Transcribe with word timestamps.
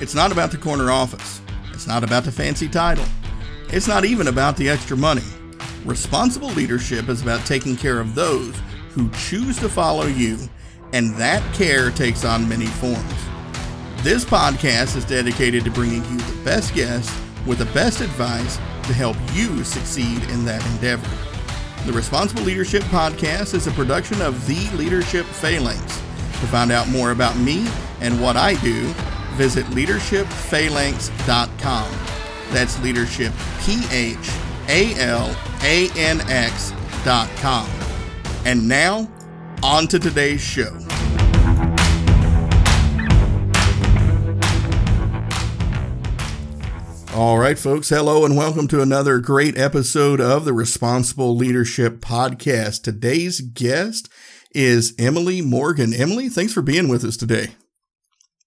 It's 0.00 0.14
not 0.14 0.32
about 0.32 0.50
the 0.50 0.56
corner 0.56 0.90
office. 0.90 1.42
It's 1.74 1.86
not 1.86 2.02
about 2.02 2.24
the 2.24 2.32
fancy 2.32 2.68
title. 2.68 3.04
It's 3.68 3.86
not 3.86 4.06
even 4.06 4.28
about 4.28 4.56
the 4.56 4.66
extra 4.66 4.96
money. 4.96 5.22
Responsible 5.84 6.48
leadership 6.48 7.10
is 7.10 7.20
about 7.20 7.44
taking 7.44 7.76
care 7.76 8.00
of 8.00 8.14
those 8.14 8.58
who 8.90 9.10
choose 9.10 9.58
to 9.58 9.68
follow 9.68 10.06
you, 10.06 10.38
and 10.94 11.14
that 11.16 11.42
care 11.54 11.90
takes 11.90 12.24
on 12.24 12.48
many 12.48 12.64
forms. 12.64 13.14
This 14.02 14.24
podcast 14.24 14.96
is 14.96 15.04
dedicated 15.04 15.64
to 15.64 15.70
bringing 15.70 16.02
you 16.04 16.16
the 16.16 16.44
best 16.44 16.74
guests 16.74 17.14
with 17.46 17.58
the 17.58 17.66
best 17.66 18.00
advice 18.00 18.56
to 18.84 18.94
help 18.94 19.18
you 19.34 19.62
succeed 19.64 20.22
in 20.30 20.46
that 20.46 20.64
endeavor. 20.72 21.08
The 21.84 21.92
Responsible 21.92 22.42
Leadership 22.42 22.82
Podcast 22.84 23.52
is 23.52 23.66
a 23.66 23.72
production 23.72 24.22
of 24.22 24.46
The 24.46 24.74
Leadership 24.76 25.26
Phalanx. 25.26 25.82
To 25.82 26.46
find 26.46 26.72
out 26.72 26.88
more 26.88 27.10
about 27.10 27.36
me 27.36 27.68
and 28.00 28.18
what 28.20 28.36
I 28.38 28.54
do, 28.62 28.94
visit 29.32 29.66
leadershipphalanx.com. 29.66 31.90
That's 32.52 32.80
leadership, 32.82 33.32
P 33.60 33.82
H 33.90 34.30
A 34.68 34.94
L 35.00 35.34
A 35.62 35.88
N 35.96 36.20
X.com. 36.28 37.68
And 38.44 38.68
now, 38.68 39.10
on 39.62 39.86
to 39.88 39.98
today's 39.98 40.40
show. 40.40 40.76
All 47.12 47.38
right, 47.38 47.58
folks. 47.58 47.88
Hello 47.88 48.24
and 48.24 48.36
welcome 48.36 48.68
to 48.68 48.80
another 48.80 49.18
great 49.18 49.58
episode 49.58 50.20
of 50.20 50.44
the 50.44 50.52
Responsible 50.52 51.36
Leadership 51.36 51.98
Podcast. 51.98 52.84
Today's 52.84 53.40
guest 53.40 54.08
is 54.54 54.94
Emily 54.96 55.42
Morgan. 55.42 55.92
Emily, 55.92 56.28
thanks 56.28 56.52
for 56.52 56.62
being 56.62 56.88
with 56.88 57.04
us 57.04 57.16
today. 57.16 57.48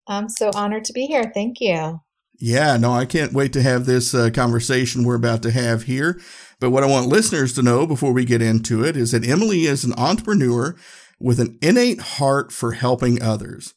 I'm 0.07 0.29
so 0.29 0.51
honored 0.53 0.85
to 0.85 0.93
be 0.93 1.05
here. 1.05 1.31
Thank 1.33 1.59
you. 1.59 2.01
Yeah, 2.39 2.77
no, 2.77 2.91
I 2.91 3.05
can't 3.05 3.33
wait 3.33 3.53
to 3.53 3.61
have 3.61 3.85
this 3.85 4.13
uh, 4.13 4.29
conversation 4.31 5.03
we're 5.03 5.15
about 5.15 5.43
to 5.43 5.51
have 5.51 5.83
here. 5.83 6.19
But 6.59 6.71
what 6.71 6.83
I 6.83 6.87
want 6.87 7.07
listeners 7.07 7.53
to 7.53 7.61
know 7.61 7.85
before 7.85 8.11
we 8.11 8.25
get 8.25 8.41
into 8.41 8.83
it 8.83 8.97
is 8.97 9.11
that 9.11 9.27
Emily 9.27 9.63
is 9.63 9.83
an 9.83 9.93
entrepreneur 9.97 10.75
with 11.19 11.39
an 11.39 11.57
innate 11.61 12.01
heart 12.01 12.51
for 12.51 12.73
helping 12.73 13.21
others. 13.21 13.73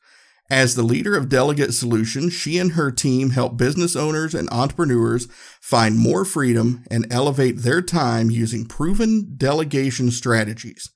As 0.51 0.75
the 0.75 0.85
leader 0.85 1.17
of 1.17 1.29
Delegate 1.29 1.75
Solutions, 1.75 2.33
she 2.33 2.59
and 2.59 2.73
her 2.73 2.93
team 2.93 3.31
help 3.31 3.57
business 3.57 3.97
owners 3.97 4.35
and 4.35 4.49
entrepreneurs 4.51 5.27
find 5.61 5.99
more 5.99 6.25
freedom 6.25 6.85
and 6.89 7.07
elevate 7.11 7.59
their 7.59 7.83
time 7.83 8.31
using 8.31 8.65
proven 8.65 9.35
delegation 9.37 10.11
strategies. 10.13 10.91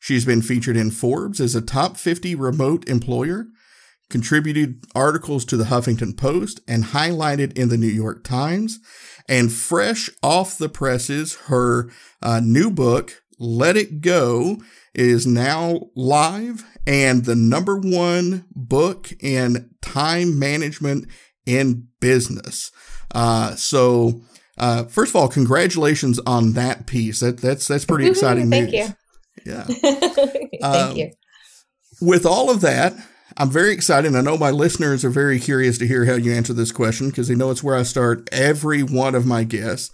She's 0.00 0.24
been 0.24 0.40
featured 0.40 0.76
in 0.76 0.90
Forbes 0.90 1.40
as 1.40 1.54
a 1.54 1.60
top 1.60 1.98
50 1.98 2.34
remote 2.34 2.88
employer, 2.88 3.48
contributed 4.10 4.84
articles 4.94 5.44
to 5.46 5.56
the 5.56 5.64
Huffington 5.64 6.16
Post, 6.16 6.60
and 6.68 6.84
highlighted 6.84 7.56
in 7.58 7.68
the 7.68 7.76
New 7.76 7.86
York 7.86 8.24
Times. 8.24 8.78
And 9.28 9.52
fresh 9.52 10.08
off 10.22 10.56
the 10.56 10.68
presses, 10.68 11.34
her 11.46 11.90
uh, 12.22 12.40
new 12.42 12.70
book, 12.70 13.22
Let 13.38 13.76
It 13.76 14.00
Go, 14.00 14.58
is 14.94 15.26
now 15.26 15.80
live 15.96 16.64
and 16.86 17.24
the 17.24 17.34
number 17.34 17.76
one 17.76 18.44
book 18.54 19.10
in 19.20 19.70
time 19.82 20.38
management 20.38 21.08
in 21.44 21.88
business. 22.00 22.70
Uh, 23.14 23.56
so, 23.56 24.22
uh, 24.58 24.84
first 24.84 25.10
of 25.10 25.16
all, 25.16 25.28
congratulations 25.28 26.20
on 26.20 26.52
that 26.52 26.86
piece. 26.86 27.20
That 27.20 27.38
that's 27.38 27.66
that's 27.66 27.84
pretty 27.84 28.06
exciting 28.06 28.48
Thank 28.50 28.70
news. 28.70 28.88
you. 28.88 28.94
Yeah. 29.52 29.62
Thank 29.64 30.64
Um, 30.64 30.96
you. 30.96 31.10
With 32.00 32.24
all 32.26 32.50
of 32.50 32.60
that, 32.60 32.94
I'm 33.38 33.50
very 33.50 33.72
excited. 33.72 34.14
I 34.14 34.22
know 34.22 34.38
my 34.38 34.50
listeners 34.50 35.04
are 35.04 35.10
very 35.10 35.38
curious 35.38 35.76
to 35.78 35.86
hear 35.86 36.06
how 36.06 36.14
you 36.14 36.32
answer 36.32 36.54
this 36.54 36.72
question 36.72 37.10
because 37.10 37.28
they 37.28 37.34
know 37.34 37.50
it's 37.50 37.62
where 37.62 37.76
I 37.76 37.82
start 37.82 38.28
every 38.32 38.82
one 38.82 39.14
of 39.14 39.26
my 39.26 39.44
guests. 39.44 39.90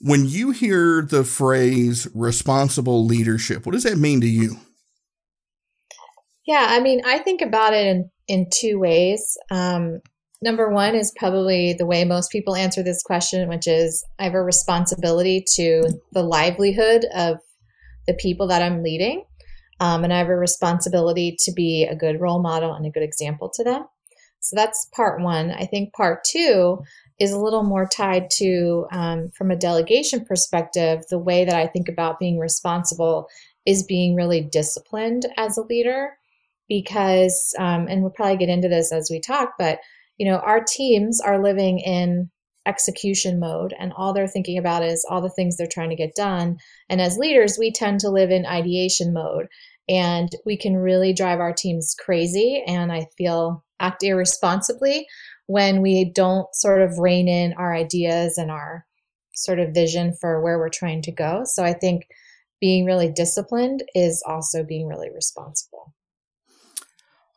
When 0.00 0.26
you 0.26 0.50
hear 0.50 1.02
the 1.02 1.24
phrase 1.24 2.08
responsible 2.14 3.04
leadership, 3.04 3.66
what 3.66 3.72
does 3.72 3.82
that 3.84 3.98
mean 3.98 4.20
to 4.22 4.26
you? 4.26 4.56
Yeah, 6.46 6.66
I 6.70 6.80
mean, 6.80 7.02
I 7.04 7.18
think 7.18 7.42
about 7.42 7.74
it 7.74 7.86
in, 7.86 8.10
in 8.28 8.46
two 8.50 8.78
ways. 8.78 9.36
Um, 9.50 10.00
number 10.42 10.70
one 10.70 10.94
is 10.94 11.12
probably 11.18 11.74
the 11.74 11.86
way 11.86 12.04
most 12.04 12.30
people 12.30 12.56
answer 12.56 12.82
this 12.82 13.02
question, 13.02 13.48
which 13.48 13.66
is 13.66 14.04
I 14.18 14.24
have 14.24 14.34
a 14.34 14.42
responsibility 14.42 15.44
to 15.56 15.82
the 16.12 16.22
livelihood 16.22 17.06
of 17.14 17.38
the 18.06 18.14
people 18.14 18.46
that 18.48 18.62
I'm 18.62 18.82
leading. 18.82 19.24
Um, 19.80 20.04
and 20.04 20.12
I 20.12 20.18
have 20.18 20.28
a 20.28 20.36
responsibility 20.36 21.36
to 21.40 21.52
be 21.52 21.84
a 21.84 21.96
good 21.96 22.20
role 22.20 22.40
model 22.40 22.72
and 22.72 22.86
a 22.86 22.90
good 22.90 23.02
example 23.02 23.50
to 23.54 23.64
them. 23.64 23.86
So 24.40 24.56
that's 24.56 24.88
part 24.94 25.22
one. 25.22 25.50
I 25.52 25.64
think 25.64 25.94
part 25.94 26.22
two 26.24 26.78
is 27.18 27.32
a 27.32 27.38
little 27.38 27.62
more 27.62 27.88
tied 27.88 28.30
to, 28.38 28.86
um, 28.92 29.30
from 29.30 29.50
a 29.50 29.56
delegation 29.56 30.24
perspective, 30.24 31.02
the 31.08 31.18
way 31.18 31.44
that 31.44 31.54
I 31.54 31.66
think 31.66 31.88
about 31.88 32.18
being 32.18 32.38
responsible 32.38 33.28
is 33.64 33.82
being 33.82 34.14
really 34.14 34.42
disciplined 34.42 35.26
as 35.36 35.56
a 35.56 35.62
leader 35.62 36.10
because 36.68 37.54
um, 37.58 37.86
and 37.88 38.02
we'll 38.02 38.10
probably 38.10 38.36
get 38.36 38.48
into 38.48 38.68
this 38.68 38.92
as 38.92 39.08
we 39.10 39.20
talk 39.20 39.54
but 39.58 39.78
you 40.18 40.26
know 40.26 40.38
our 40.38 40.62
teams 40.62 41.20
are 41.20 41.42
living 41.42 41.78
in 41.78 42.30
execution 42.66 43.38
mode 43.38 43.74
and 43.78 43.92
all 43.96 44.12
they're 44.12 44.26
thinking 44.26 44.58
about 44.58 44.82
is 44.82 45.06
all 45.08 45.20
the 45.20 45.30
things 45.30 45.56
they're 45.56 45.66
trying 45.66 45.90
to 45.90 45.96
get 45.96 46.14
done. 46.14 46.56
And 46.88 47.00
as 47.00 47.18
leaders 47.18 47.56
we 47.58 47.70
tend 47.70 48.00
to 48.00 48.10
live 48.10 48.30
in 48.30 48.46
ideation 48.46 49.12
mode 49.12 49.48
and 49.88 50.30
we 50.46 50.56
can 50.56 50.76
really 50.76 51.12
drive 51.12 51.40
our 51.40 51.52
teams 51.52 51.94
crazy 51.98 52.62
and 52.66 52.92
i 52.92 53.06
feel 53.18 53.64
act 53.80 54.02
irresponsibly 54.02 55.06
when 55.46 55.82
we 55.82 56.10
don't 56.14 56.46
sort 56.54 56.80
of 56.80 56.98
rein 56.98 57.28
in 57.28 57.52
our 57.54 57.74
ideas 57.74 58.38
and 58.38 58.50
our 58.50 58.86
sort 59.34 59.58
of 59.58 59.74
vision 59.74 60.14
for 60.20 60.40
where 60.42 60.58
we're 60.58 60.68
trying 60.68 61.02
to 61.02 61.12
go. 61.12 61.42
So 61.44 61.64
i 61.64 61.72
think 61.72 62.06
being 62.60 62.84
really 62.84 63.10
disciplined 63.10 63.82
is 63.94 64.22
also 64.26 64.64
being 64.64 64.86
really 64.86 65.10
responsible 65.10 65.93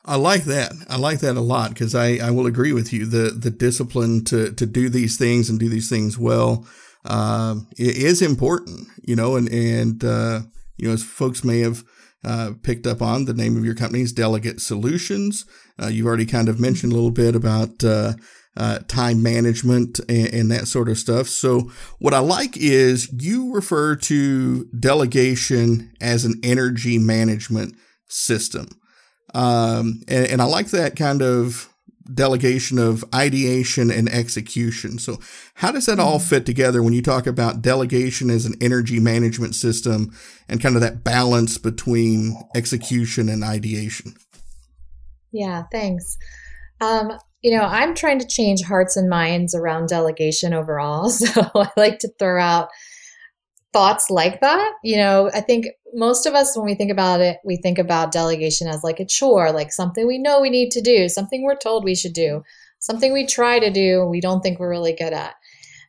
I 0.07 0.15
like 0.15 0.45
that. 0.45 0.71
I 0.89 0.97
like 0.97 1.19
that 1.19 1.35
a 1.35 1.41
lot 1.41 1.69
because 1.69 1.93
I, 1.93 2.17
I 2.17 2.31
will 2.31 2.45
agree 2.45 2.71
with 2.71 2.93
you. 2.93 3.05
The 3.05 3.31
the 3.31 3.51
discipline 3.51 4.23
to 4.25 4.53
to 4.53 4.65
do 4.65 4.89
these 4.89 5.17
things 5.17 5.49
and 5.49 5.59
do 5.59 5.67
these 5.67 5.89
things 5.89 6.17
well 6.17 6.65
uh, 7.05 7.55
is 7.77 8.21
important. 8.21 8.87
You 9.03 9.17
know, 9.17 9.35
and 9.35 9.49
and 9.49 10.03
uh, 10.03 10.41
you 10.77 10.87
know, 10.87 10.93
as 10.93 11.03
folks 11.03 11.43
may 11.43 11.59
have 11.59 11.83
uh, 12.23 12.51
picked 12.63 12.87
up 12.87 13.01
on, 13.01 13.25
the 13.25 13.33
name 13.33 13.57
of 13.57 13.65
your 13.65 13.75
company 13.75 14.01
is 14.01 14.13
Delegate 14.13 14.61
Solutions. 14.61 15.45
Uh, 15.81 15.87
you've 15.87 16.07
already 16.07 16.25
kind 16.25 16.47
of 16.47 16.59
mentioned 16.59 16.93
a 16.93 16.95
little 16.95 17.11
bit 17.11 17.35
about. 17.35 17.83
Uh, 17.83 18.13
uh, 18.59 18.79
time 18.87 19.21
management 19.21 19.99
and, 20.09 20.33
and 20.33 20.51
that 20.51 20.67
sort 20.67 20.89
of 20.89 20.97
stuff. 20.97 21.27
So, 21.27 21.71
what 21.99 22.15
I 22.15 22.17
like 22.17 22.57
is 22.57 23.07
you 23.13 23.53
refer 23.53 23.95
to 23.95 24.65
delegation 24.79 25.93
as 26.01 26.25
an 26.25 26.39
energy 26.41 26.97
management 26.97 27.75
system. 28.07 28.69
Um, 29.33 30.01
and, 30.07 30.25
and 30.27 30.41
I 30.41 30.45
like 30.45 30.67
that 30.67 30.95
kind 30.95 31.21
of 31.21 31.69
delegation 32.13 32.79
of 32.79 33.03
ideation 33.13 33.91
and 33.91 34.09
execution. 34.09 34.97
So, 34.99 35.19
how 35.55 35.71
does 35.71 35.85
that 35.87 35.99
all 35.99 36.19
mm-hmm. 36.19 36.27
fit 36.29 36.45
together 36.45 36.81
when 36.81 36.93
you 36.93 37.01
talk 37.01 37.27
about 37.27 37.61
delegation 37.61 38.29
as 38.29 38.45
an 38.45 38.55
energy 38.61 38.99
management 38.99 39.55
system 39.55 40.15
and 40.47 40.61
kind 40.61 40.75
of 40.75 40.81
that 40.81 41.03
balance 41.03 41.57
between 41.57 42.35
execution 42.55 43.29
and 43.29 43.43
ideation? 43.43 44.15
Yeah, 45.31 45.63
thanks. 45.71 46.17
Um, 46.79 47.11
you 47.41 47.55
know, 47.55 47.63
I'm 47.63 47.93
trying 47.95 48.19
to 48.19 48.27
change 48.27 48.61
hearts 48.63 48.97
and 48.97 49.09
minds 49.09 49.53
around 49.53 49.89
delegation 49.89 50.53
overall. 50.53 51.09
So 51.17 51.49
I 51.55 51.69
like 51.75 51.99
to 51.99 52.09
throw 52.19 52.41
out 52.41 52.69
thoughts 53.73 54.09
like 54.09 54.41
that. 54.41 54.73
You 54.83 54.97
know, 54.97 55.29
I 55.33 55.41
think 55.41 55.67
most 55.93 56.25
of 56.25 56.33
us, 56.33 56.55
when 56.55 56.65
we 56.65 56.75
think 56.75 56.91
about 56.91 57.21
it, 57.21 57.37
we 57.43 57.57
think 57.57 57.77
about 57.77 58.11
delegation 58.11 58.67
as 58.67 58.83
like 58.83 58.99
a 58.99 59.05
chore, 59.05 59.51
like 59.51 59.71
something 59.71 60.07
we 60.07 60.17
know 60.17 60.41
we 60.41 60.49
need 60.49 60.71
to 60.71 60.81
do, 60.81 61.09
something 61.09 61.43
we're 61.43 61.55
told 61.55 61.83
we 61.83 61.95
should 61.95 62.13
do, 62.13 62.43
something 62.79 63.13
we 63.13 63.25
try 63.25 63.59
to 63.59 63.71
do, 63.71 64.05
we 64.05 64.21
don't 64.21 64.41
think 64.41 64.59
we're 64.59 64.69
really 64.69 64.93
good 64.93 65.13
at. 65.13 65.35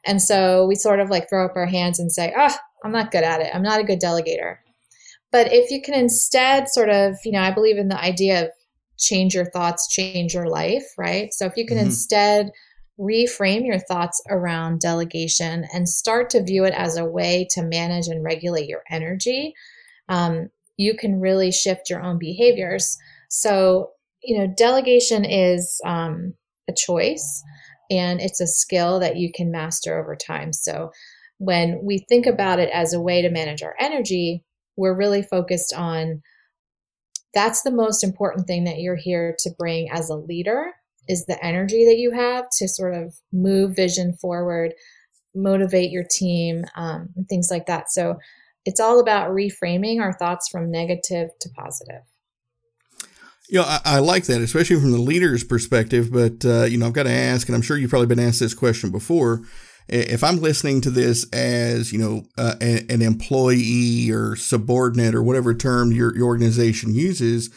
And 0.04 0.22
so 0.22 0.66
we 0.66 0.74
sort 0.74 1.00
of 1.00 1.10
like 1.10 1.28
throw 1.28 1.44
up 1.44 1.56
our 1.56 1.66
hands 1.66 1.98
and 1.98 2.10
say, 2.10 2.32
oh, 2.36 2.56
I'm 2.84 2.92
not 2.92 3.10
good 3.10 3.24
at 3.24 3.40
it. 3.40 3.50
I'm 3.54 3.62
not 3.62 3.80
a 3.80 3.84
good 3.84 4.00
delegator. 4.00 4.56
But 5.30 5.52
if 5.52 5.70
you 5.70 5.82
can 5.82 5.94
instead 5.94 6.68
sort 6.68 6.88
of, 6.88 7.16
you 7.24 7.32
know, 7.32 7.42
I 7.42 7.50
believe 7.50 7.76
in 7.76 7.88
the 7.88 8.00
idea 8.00 8.44
of 8.44 8.50
change 8.96 9.34
your 9.34 9.50
thoughts, 9.50 9.88
change 9.88 10.34
your 10.34 10.48
life, 10.48 10.84
right? 10.96 11.32
So 11.32 11.46
if 11.46 11.56
you 11.56 11.66
can 11.66 11.76
mm-hmm. 11.76 11.86
instead 11.86 12.50
reframe 12.98 13.64
your 13.64 13.78
thoughts 13.78 14.20
around 14.28 14.80
delegation 14.80 15.66
and 15.72 15.88
start 15.88 16.30
to 16.30 16.42
view 16.42 16.64
it 16.64 16.74
as 16.74 16.96
a 16.96 17.04
way 17.04 17.46
to 17.50 17.62
manage 17.62 18.08
and 18.08 18.24
regulate 18.24 18.68
your 18.68 18.82
energy, 18.90 19.54
um, 20.08 20.48
you 20.76 20.96
can 20.96 21.20
really 21.20 21.52
shift 21.52 21.90
your 21.90 22.02
own 22.02 22.18
behaviors. 22.18 22.96
So, 23.28 23.90
you 24.22 24.38
know, 24.38 24.52
delegation 24.56 25.24
is 25.24 25.80
um, 25.86 26.34
a 26.68 26.72
choice 26.72 27.42
and 27.90 28.20
it's 28.20 28.40
a 28.40 28.46
skill 28.46 28.98
that 29.00 29.16
you 29.16 29.30
can 29.32 29.50
master 29.50 29.98
over 29.98 30.16
time. 30.16 30.52
So, 30.52 30.90
when 31.40 31.80
we 31.84 32.04
think 32.08 32.26
about 32.26 32.58
it 32.58 32.68
as 32.72 32.92
a 32.92 33.00
way 33.00 33.22
to 33.22 33.30
manage 33.30 33.62
our 33.62 33.76
energy, 33.78 34.44
we're 34.76 34.96
really 34.96 35.22
focused 35.22 35.72
on 35.72 36.20
that's 37.32 37.62
the 37.62 37.70
most 37.70 38.02
important 38.02 38.48
thing 38.48 38.64
that 38.64 38.80
you're 38.80 38.96
here 38.96 39.36
to 39.38 39.50
bring 39.56 39.88
as 39.92 40.10
a 40.10 40.16
leader 40.16 40.72
is 41.08 41.26
the 41.26 41.42
energy 41.44 41.84
that 41.86 41.98
you 41.98 42.12
have 42.12 42.46
to 42.50 42.68
sort 42.68 42.94
of 42.94 43.14
move 43.32 43.74
vision 43.74 44.14
forward 44.20 44.72
motivate 45.34 45.90
your 45.90 46.04
team 46.10 46.64
um, 46.76 47.08
and 47.16 47.28
things 47.28 47.48
like 47.50 47.66
that 47.66 47.90
so 47.90 48.16
it's 48.64 48.80
all 48.80 49.00
about 49.00 49.30
reframing 49.30 50.00
our 50.00 50.12
thoughts 50.12 50.48
from 50.48 50.70
negative 50.70 51.30
to 51.40 51.48
positive 51.56 52.02
you 53.50 53.60
know, 53.60 53.64
I, 53.64 53.80
I, 53.82 53.98
like 54.00 54.24
that, 54.24 54.42
especially 54.42 54.78
from 54.78 54.92
the 54.92 54.98
leader's 54.98 55.42
perspective. 55.42 56.12
But 56.12 56.44
uh, 56.44 56.64
you 56.64 56.76
know, 56.76 56.86
I've 56.86 56.92
got 56.92 57.04
to 57.04 57.10
ask, 57.10 57.48
and 57.48 57.56
I'm 57.56 57.62
sure 57.62 57.78
you've 57.78 57.88
probably 57.88 58.06
been 58.06 58.18
asked 58.18 58.40
this 58.40 58.52
question 58.52 58.90
before 58.90 59.42
if 59.88 60.22
I'm 60.22 60.40
listening 60.40 60.80
to 60.82 60.90
this 60.90 61.26
as 61.32 61.92
you 61.92 61.98
know 61.98 62.24
uh, 62.36 62.54
an 62.60 63.00
employee 63.00 64.10
or 64.10 64.36
subordinate 64.36 65.14
or 65.14 65.22
whatever 65.22 65.54
term 65.54 65.92
your, 65.92 66.14
your 66.16 66.26
organization 66.26 66.94
uses, 66.94 67.50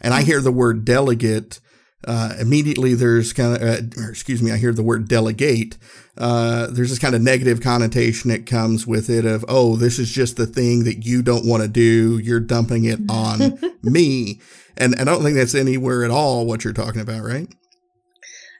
and 0.00 0.14
I 0.14 0.22
hear 0.22 0.40
the 0.40 0.52
word 0.52 0.84
delegate, 0.84 1.60
uh, 2.04 2.34
immediately 2.38 2.94
there's 2.94 3.32
kind 3.32 3.56
of, 3.56 3.62
uh, 3.62 4.08
excuse 4.08 4.42
me, 4.42 4.52
I 4.52 4.56
hear 4.56 4.72
the 4.72 4.82
word 4.82 5.08
delegate. 5.08 5.76
Uh, 6.16 6.68
there's 6.70 6.90
this 6.90 6.98
kind 6.98 7.14
of 7.14 7.22
negative 7.22 7.60
connotation 7.60 8.30
that 8.30 8.46
comes 8.46 8.86
with 8.86 9.10
it 9.10 9.24
of, 9.24 9.44
oh, 9.48 9.76
this 9.76 9.98
is 9.98 10.10
just 10.10 10.36
the 10.36 10.46
thing 10.46 10.84
that 10.84 11.04
you 11.04 11.22
don't 11.22 11.46
want 11.46 11.62
to 11.62 11.68
do. 11.68 12.18
You're 12.18 12.40
dumping 12.40 12.84
it 12.84 13.00
on 13.08 13.58
me. 13.82 14.40
And, 14.76 14.98
and 14.98 15.08
I 15.08 15.12
don't 15.12 15.22
think 15.22 15.36
that's 15.36 15.54
anywhere 15.54 16.04
at 16.04 16.10
all 16.10 16.46
what 16.46 16.64
you're 16.64 16.72
talking 16.72 17.00
about, 17.00 17.22
right? 17.22 17.48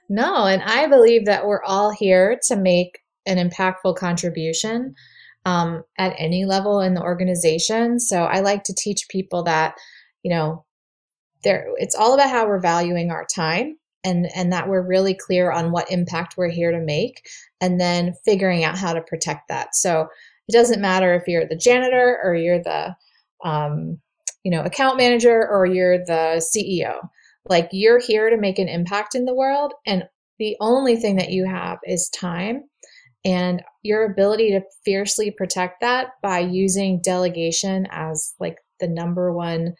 No, 0.09 0.45
and 0.45 0.63
I 0.63 0.87
believe 0.87 1.25
that 1.25 1.45
we're 1.45 1.63
all 1.63 1.91
here 1.91 2.39
to 2.47 2.55
make 2.55 2.99
an 3.25 3.37
impactful 3.37 3.97
contribution 3.97 4.95
um, 5.45 5.83
at 5.97 6.15
any 6.17 6.45
level 6.45 6.81
in 6.81 6.93
the 6.93 7.01
organization. 7.01 7.99
So 7.99 8.23
I 8.23 8.39
like 8.39 8.63
to 8.63 8.73
teach 8.73 9.07
people 9.09 9.43
that, 9.43 9.75
you 10.23 10.31
know, 10.31 10.65
there 11.43 11.67
it's 11.77 11.95
all 11.95 12.13
about 12.13 12.29
how 12.29 12.47
we're 12.47 12.59
valuing 12.59 13.11
our 13.11 13.25
time 13.33 13.75
and 14.07 14.29
and 14.35 14.53
that 14.53 14.69
we're 14.69 14.85
really 14.85 15.13
clear 15.13 15.51
on 15.51 15.71
what 15.71 15.91
impact 15.91 16.35
we're 16.37 16.49
here 16.49 16.71
to 16.71 16.79
make 16.79 17.27
and 17.59 17.79
then 17.79 18.13
figuring 18.23 18.63
out 18.63 18.77
how 18.77 18.93
to 18.93 19.01
protect 19.01 19.49
that. 19.49 19.75
So 19.75 20.07
it 20.47 20.53
doesn't 20.53 20.81
matter 20.81 21.13
if 21.13 21.27
you're 21.27 21.47
the 21.47 21.57
janitor 21.57 22.19
or 22.23 22.35
you're 22.35 22.63
the 22.63 22.95
um, 23.43 23.99
you 24.43 24.51
know 24.51 24.61
account 24.61 24.97
manager 24.97 25.47
or 25.47 25.65
you're 25.65 25.99
the 25.99 26.41
CEO. 26.55 27.09
Like 27.45 27.69
you're 27.71 27.99
here 27.99 28.29
to 28.29 28.37
make 28.37 28.59
an 28.59 28.69
impact 28.69 29.15
in 29.15 29.25
the 29.25 29.35
world 29.35 29.73
and 29.85 30.03
the 30.39 30.55
only 30.59 30.95
thing 30.95 31.15
that 31.15 31.31
you 31.31 31.45
have 31.45 31.79
is 31.85 32.09
time 32.09 32.63
and 33.25 33.63
your 33.83 34.05
ability 34.05 34.51
to 34.51 34.61
fiercely 34.85 35.31
protect 35.31 35.81
that 35.81 36.11
by 36.21 36.39
using 36.39 37.01
delegation 37.01 37.87
as 37.89 38.35
like 38.39 38.57
the 38.79 38.87
number 38.87 39.33
one 39.33 39.73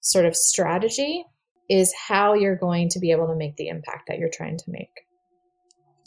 sort 0.00 0.24
of 0.24 0.36
strategy 0.36 1.24
is 1.68 1.94
how 2.08 2.34
you're 2.34 2.56
going 2.56 2.88
to 2.90 2.98
be 2.98 3.12
able 3.12 3.28
to 3.28 3.36
make 3.36 3.56
the 3.56 3.68
impact 3.68 4.08
that 4.08 4.18
you're 4.18 4.30
trying 4.32 4.58
to 4.58 4.64
make. 4.68 4.90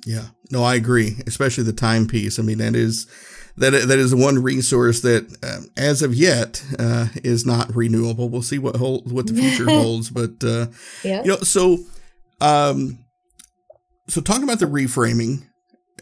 Yeah, 0.06 0.28
no, 0.52 0.64
I 0.64 0.76
agree, 0.76 1.16
especially 1.26 1.64
the 1.64 1.74
time 1.74 2.08
piece. 2.08 2.38
I 2.38 2.42
mean, 2.42 2.58
that 2.58 2.76
is 2.76 3.08
that 3.56 3.72
that 3.72 4.00
is 4.00 4.14
one 4.14 4.44
resource 4.44 5.02
that, 5.02 5.26
um, 5.44 5.70
as 5.78 6.02
of 6.02 6.14
yet, 6.14 6.64
uh, 6.78 7.08
is 7.24 7.46
not 7.46 7.74
renewable. 7.74 8.28
We'll 8.28 8.42
see 8.42 8.60
what 8.60 8.76
hold, 8.76 9.10
what 9.12 9.28
the 9.28 9.34
future 9.34 9.66
holds, 9.70 10.10
but 10.10 10.44
uh, 10.44 10.68
yeah, 11.04 11.22
you 11.24 11.30
know, 11.30 11.38
so 11.38 11.78
um, 12.42 13.00
so 14.10 14.20
talking 14.20 14.44
about 14.44 14.60
the 14.60 14.66
reframing, 14.66 15.48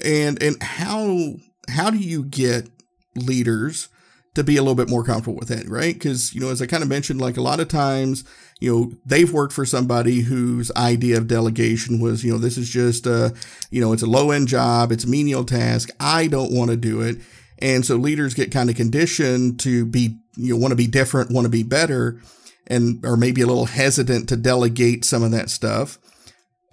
and 0.04 0.42
and 0.42 0.62
how 0.64 1.34
how 1.70 1.92
do 1.92 1.98
you 1.98 2.24
get 2.24 2.70
leaders 3.16 3.90
to 4.34 4.44
be 4.44 4.56
a 4.56 4.62
little 4.62 4.76
bit 4.76 4.90
more 4.90 5.04
comfortable 5.04 5.38
with 5.38 5.52
it, 5.52 5.68
right? 5.70 5.94
Because, 5.94 6.34
you 6.34 6.40
know, 6.40 6.50
as 6.50 6.62
I 6.62 6.66
kind 6.66 6.84
of 6.84 6.90
mentioned, 6.90 7.20
like 7.20 7.36
a 7.36 7.42
lot 7.42 7.60
of 7.60 7.68
times, 7.68 8.24
you 8.62 8.74
know, 8.74 8.94
they've 9.06 9.32
worked 9.32 9.52
for 9.52 9.66
somebody 9.66 10.22
whose 10.22 10.72
idea 10.78 11.18
of 11.18 11.28
delegation 11.28 12.00
was, 12.00 12.24
you 12.24 12.32
know, 12.32 12.38
this 12.38 12.58
is 12.58 12.70
just 12.70 13.06
a, 13.06 13.34
you 13.72 13.82
know, 13.82 13.92
it's 13.92 14.04
a 14.04 14.08
low 14.08 14.32
end 14.32 14.48
job, 14.48 14.92
it's 14.92 15.04
a 15.04 15.10
menial 15.10 15.44
task. 15.44 15.90
I 16.00 16.28
don't 16.28 16.54
want 16.54 16.72
to 16.72 16.78
do 16.78 17.02
it. 17.02 17.18
And 17.60 17.86
so 17.86 17.96
leaders 17.96 18.34
get 18.34 18.52
kind 18.52 18.70
of 18.70 18.76
conditioned 18.76 19.60
to 19.62 19.86
be, 19.86 20.18
you 20.38 20.54
know, 20.54 20.60
want 20.60 20.72
to 20.72 20.78
be 20.78 20.88
different, 20.88 21.32
want 21.32 21.46
to 21.46 21.50
be 21.50 21.64
better, 21.64 22.20
and, 22.68 23.06
or 23.06 23.18
maybe 23.18 23.42
a 23.42 23.48
little 23.48 23.66
hesitant 23.66 24.30
to 24.30 24.38
delegate 24.38 25.04
some 25.04 25.24
of 25.24 25.32
that 25.32 25.50
stuff. 25.50 26.00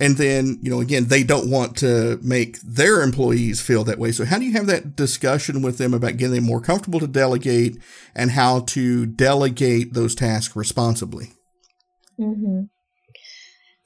And 0.01 0.17
then, 0.17 0.59
you 0.63 0.71
know, 0.71 0.81
again, 0.81 1.07
they 1.07 1.25
don't 1.25 1.51
want 1.51 1.77
to 1.79 2.21
make 2.23 2.61
their 2.61 3.03
employees 3.03 3.61
feel 3.61 3.83
that 3.85 3.99
way. 3.99 4.13
So, 4.13 4.25
how 4.25 4.39
do 4.39 4.45
you 4.45 4.53
have 4.53 4.67
that 4.67 4.95
discussion 4.95 5.61
with 5.61 5.79
them 5.79 5.93
about 5.93 6.17
getting 6.17 6.35
them 6.37 6.45
more 6.45 6.61
comfortable 6.61 7.01
to 7.01 7.09
delegate 7.09 7.79
and 8.15 8.31
how 8.31 8.61
to 8.61 9.07
delegate 9.07 9.95
those 9.95 10.15
tasks 10.15 10.55
responsibly? 10.55 11.33
Mm-hmm. 12.19 12.63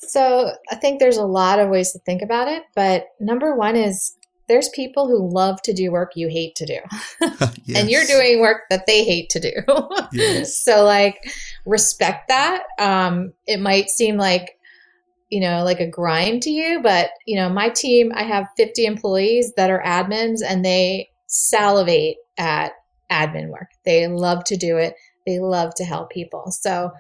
So, 0.01 0.53
I 0.71 0.75
think 0.75 1.01
there's 1.01 1.17
a 1.17 1.25
lot 1.25 1.59
of 1.59 1.71
ways 1.71 1.93
to 1.93 1.99
think 2.01 2.21
about 2.21 2.49
it. 2.49 2.65
But 2.75 3.07
number 3.19 3.57
one 3.57 3.77
is 3.77 4.15
there's 4.49 4.69
people 4.69 5.09
who 5.09 5.33
love 5.33 5.63
to 5.63 5.73
do 5.73 5.91
work 5.91 6.13
you 6.15 6.29
hate 6.29 6.55
to 6.57 6.67
do. 6.67 6.79
yes. 7.21 7.55
And 7.75 7.91
you're 7.91 8.05
doing 8.05 8.41
work 8.41 8.65
that 8.69 8.85
they 8.87 9.03
hate 9.03 9.31
to 9.31 9.41
do. 9.41 9.53
yes. 10.13 10.59
So, 10.59 10.85
like, 10.85 11.17
respect 11.65 12.29
that. 12.29 12.65
Um, 12.79 13.33
it 13.47 13.61
might 13.61 13.89
seem 13.89 14.19
like, 14.19 14.59
you 15.33 15.41
know, 15.41 15.65
like 15.65 15.81
a 15.81 15.87
grind 15.87 16.43
to 16.43 16.51
you. 16.51 16.81
But, 16.83 17.09
you 17.25 17.37
know, 17.37 17.49
my 17.49 17.71
team, 17.71 18.13
I 18.15 18.23
have 18.23 18.49
50 18.59 18.85
employees 18.85 19.55
that 19.57 19.71
are 19.71 19.83
admins 19.83 20.41
and 20.47 20.63
they 20.63 21.09
salivate 21.27 22.19
at 22.37 22.73
admin 23.11 23.49
work. 23.49 23.69
They 23.87 24.07
love 24.09 24.45
to 24.45 24.59
do 24.59 24.77
it. 24.77 24.95
They 25.27 25.39
love 25.39 25.75
to 25.77 25.85
help 25.85 26.11
people. 26.11 26.51
So 26.51 26.91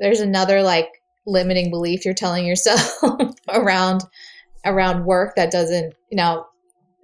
there's 0.00 0.20
another 0.20 0.62
like 0.62 1.02
limiting 1.26 1.70
belief 1.70 2.06
you're 2.06 2.14
telling 2.14 2.46
yourself 2.46 2.90
around 3.50 4.00
around 4.64 5.04
work 5.04 5.36
that 5.36 5.52
doesn't, 5.52 5.92
you 6.10 6.16
know, 6.16 6.46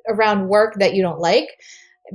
around 0.08 0.48
work 0.48 0.76
that 0.78 0.94
you 0.94 1.02
don't 1.02 1.20
like 1.20 1.48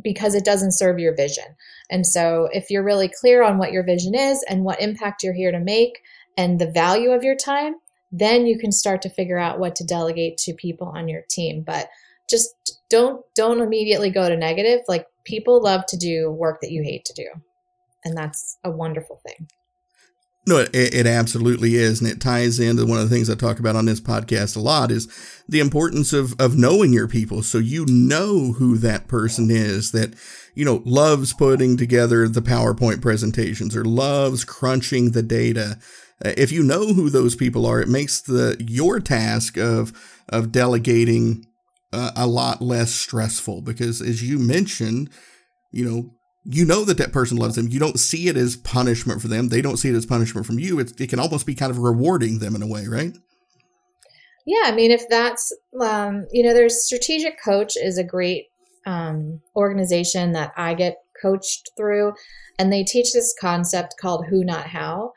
because 0.02 0.34
it 0.34 0.44
doesn't 0.44 0.72
serve 0.72 0.98
your 0.98 1.16
vision. 1.16 1.46
And 1.92 2.04
so 2.04 2.50
if 2.52 2.72
you're 2.72 2.84
really 2.84 3.12
clear 3.22 3.44
on 3.44 3.60
what 3.60 3.72
your 3.72 3.84
vision 3.84 4.16
is 4.16 4.44
and 4.50 4.64
what 4.64 4.82
impact 4.82 5.22
you're 5.22 5.36
here 5.36 5.52
to 5.52 5.60
make 5.60 6.00
and 6.36 6.58
the 6.58 6.72
value 6.72 7.12
of 7.12 7.24
your 7.24 7.36
time, 7.36 7.76
then 8.20 8.46
you 8.46 8.58
can 8.58 8.72
start 8.72 9.02
to 9.02 9.10
figure 9.10 9.38
out 9.38 9.60
what 9.60 9.76
to 9.76 9.84
delegate 9.84 10.38
to 10.38 10.54
people 10.54 10.88
on 10.88 11.08
your 11.08 11.24
team. 11.30 11.64
But 11.66 11.90
just 12.30 12.80
don't 12.90 13.24
don't 13.36 13.62
immediately 13.62 14.10
go 14.10 14.30
to 14.30 14.38
negative. 14.38 14.82
Like 14.88 15.08
people 15.26 15.62
love 15.62 15.86
to 15.88 15.98
do 15.98 16.32
work 16.32 16.62
that 16.62 16.72
you 16.72 16.82
hate 16.84 17.06
to 17.06 17.14
do. 17.14 17.28
And 18.04 18.16
that's 18.16 18.58
a 18.64 18.72
wonderful 18.72 19.20
thing. 19.26 19.48
No, 20.48 20.60
it, 20.60 20.70
it, 20.74 21.08
absolutely 21.08 21.74
is. 21.74 22.00
And 22.00 22.10
it 22.10 22.22
ties 22.22 22.60
into 22.60 22.86
one 22.86 23.00
of 23.00 23.10
the 23.10 23.16
things 23.16 23.32
I 23.32 23.36
talk 23.36 23.58
about 23.58 23.76
on 23.76 23.86
this 23.86 24.00
podcast 24.00 24.56
a 24.56 24.60
lot 24.60 24.92
is 24.92 25.08
the 25.50 25.60
importance 25.60 26.14
of, 26.14 26.40
of 26.40 26.56
knowing 26.56 26.94
your 26.94 27.08
people. 27.08 27.42
So 27.42 27.58
you 27.58 27.84
know 27.88 28.52
who 28.52 28.78
that 28.78 29.08
person 29.08 29.50
is 29.50 29.92
that, 29.92 30.14
you 30.54 30.64
know, 30.64 30.84
loves 30.86 31.34
putting 31.34 31.78
together 31.78 32.28
the 32.28 32.44
PowerPoint 32.44 33.02
presentations 33.02 33.76
or 33.76 33.84
loves 33.84 34.46
crunching 34.46 35.12
the 35.12 35.24
data 35.24 35.80
if 36.24 36.52
you 36.52 36.64
know 36.64 36.94
who 36.94 37.10
those 37.10 37.36
people 37.36 37.66
are, 37.66 37.82
it 37.82 37.90
makes 37.90 38.22
the 38.22 38.56
your 38.60 39.00
task 39.00 39.58
of 39.58 39.94
of 40.30 40.52
delegating 40.52 41.46
uh, 41.92 42.12
a 42.16 42.28
lot 42.28 42.62
less 42.62 42.92
stressful 42.92 43.62
because, 43.62 44.02
as 44.02 44.24
you 44.24 44.40
mentioned, 44.40 45.10
you 45.72 45.86
know 45.86 46.12
you 46.46 46.64
know 46.64 46.86
that 46.86 46.98
that 47.00 47.12
person 47.12 47.38
loves 47.38 47.56
them. 47.56 47.70
You 47.70 47.80
don't 47.80 48.00
see 48.00 48.28
it 48.28 48.38
as 48.38 48.56
punishment 48.56 49.22
for 49.22 49.28
them. 49.28 49.50
They 49.50 49.62
don't 49.62 49.78
see 49.78 49.90
it 49.90 49.96
as 49.96 50.06
punishment 50.06 50.46
from 50.46 50.60
you. 50.60 50.80
It, 50.80 51.00
it 51.02 51.10
can 51.10 51.20
almost 51.20 51.48
be 51.48 51.56
kind 51.56 51.72
of 51.72 51.80
rewarding 51.80 52.38
them 52.38 52.56
in 52.56 52.62
a 52.62 52.68
way, 52.68 52.86
right? 52.86 53.18
Yeah, 54.46 54.62
I 54.66 54.72
mean, 54.72 54.92
if 54.92 55.10
that's, 55.10 55.52
um, 55.82 56.28
you 56.32 56.44
know, 56.44 56.54
there's 56.54 56.86
Strategic 56.86 57.42
Coach 57.44 57.76
is 57.76 57.98
a 57.98 58.04
great 58.04 58.46
um, 58.86 59.42
organization 59.56 60.34
that 60.34 60.54
I 60.56 60.76
get 60.76 60.98
coached 61.20 61.72
through, 61.76 62.14
and 62.60 62.72
they 62.72 62.84
teach 62.84 63.12
this 63.12 63.34
concept 63.42 63.96
called 64.00 64.28
Who 64.28 64.44
Not 64.44 64.68
How. 64.68 65.14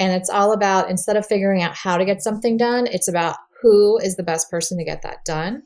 And 0.00 0.12
it's 0.12 0.30
all 0.30 0.52
about 0.52 0.90
instead 0.90 1.16
of 1.16 1.26
figuring 1.26 1.62
out 1.62 1.76
how 1.76 1.96
to 1.96 2.04
get 2.04 2.22
something 2.22 2.56
done, 2.56 2.88
it's 2.88 3.06
about 3.06 3.36
who 3.62 3.98
is 3.98 4.16
the 4.16 4.22
best 4.22 4.50
person 4.50 4.78
to 4.78 4.84
get 4.84 5.02
that 5.02 5.24
done. 5.24 5.62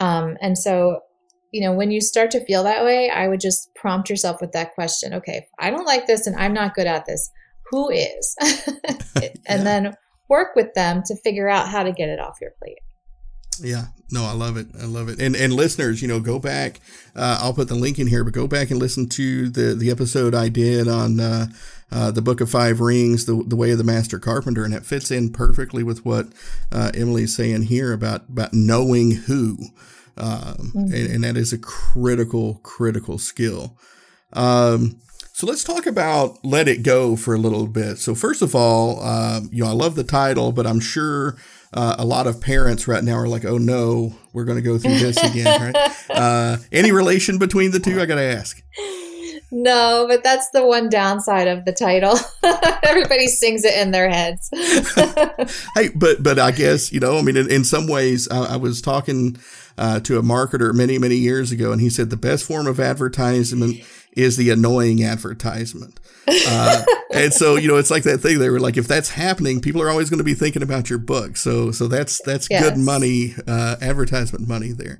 Um, 0.00 0.38
and 0.40 0.56
so 0.56 1.00
you 1.52 1.60
know, 1.60 1.72
when 1.74 1.90
you 1.90 2.00
start 2.00 2.30
to 2.30 2.44
feel 2.46 2.64
that 2.64 2.82
way, 2.82 3.10
I 3.10 3.28
would 3.28 3.40
just 3.40 3.72
prompt 3.74 4.08
yourself 4.08 4.40
with 4.40 4.52
that 4.52 4.74
question. 4.74 5.12
Okay, 5.12 5.46
I 5.58 5.70
don't 5.70 5.84
like 5.84 6.06
this 6.06 6.26
and 6.26 6.34
I'm 6.36 6.54
not 6.54 6.74
good 6.74 6.86
at 6.86 7.04
this. 7.04 7.30
Who 7.70 7.90
is? 7.90 8.36
and 9.16 9.32
yeah. 9.46 9.56
then 9.58 9.94
work 10.28 10.56
with 10.56 10.72
them 10.74 11.02
to 11.06 11.16
figure 11.16 11.48
out 11.48 11.68
how 11.68 11.82
to 11.82 11.92
get 11.92 12.08
it 12.08 12.18
off 12.18 12.38
your 12.40 12.52
plate. 12.58 12.78
Yeah, 13.60 13.86
no, 14.10 14.24
I 14.24 14.32
love 14.32 14.56
it. 14.56 14.68
I 14.80 14.86
love 14.86 15.08
it. 15.08 15.20
And 15.20 15.36
and 15.36 15.52
listeners, 15.52 16.02
you 16.02 16.08
know, 16.08 16.20
go 16.20 16.38
back. 16.38 16.80
Uh, 17.14 17.38
I'll 17.40 17.54
put 17.54 17.68
the 17.68 17.74
link 17.74 17.98
in 17.98 18.06
here, 18.06 18.24
but 18.24 18.32
go 18.32 18.46
back 18.46 18.70
and 18.70 18.78
listen 18.78 19.08
to 19.10 19.48
the 19.48 19.74
the 19.74 19.90
episode 19.90 20.34
I 20.34 20.48
did 20.48 20.88
on 20.88 21.20
uh, 21.20 21.46
uh, 21.90 22.10
the 22.10 22.22
Book 22.22 22.40
of 22.40 22.50
Five 22.50 22.80
Rings, 22.80 23.26
the 23.26 23.42
the 23.46 23.56
way 23.56 23.70
of 23.70 23.78
the 23.78 23.84
Master 23.84 24.18
Carpenter, 24.18 24.64
and 24.64 24.74
it 24.74 24.86
fits 24.86 25.10
in 25.10 25.32
perfectly 25.32 25.82
with 25.82 26.04
what 26.04 26.28
uh, 26.70 26.90
Emily's 26.94 27.36
saying 27.36 27.62
here 27.62 27.92
about 27.92 28.28
about 28.28 28.54
knowing 28.54 29.12
who. 29.12 29.58
Um, 30.14 30.72
mm-hmm. 30.74 30.78
and, 30.92 31.10
and, 31.10 31.24
that 31.24 31.38
is 31.38 31.54
a 31.54 31.58
critical, 31.58 32.60
critical 32.62 33.16
skill. 33.16 33.78
Um, 34.34 35.00
so 35.32 35.46
let's 35.46 35.64
talk 35.64 35.86
about 35.86 36.44
Let 36.44 36.68
It 36.68 36.82
Go 36.82 37.16
for 37.16 37.32
a 37.32 37.38
little 37.38 37.66
bit. 37.66 37.96
So 37.96 38.14
first 38.14 38.42
of 38.42 38.54
all, 38.54 39.02
um, 39.02 39.48
you 39.50 39.64
know, 39.64 39.70
I 39.70 39.72
love 39.72 39.94
the 39.94 40.04
title, 40.04 40.52
but 40.52 40.66
I'm 40.66 40.80
sure 40.80 41.38
uh, 41.74 41.96
a 41.98 42.04
lot 42.04 42.26
of 42.26 42.40
parents 42.40 42.86
right 42.86 43.02
now 43.02 43.14
are 43.14 43.28
like, 43.28 43.44
"Oh 43.44 43.58
no, 43.58 44.14
we're 44.32 44.44
going 44.44 44.56
to 44.56 44.62
go 44.62 44.78
through 44.78 44.98
this 44.98 45.22
again." 45.22 45.72
right? 45.72 45.92
Uh, 46.12 46.58
any 46.70 46.92
relation 46.92 47.38
between 47.38 47.70
the 47.70 47.80
two? 47.80 48.00
I 48.00 48.06
got 48.06 48.16
to 48.16 48.22
ask. 48.22 48.62
No, 49.54 50.06
but 50.08 50.24
that's 50.24 50.48
the 50.50 50.66
one 50.66 50.88
downside 50.88 51.46
of 51.46 51.66
the 51.66 51.72
title. 51.72 52.16
Everybody 52.82 53.26
sings 53.26 53.64
it 53.64 53.74
in 53.74 53.90
their 53.90 54.08
heads. 54.08 54.48
hey, 55.74 55.90
but 55.94 56.22
but 56.22 56.38
I 56.38 56.52
guess 56.52 56.90
you 56.90 57.00
know, 57.00 57.18
I 57.18 57.22
mean, 57.22 57.36
in, 57.36 57.50
in 57.50 57.64
some 57.64 57.86
ways, 57.86 58.28
I, 58.30 58.54
I 58.54 58.56
was 58.56 58.80
talking 58.80 59.36
uh, 59.76 60.00
to 60.00 60.18
a 60.18 60.22
marketer 60.22 60.72
many 60.72 60.98
many 60.98 61.16
years 61.16 61.52
ago, 61.52 61.70
and 61.70 61.82
he 61.82 61.90
said 61.90 62.08
the 62.08 62.16
best 62.16 62.44
form 62.44 62.66
of 62.66 62.80
advertisement 62.80 63.82
is 64.16 64.36
the 64.36 64.50
annoying 64.50 65.02
advertisement. 65.02 65.98
Uh, 66.48 66.84
and 67.14 67.32
so 67.32 67.56
you 67.56 67.68
know, 67.68 67.76
it's 67.76 67.90
like 67.90 68.04
that 68.04 68.18
thing. 68.18 68.38
They 68.38 68.50
were 68.50 68.60
like, 68.60 68.76
if 68.76 68.88
that's 68.88 69.10
happening, 69.10 69.60
people 69.60 69.82
are 69.82 69.90
always 69.90 70.10
going 70.10 70.18
to 70.18 70.24
be 70.24 70.34
thinking 70.34 70.62
about 70.62 70.90
your 70.90 70.98
book. 70.98 71.36
So 71.36 71.70
so 71.70 71.88
that's 71.88 72.20
that's 72.22 72.48
yes. 72.50 72.62
good 72.62 72.78
money, 72.78 73.34
uh, 73.46 73.76
advertisement 73.80 74.48
money 74.48 74.72
there. 74.72 74.98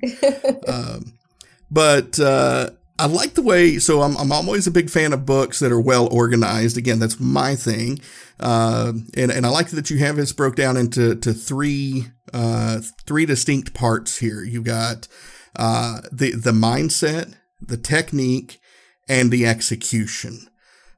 um, 0.67 1.13
but 1.71 2.19
uh, 2.19 2.69
I 2.99 3.07
like 3.07 3.33
the 3.33 3.41
way, 3.41 3.79
so 3.79 4.01
I'm, 4.01 4.15
I'm 4.17 4.31
always 4.31 4.67
a 4.67 4.71
big 4.71 4.89
fan 4.89 5.13
of 5.13 5.25
books 5.25 5.59
that 5.59 5.71
are 5.71 5.81
well 5.81 6.07
organized. 6.13 6.77
Again, 6.77 6.99
that's 6.99 7.19
my 7.19 7.55
thing. 7.55 7.99
Uh, 8.39 8.93
and, 9.17 9.31
and 9.31 9.45
I 9.45 9.49
like 9.49 9.69
that 9.69 9.89
you 9.89 9.97
have 9.97 10.15
this 10.15 10.31
broke 10.31 10.55
down 10.55 10.77
into 10.77 11.15
to 11.15 11.33
three, 11.33 12.05
uh, 12.31 12.81
three 13.07 13.25
distinct 13.25 13.73
parts 13.73 14.19
here. 14.19 14.43
You 14.43 14.61
got, 14.61 15.07
uh, 15.55 16.01
the, 16.11 16.31
the 16.31 16.51
mindset, 16.51 17.33
the 17.59 17.77
technique, 17.77 18.59
and 19.07 19.31
the 19.31 19.45
execution. 19.45 20.47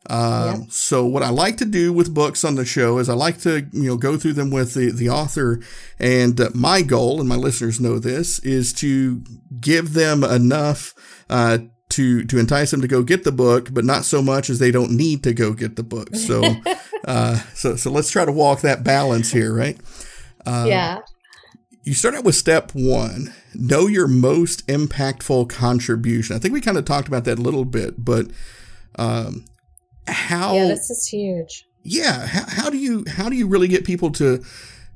Um, 0.10 0.62
yep. 0.62 0.72
So 0.72 1.06
what 1.06 1.24
I 1.24 1.30
like 1.30 1.58
to 1.58 1.66
do 1.66 1.92
with 1.92 2.14
books 2.14 2.44
on 2.44 2.56
the 2.56 2.66
show 2.66 3.00
is 3.00 3.10
I 3.10 3.14
like 3.14 3.40
to 3.42 3.68
you 3.72 3.90
know 3.90 3.98
go 3.98 4.18
through 4.18 4.34
them 4.34 4.52
with 4.52 4.76
the 4.76 4.92
the 4.92 5.10
author, 5.10 5.62
and 6.00 6.40
uh, 6.40 6.50
my 6.54 6.82
goal, 6.82 7.20
and 7.20 7.28
my 7.28 7.36
listeners 7.36 7.80
know 7.80 7.98
this, 7.98 8.40
is 8.40 8.72
to 8.74 9.24
give 9.60 9.94
them 9.94 10.24
enough 10.24 10.94
uh, 11.30 11.58
to 11.90 12.24
to 12.26 12.38
entice 12.38 12.72
them 12.72 12.82
to 12.82 12.88
go 12.88 13.02
get 13.02 13.24
the 13.24 13.32
book, 13.32 13.74
but 13.74 13.86
not 13.86 14.06
so 14.06 14.22
much 14.22 14.50
as 14.50 14.60
they 14.60 14.70
don't 14.70 14.92
need 14.92 15.24
to 15.24 15.34
go 15.34 15.54
get 15.54 15.76
the 15.76 15.84
book. 15.84 16.16
So, 16.16 16.44
uh, 17.08 17.40
so 17.56 17.76
so 17.76 17.90
let's 17.90 18.12
try 18.12 18.26
to 18.26 18.32
walk 18.32 18.62
that 18.62 18.84
balance 18.84 19.32
here, 19.32 19.56
right? 19.56 19.80
Uh, 20.46 20.66
yeah. 20.68 21.00
You 21.86 21.94
start 21.94 22.16
out 22.16 22.24
with 22.24 22.34
step 22.34 22.72
one: 22.74 23.32
know 23.54 23.86
your 23.86 24.08
most 24.08 24.66
impactful 24.68 25.50
contribution. 25.50 26.36
I 26.36 26.40
think 26.40 26.52
we 26.52 26.60
kind 26.60 26.78
of 26.78 26.86
talked 26.86 27.08
about 27.08 27.26
that 27.26 27.38
a 27.38 27.42
little 27.42 27.64
bit, 27.64 28.04
but 28.04 28.32
um, 28.98 29.46
how? 30.08 30.56
Yeah, 30.56 30.66
this 30.66 30.90
is 30.90 31.08
huge. 31.08 31.64
Yeah, 31.84 32.26
how, 32.26 32.46
how 32.48 32.70
do 32.72 32.78
you 32.78 33.06
how 33.08 33.30
do 33.30 33.36
you 33.36 33.48
really 33.48 33.68
get 33.68 33.86
people 33.86 34.12
to 34.14 34.44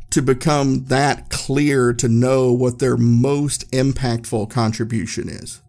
to 0.10 0.22
become 0.24 0.86
that 0.86 1.30
clear 1.30 1.94
to 1.94 2.08
know 2.08 2.52
what 2.52 2.80
their 2.80 2.98
most 2.98 3.70
impactful 3.72 4.50
contribution 4.50 5.30
is? 5.30 5.62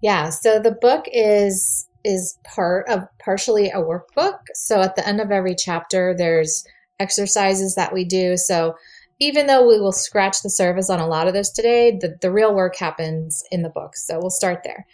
Yeah, 0.00 0.30
so 0.30 0.58
the 0.58 0.72
book 0.72 1.04
is 1.12 1.86
is 2.02 2.38
part 2.44 2.88
of 2.88 3.06
partially 3.22 3.68
a 3.68 3.76
workbook. 3.76 4.38
So 4.54 4.80
at 4.80 4.96
the 4.96 5.06
end 5.06 5.20
of 5.20 5.30
every 5.30 5.54
chapter 5.54 6.14
there's 6.16 6.64
exercises 6.98 7.74
that 7.74 7.92
we 7.92 8.06
do. 8.06 8.38
So 8.38 8.74
even 9.20 9.46
though 9.46 9.66
we 9.66 9.80
will 9.80 9.92
scratch 9.92 10.42
the 10.42 10.50
surface 10.50 10.90
on 10.90 11.00
a 11.00 11.06
lot 11.06 11.28
of 11.28 11.34
this 11.34 11.50
today, 11.50 11.96
the, 12.00 12.16
the 12.20 12.32
real 12.32 12.54
work 12.54 12.76
happens 12.76 13.44
in 13.50 13.62
the 13.62 13.68
book. 13.68 13.96
So 13.96 14.18
we'll 14.18 14.30
start 14.30 14.62
there. 14.64 14.86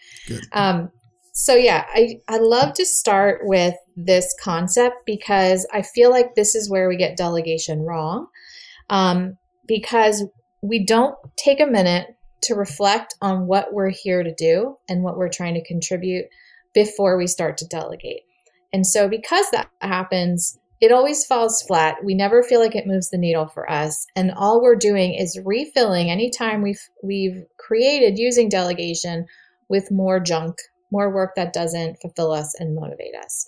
Um, 0.53 0.91
so 1.33 1.55
yeah, 1.55 1.85
I, 1.95 2.21
I 2.29 2.39
love 2.39 2.75
to 2.75 2.85
start 2.85 3.41
with 3.45 3.75
this 3.97 4.35
concept 4.43 4.97
because 5.07 5.67
I 5.73 5.83
feel 5.83 6.11
like 6.11 6.35
this 6.35 6.55
is 6.55 6.69
where 6.69 6.89
we 6.89 6.97
get 6.97 7.17
delegation 7.17 7.83
wrong. 7.83 8.27
Um, 8.91 9.37
because 9.67 10.25
we 10.63 10.85
don't 10.85 11.15
take 11.37 11.61
a 11.61 11.67
minute 11.67 12.09
to 12.43 12.55
reflect 12.55 13.15
on 13.21 13.47
what 13.47 13.73
we're 13.73 13.91
here 13.91 14.23
to 14.23 14.35
do 14.35 14.77
and 14.89 15.03
what 15.03 15.17
we're 15.17 15.29
trying 15.29 15.55
to 15.55 15.65
contribute 15.65 16.27
before 16.75 17.17
we 17.17 17.27
start 17.27 17.59
to 17.59 17.67
delegate. 17.67 18.23
And 18.73 18.87
so, 18.87 19.09
because 19.09 19.47
that 19.51 19.69
happens, 19.81 20.58
it 20.81 20.93
always 20.93 21.25
falls 21.25 21.63
flat. 21.63 22.05
We 22.05 22.15
never 22.15 22.43
feel 22.43 22.61
like 22.61 22.77
it 22.77 22.87
moves 22.87 23.11
the 23.11 23.19
needle 23.19 23.49
for 23.49 23.71
us. 23.71 24.07
And 24.15 24.33
all 24.33 24.63
we're 24.63 24.77
doing 24.77 25.15
is 25.15 25.41
refilling 25.45 26.11
any 26.11 26.31
time 26.31 26.63
we've, 26.63 26.83
we've 27.03 27.45
created 27.59 28.19
using 28.19 28.49
delegation 28.49 29.27
with 29.69 29.91
more 29.91 30.21
junk, 30.21 30.57
more 30.91 31.13
work 31.13 31.35
that 31.37 31.53
doesn't 31.53 32.01
fulfill 32.01 32.33
us 32.33 32.55
and 32.59 32.75
motivate 32.75 33.15
us. 33.15 33.47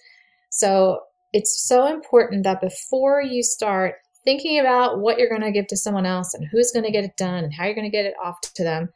So, 0.51 1.03
it's 1.33 1.65
so 1.69 1.87
important 1.87 2.43
that 2.43 2.61
before 2.61 3.23
you 3.23 3.45
start 3.45 3.95
thinking 4.25 4.59
about 4.59 4.99
what 4.99 5.19
you're 5.19 5.29
going 5.29 5.43
to 5.43 5.53
give 5.53 5.69
to 5.69 5.77
someone 5.77 6.07
else 6.07 6.35
and 6.35 6.47
who's 6.51 6.73
going 6.73 6.85
to 6.85 6.91
get 6.91 7.05
it 7.05 7.17
done 7.17 7.45
and 7.45 7.55
how 7.55 7.65
you're 7.65 7.75
going 7.75 7.91
to 7.91 7.97
get 7.97 8.05
it 8.05 8.15
off 8.23 8.41
to 8.41 8.65
them. 8.65 8.89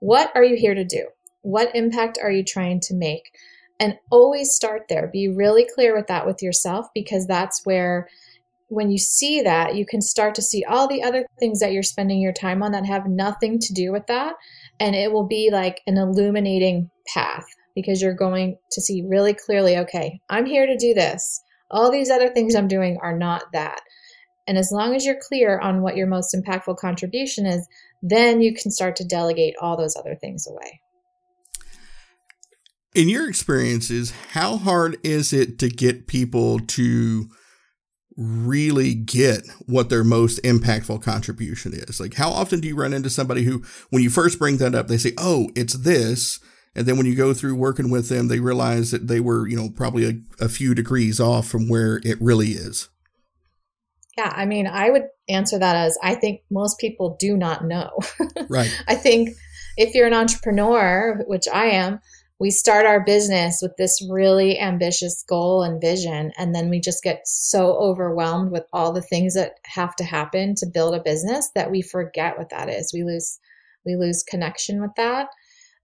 What 0.00 0.30
are 0.34 0.44
you 0.44 0.56
here 0.56 0.74
to 0.74 0.84
do? 0.84 1.08
What 1.42 1.74
impact 1.74 2.18
are 2.22 2.30
you 2.30 2.44
trying 2.44 2.80
to 2.84 2.94
make? 2.94 3.22
And 3.80 3.98
always 4.10 4.52
start 4.52 4.82
there. 4.88 5.08
Be 5.12 5.28
really 5.28 5.66
clear 5.74 5.96
with 5.96 6.06
that 6.06 6.26
with 6.26 6.42
yourself 6.42 6.86
because 6.94 7.26
that's 7.26 7.60
where, 7.64 8.08
when 8.68 8.90
you 8.90 8.98
see 8.98 9.42
that, 9.42 9.74
you 9.74 9.84
can 9.84 10.00
start 10.00 10.34
to 10.36 10.42
see 10.42 10.64
all 10.64 10.88
the 10.88 11.02
other 11.02 11.26
things 11.38 11.60
that 11.60 11.72
you're 11.72 11.82
spending 11.82 12.20
your 12.20 12.32
time 12.32 12.62
on 12.62 12.72
that 12.72 12.86
have 12.86 13.06
nothing 13.06 13.58
to 13.58 13.72
do 13.72 13.92
with 13.92 14.06
that. 14.06 14.34
And 14.80 14.94
it 14.94 15.12
will 15.12 15.26
be 15.26 15.50
like 15.52 15.80
an 15.86 15.98
illuminating 15.98 16.90
path 17.12 17.44
because 17.74 18.00
you're 18.00 18.14
going 18.14 18.56
to 18.72 18.80
see 18.80 19.04
really 19.06 19.34
clearly 19.34 19.76
okay, 19.78 20.20
I'm 20.28 20.46
here 20.46 20.66
to 20.66 20.76
do 20.76 20.94
this. 20.94 21.42
All 21.70 21.90
these 21.90 22.10
other 22.10 22.28
things 22.28 22.54
I'm 22.54 22.68
doing 22.68 22.98
are 23.02 23.16
not 23.16 23.44
that. 23.52 23.80
And 24.46 24.58
as 24.58 24.70
long 24.70 24.94
as 24.94 25.04
you're 25.04 25.20
clear 25.28 25.58
on 25.58 25.82
what 25.82 25.96
your 25.96 26.06
most 26.06 26.34
impactful 26.34 26.76
contribution 26.76 27.46
is, 27.46 27.66
then 28.02 28.42
you 28.42 28.54
can 28.54 28.70
start 28.70 28.96
to 28.96 29.04
delegate 29.04 29.54
all 29.60 29.76
those 29.76 29.96
other 29.96 30.14
things 30.14 30.46
away. 30.46 30.80
In 32.94 33.08
your 33.08 33.28
experiences, 33.28 34.12
how 34.30 34.56
hard 34.56 34.98
is 35.02 35.32
it 35.32 35.58
to 35.58 35.68
get 35.68 36.06
people 36.06 36.60
to 36.60 37.28
really 38.16 38.94
get 38.94 39.42
what 39.66 39.88
their 39.88 40.04
most 40.04 40.40
impactful 40.44 41.02
contribution 41.02 41.72
is? 41.74 41.98
Like, 41.98 42.14
how 42.14 42.30
often 42.30 42.60
do 42.60 42.68
you 42.68 42.76
run 42.76 42.94
into 42.94 43.10
somebody 43.10 43.42
who, 43.42 43.64
when 43.90 44.02
you 44.02 44.10
first 44.10 44.38
bring 44.38 44.58
that 44.58 44.76
up, 44.76 44.86
they 44.86 44.98
say, 44.98 45.12
Oh, 45.18 45.48
it's 45.56 45.74
this. 45.74 46.38
And 46.76 46.86
then 46.86 46.96
when 46.96 47.06
you 47.06 47.16
go 47.16 47.34
through 47.34 47.56
working 47.56 47.90
with 47.90 48.08
them, 48.08 48.28
they 48.28 48.40
realize 48.40 48.90
that 48.92 49.08
they 49.08 49.20
were, 49.20 49.48
you 49.48 49.56
know, 49.56 49.70
probably 49.70 50.08
a, 50.08 50.44
a 50.44 50.48
few 50.48 50.74
degrees 50.74 51.20
off 51.20 51.48
from 51.48 51.68
where 51.68 52.00
it 52.04 52.20
really 52.20 52.48
is. 52.48 52.88
Yeah, 54.16 54.32
I 54.34 54.44
mean, 54.44 54.66
I 54.66 54.90
would 54.90 55.04
answer 55.28 55.58
that 55.58 55.74
as 55.74 55.98
I 56.02 56.14
think 56.14 56.42
most 56.50 56.78
people 56.78 57.16
do 57.18 57.36
not 57.36 57.64
know. 57.64 57.90
Right. 58.48 58.70
I 58.86 58.94
think 58.94 59.30
if 59.76 59.94
you're 59.94 60.06
an 60.06 60.12
entrepreneur, 60.14 61.22
which 61.26 61.44
I 61.52 61.66
am, 61.66 62.00
we 62.44 62.50
start 62.50 62.84
our 62.84 63.02
business 63.02 63.60
with 63.62 63.74
this 63.78 64.06
really 64.10 64.60
ambitious 64.60 65.24
goal 65.26 65.62
and 65.62 65.80
vision 65.80 66.30
and 66.36 66.54
then 66.54 66.68
we 66.68 66.78
just 66.78 67.02
get 67.02 67.26
so 67.26 67.72
overwhelmed 67.78 68.52
with 68.52 68.64
all 68.70 68.92
the 68.92 69.00
things 69.00 69.32
that 69.32 69.52
have 69.64 69.96
to 69.96 70.04
happen 70.04 70.54
to 70.54 70.66
build 70.66 70.94
a 70.94 71.02
business 71.02 71.48
that 71.54 71.70
we 71.70 71.80
forget 71.80 72.36
what 72.36 72.50
that 72.50 72.68
is. 72.68 72.90
We 72.92 73.02
lose 73.02 73.38
we 73.86 73.96
lose 73.96 74.22
connection 74.22 74.82
with 74.82 74.90
that. 74.98 75.28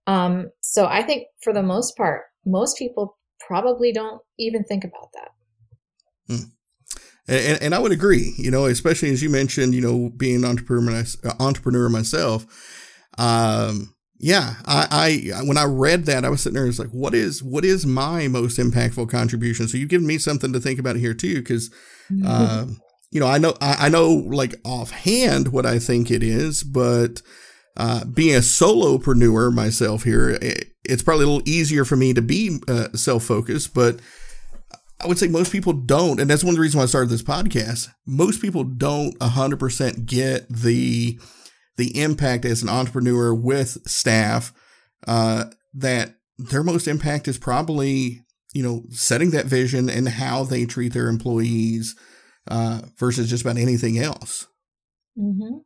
Um, 0.05 0.51
so 0.61 0.85
i 0.85 1.01
think 1.01 1.29
for 1.43 1.51
the 1.51 1.63
most 1.63 1.97
part 1.97 2.25
most 2.45 2.77
people 2.77 3.17
probably 3.39 3.91
don't 3.91 4.21
even 4.37 4.63
think 4.63 4.83
about 4.83 5.09
that. 5.13 5.31
Hmm. 6.27 6.43
and, 7.27 7.61
and, 7.63 7.75
i 7.75 7.79
would 7.79 7.91
agree 7.91 8.35
you 8.37 8.51
know 8.51 8.65
especially 8.65 9.09
as 9.09 9.23
you 9.23 9.31
mentioned 9.31 9.73
you 9.73 9.81
know 9.81 10.11
being 10.15 10.37
an 10.37 10.45
entrepreneur, 10.45 11.03
entrepreneur 11.39 11.89
myself 11.89 12.45
um, 13.17 13.95
yeah, 14.23 14.53
I, 14.65 15.31
I 15.33 15.43
when 15.43 15.57
I 15.57 15.63
read 15.63 16.05
that, 16.05 16.23
I 16.23 16.29
was 16.29 16.41
sitting 16.41 16.53
there. 16.53 16.67
It's 16.67 16.77
like, 16.77 16.91
what 16.91 17.15
is 17.15 17.41
what 17.41 17.65
is 17.65 17.87
my 17.87 18.27
most 18.27 18.59
impactful 18.59 19.09
contribution? 19.09 19.67
So 19.67 19.77
you've 19.77 19.89
given 19.89 20.05
me 20.05 20.19
something 20.19 20.53
to 20.53 20.59
think 20.59 20.79
about 20.79 20.95
here 20.95 21.15
too, 21.15 21.35
because 21.35 21.71
mm-hmm. 22.11 22.23
uh, 22.27 22.65
you 23.09 23.19
know 23.19 23.25
I 23.25 23.39
know 23.39 23.55
I, 23.59 23.87
I, 23.87 23.89
know 23.89 24.11
like 24.11 24.53
offhand 24.63 25.47
what 25.47 25.65
I 25.65 25.79
think 25.79 26.11
it 26.11 26.21
is, 26.21 26.61
but 26.63 27.23
uh, 27.77 28.05
being 28.05 28.35
a 28.35 28.39
solopreneur 28.39 29.51
myself 29.51 30.03
here, 30.03 30.29
it, 30.29 30.67
it's 30.83 31.01
probably 31.01 31.25
a 31.25 31.27
little 31.27 31.49
easier 31.49 31.83
for 31.83 31.95
me 31.95 32.13
to 32.13 32.21
be 32.21 32.59
uh, 32.67 32.89
self 32.93 33.23
focused, 33.23 33.73
but. 33.73 33.99
I 35.03 35.07
would 35.07 35.17
say 35.17 35.29
most 35.29 35.51
people 35.51 35.73
don't, 35.73 36.19
and 36.19 36.29
that's 36.29 36.43
one 36.43 36.51
of 36.51 36.57
the 36.57 36.61
reasons 36.61 36.77
why 36.77 36.83
I 36.83 36.85
started 36.85 37.09
this 37.09 37.23
podcast. 37.23 37.87
Most 38.05 38.39
people 38.39 38.63
don't 38.63 39.17
100% 39.17 40.05
get 40.05 40.47
the 40.47 41.19
the 41.77 42.01
impact 42.01 42.45
as 42.45 42.61
an 42.61 42.69
entrepreneur 42.69 43.33
with 43.33 43.77
staff, 43.87 44.53
uh, 45.07 45.45
that 45.73 46.15
their 46.37 46.63
most 46.63 46.87
impact 46.87 47.27
is 47.27 47.37
probably, 47.37 48.21
you 48.53 48.63
know, 48.63 48.83
setting 48.89 49.31
that 49.31 49.45
vision 49.45 49.89
and 49.89 50.07
how 50.07 50.43
they 50.43 50.65
treat 50.65 50.93
their 50.93 51.07
employees 51.07 51.95
uh, 52.47 52.81
versus 52.97 53.29
just 53.29 53.43
about 53.43 53.57
anything 53.57 53.97
else. 53.97 54.47
Mm-hmm. 55.17 55.59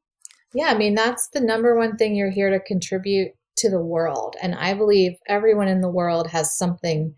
Yeah, 0.54 0.68
I 0.68 0.78
mean, 0.78 0.96
that's 0.96 1.30
the 1.34 1.42
number 1.42 1.76
one 1.76 1.98
thing 1.98 2.16
you're 2.16 2.32
here 2.32 2.50
to 2.50 2.60
contribute 2.60 3.32
to 3.58 3.70
the 3.70 3.82
world. 3.82 4.36
And 4.42 4.56
I 4.56 4.74
believe 4.74 5.14
everyone 5.28 5.68
in 5.68 5.82
the 5.82 5.90
world 5.90 6.28
has 6.28 6.58
something 6.58 7.16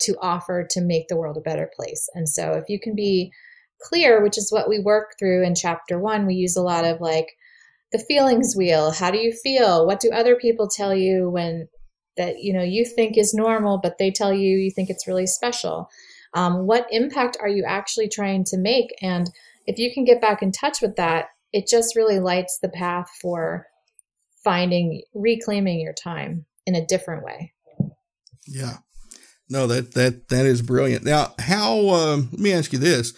to 0.00 0.16
offer 0.22 0.66
to 0.70 0.80
make 0.80 1.08
the 1.08 1.16
world 1.16 1.36
a 1.36 1.42
better 1.42 1.70
place. 1.74 2.08
And 2.14 2.28
so 2.28 2.52
if 2.52 2.64
you 2.68 2.78
can 2.80 2.94
be 2.94 3.32
clear, 3.80 4.22
which 4.22 4.38
is 4.38 4.52
what 4.52 4.68
we 4.68 4.78
work 4.78 5.14
through 5.18 5.44
in 5.44 5.54
chapter 5.54 5.98
one, 5.98 6.26
we 6.26 6.34
use 6.34 6.56
a 6.56 6.62
lot 6.62 6.84
of 6.84 7.00
like 7.00 7.28
the 7.92 7.98
feelings 7.98 8.54
wheel. 8.56 8.90
How 8.90 9.10
do 9.10 9.18
you 9.18 9.32
feel? 9.32 9.86
What 9.86 10.00
do 10.00 10.10
other 10.10 10.36
people 10.36 10.68
tell 10.68 10.94
you 10.94 11.30
when 11.30 11.68
that 12.16 12.40
you 12.40 12.52
know 12.52 12.62
you 12.62 12.84
think 12.84 13.16
is 13.16 13.34
normal, 13.34 13.78
but 13.82 13.98
they 13.98 14.10
tell 14.10 14.32
you 14.32 14.56
you 14.56 14.70
think 14.70 14.90
it's 14.90 15.06
really 15.06 15.26
special? 15.26 15.88
Um, 16.34 16.66
what 16.66 16.86
impact 16.90 17.36
are 17.40 17.48
you 17.48 17.64
actually 17.66 18.08
trying 18.08 18.44
to 18.44 18.58
make? 18.58 18.94
And 19.00 19.30
if 19.66 19.78
you 19.78 19.92
can 19.92 20.04
get 20.04 20.20
back 20.20 20.42
in 20.42 20.52
touch 20.52 20.80
with 20.82 20.96
that, 20.96 21.26
it 21.52 21.66
just 21.68 21.96
really 21.96 22.20
lights 22.20 22.58
the 22.60 22.68
path 22.68 23.08
for 23.20 23.66
finding 24.44 25.02
reclaiming 25.14 25.80
your 25.80 25.94
time 25.94 26.44
in 26.66 26.74
a 26.74 26.84
different 26.84 27.24
way. 27.24 27.52
Yeah. 28.46 28.78
No, 29.50 29.66
that 29.66 29.94
that 29.94 30.28
that 30.28 30.46
is 30.46 30.60
brilliant. 30.60 31.04
Now, 31.04 31.34
how? 31.38 31.88
Um, 31.88 32.28
let 32.32 32.40
me 32.40 32.52
ask 32.52 32.72
you 32.72 32.78
this: 32.78 33.14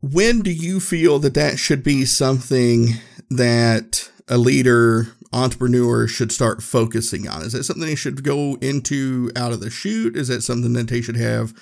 when 0.00 0.40
do 0.40 0.52
you 0.52 0.80
feel 0.80 1.18
that 1.20 1.34
that 1.34 1.58
should 1.58 1.82
be 1.82 2.04
something 2.04 2.94
that 3.30 4.10
a 4.28 4.38
leader 4.38 5.08
entrepreneur 5.32 6.06
should 6.06 6.32
start 6.32 6.62
focusing 6.62 7.28
on? 7.28 7.42
Is 7.42 7.52
that 7.52 7.64
something 7.64 7.86
they 7.86 7.94
should 7.94 8.22
go 8.22 8.56
into 8.60 9.30
out 9.36 9.52
of 9.52 9.60
the 9.60 9.70
chute? 9.70 10.16
Is 10.16 10.28
that 10.28 10.42
something 10.42 10.72
that 10.74 10.88
they 10.88 11.00
should 11.00 11.16
have 11.16 11.52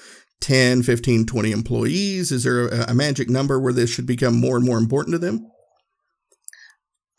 10, 0.41 0.83
15, 0.83 1.27
20 1.27 1.51
employees? 1.51 2.31
Is 2.31 2.45
there 2.45 2.69
a, 2.69 2.91
a 2.91 2.95
magic 2.95 3.31
number 3.31 3.59
where 3.59 3.73
this 3.73 3.91
should 3.91 4.07
become 4.07 4.39
more 4.39 4.57
and 4.57 4.67
more 4.67 4.79
important 4.79 5.15
to 5.15 5.19
them? 5.19 5.51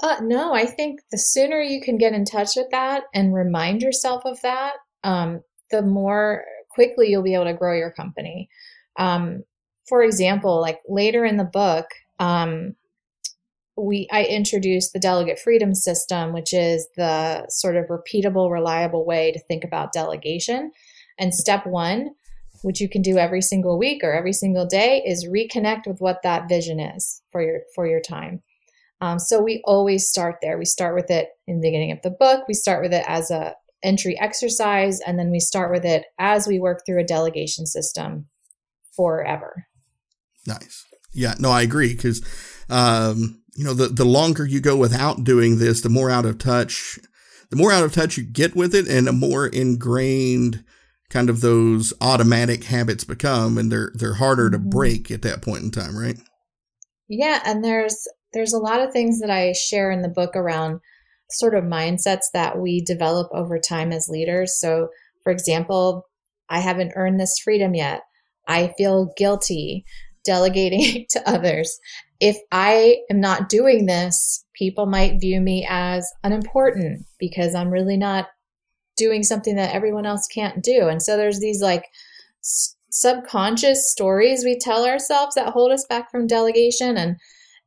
Uh, 0.01 0.17
no, 0.21 0.53
I 0.53 0.67
think 0.67 1.00
the 1.12 1.17
sooner 1.17 1.59
you 1.59 1.81
can 1.81 1.97
get 1.97 2.13
in 2.13 2.24
touch 2.24 2.51
with 2.55 2.67
that 2.71 3.03
and 3.15 3.33
remind 3.33 3.81
yourself 3.81 4.21
of 4.25 4.39
that, 4.43 4.74
um, 5.03 5.41
the 5.71 5.81
more 5.81 6.43
quickly 6.69 7.09
you'll 7.09 7.24
be 7.24 7.33
able 7.33 7.45
to 7.45 7.53
grow 7.53 7.75
your 7.75 7.91
company. 7.91 8.47
Um, 9.00 9.43
for 9.88 10.03
example, 10.03 10.59
like 10.59 10.81
later 10.88 11.25
in 11.25 11.38
the 11.38 11.44
book, 11.44 11.85
um, 12.20 12.75
we 13.77 14.07
I 14.11 14.24
introduced 14.24 14.92
the 14.92 15.00
delegate 15.00 15.40
freedom 15.40 15.74
system, 15.74 16.33
which 16.33 16.53
is 16.53 16.88
the 16.98 17.48
sort 17.50 17.75
of 17.75 17.85
repeatable, 17.85 18.51
reliable 18.51 19.05
way 19.05 19.31
to 19.31 19.40
think 19.40 19.64
about 19.64 19.94
delegation. 19.94 20.72
And 21.20 21.33
step 21.33 21.66
one, 21.66 22.09
which 22.64 22.81
you 22.81 22.90
can 22.90 23.01
do 23.01 23.18
every 23.18 23.42
single 23.42 23.77
week 23.77 24.03
or 24.03 24.14
every 24.14 24.33
single 24.33 24.66
day, 24.66 25.03
is 25.05 25.27
reconnect 25.27 25.88
with 25.88 26.01
what 26.01 26.24
that 26.24 26.50
vision 26.50 26.79
is 26.79 27.22
for 27.31 27.42
your 27.42 27.61
for 27.75 27.88
your 27.88 28.01
time. 28.01 28.42
Um, 29.00 29.20
so 29.20 29.40
we 29.42 29.61
always 29.64 30.09
start 30.09 30.38
there. 30.42 30.57
We 30.57 30.66
start 30.66 30.96
with 30.96 31.11
it 31.11 31.29
in 31.46 31.61
the 31.61 31.68
beginning 31.68 31.92
of 31.92 32.01
the 32.01 32.09
book. 32.09 32.46
We 32.48 32.55
start 32.55 32.81
with 32.81 32.94
it 32.94 33.05
as 33.07 33.29
a 33.29 33.55
entry 33.83 34.20
exercise, 34.20 35.00
and 35.01 35.20
then 35.20 35.29
we 35.29 35.40
start 35.40 35.72
with 35.72 35.85
it 35.85 36.05
as 36.18 36.48
we 36.48 36.59
work 36.59 36.81
through 36.83 37.00
a 37.00 37.05
delegation 37.05 37.68
system 37.68 38.25
forever. 38.96 39.68
Nice. 40.48 40.86
Yeah, 41.14 41.36
no, 41.40 41.51
I 41.51 41.62
agree 41.62 41.94
because 41.94 42.25
um, 42.70 43.42
you 43.55 43.64
know 43.64 43.74
the 43.74 43.88
the 43.88 44.05
longer 44.05 44.46
you 44.46 44.62
go 44.62 44.75
without 44.75 45.24
doing 45.24 45.57
this, 45.60 45.81
the 45.81 45.90
more 45.90 46.10
out 46.10 46.25
of 46.25 46.38
touch, 46.38 46.98
the 47.50 47.57
more 47.57 47.72
out 47.72 47.83
of 47.83 47.94
touch 47.94 48.18
you 48.18 48.24
get 48.24 48.55
with 48.55 48.74
it, 48.74 48.88
and 48.88 49.05
the 49.05 49.12
more 49.12 49.48
ingrained 49.48 50.64
kind 51.10 51.29
of 51.29 51.42
those 51.42 51.94
automatic 52.01 52.66
habits 52.66 53.03
become, 53.03 53.57
and 53.57 53.72
they're 53.72 53.92
they're 53.96 54.16
harder 54.16 54.50
to 54.50 54.57
mm-hmm. 54.57 54.70
break 54.70 55.12
at 55.12 55.22
that 55.24 55.42
point 55.42 55.64
in 55.64 55.72
time, 55.72 55.98
right? 55.98 56.18
Yeah, 57.10 57.42
and 57.46 57.64
there's 57.64 57.98
there's 58.33 58.53
a 58.53 58.60
lot 58.60 58.81
of 58.81 58.92
things 58.92 59.20
that 59.20 59.29
I 59.29 59.53
share 59.53 59.92
in 59.92 60.01
the 60.01 60.10
book 60.10 60.36
around 60.36 60.79
sort 61.31 61.55
of 61.55 61.64
mindsets 61.64 62.25
that 62.33 62.57
we 62.57 62.81
develop 62.81 63.27
over 63.33 63.60
time 63.60 63.92
as 63.92 64.07
leaders. 64.10 64.57
So, 64.60 64.90
for 65.24 65.31
example, 65.31 66.05
I 66.50 66.60
haven't 66.60 66.94
earned 66.96 67.20
this 67.20 67.38
freedom 67.44 67.74
yet. 67.74 68.01
I 68.48 68.74
feel 68.77 69.14
guilty 69.18 69.83
delegating 70.27 71.07
to 71.09 71.27
others. 71.27 71.79
If 72.20 72.37
I 72.51 72.98
am 73.09 73.20
not 73.20 73.50
doing 73.50 73.87
this, 73.87 74.46
people 74.53 74.85
might 74.85 75.20
view 75.20 75.42
me 75.42 75.66
as 75.68 76.07
unimportant 76.24 77.05
because 77.20 77.55
I'm 77.55 77.72
really 77.72 77.98
not 77.98 78.27
doing 78.98 79.24
something 79.24 79.55
that 79.55 79.74
everyone 79.74 80.05
else 80.05 80.27
can't 80.27 80.63
do. 80.63 80.87
And 80.87 81.01
so 81.01 81.18
there's 81.18 81.40
these 81.40 81.61
like 81.61 81.85
s- 82.44 82.75
subconscious 82.92 83.90
stories 83.92 84.44
we 84.44 84.57
tell 84.59 84.85
ourselves 84.85 85.35
that 85.35 85.53
hold 85.53 85.72
us 85.72 85.85
back 85.87 86.11
from 86.11 86.27
delegation 86.27 86.98
and 86.98 87.16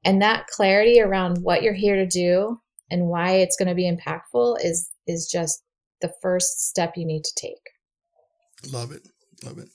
and 0.05 0.23
that 0.23 0.46
clarity 0.46 1.01
around 1.01 1.38
what 1.42 1.62
you're 1.62 1.75
here 1.75 1.96
to 1.96 2.07
do 2.07 2.59
and 2.90 3.07
why 3.07 3.33
it's 3.33 3.57
going 3.57 3.68
to 3.68 3.75
be 3.75 3.90
impactful 3.90 4.57
is 4.62 4.90
is 5.07 5.29
just 5.31 5.62
the 6.01 6.12
first 6.23 6.68
step 6.68 6.94
you 6.96 7.07
need 7.07 7.23
to 7.23 7.35
take. 7.37 8.73
Love 8.73 8.92
it. 8.92 9.07
Love 9.44 9.59
it. 9.59 9.68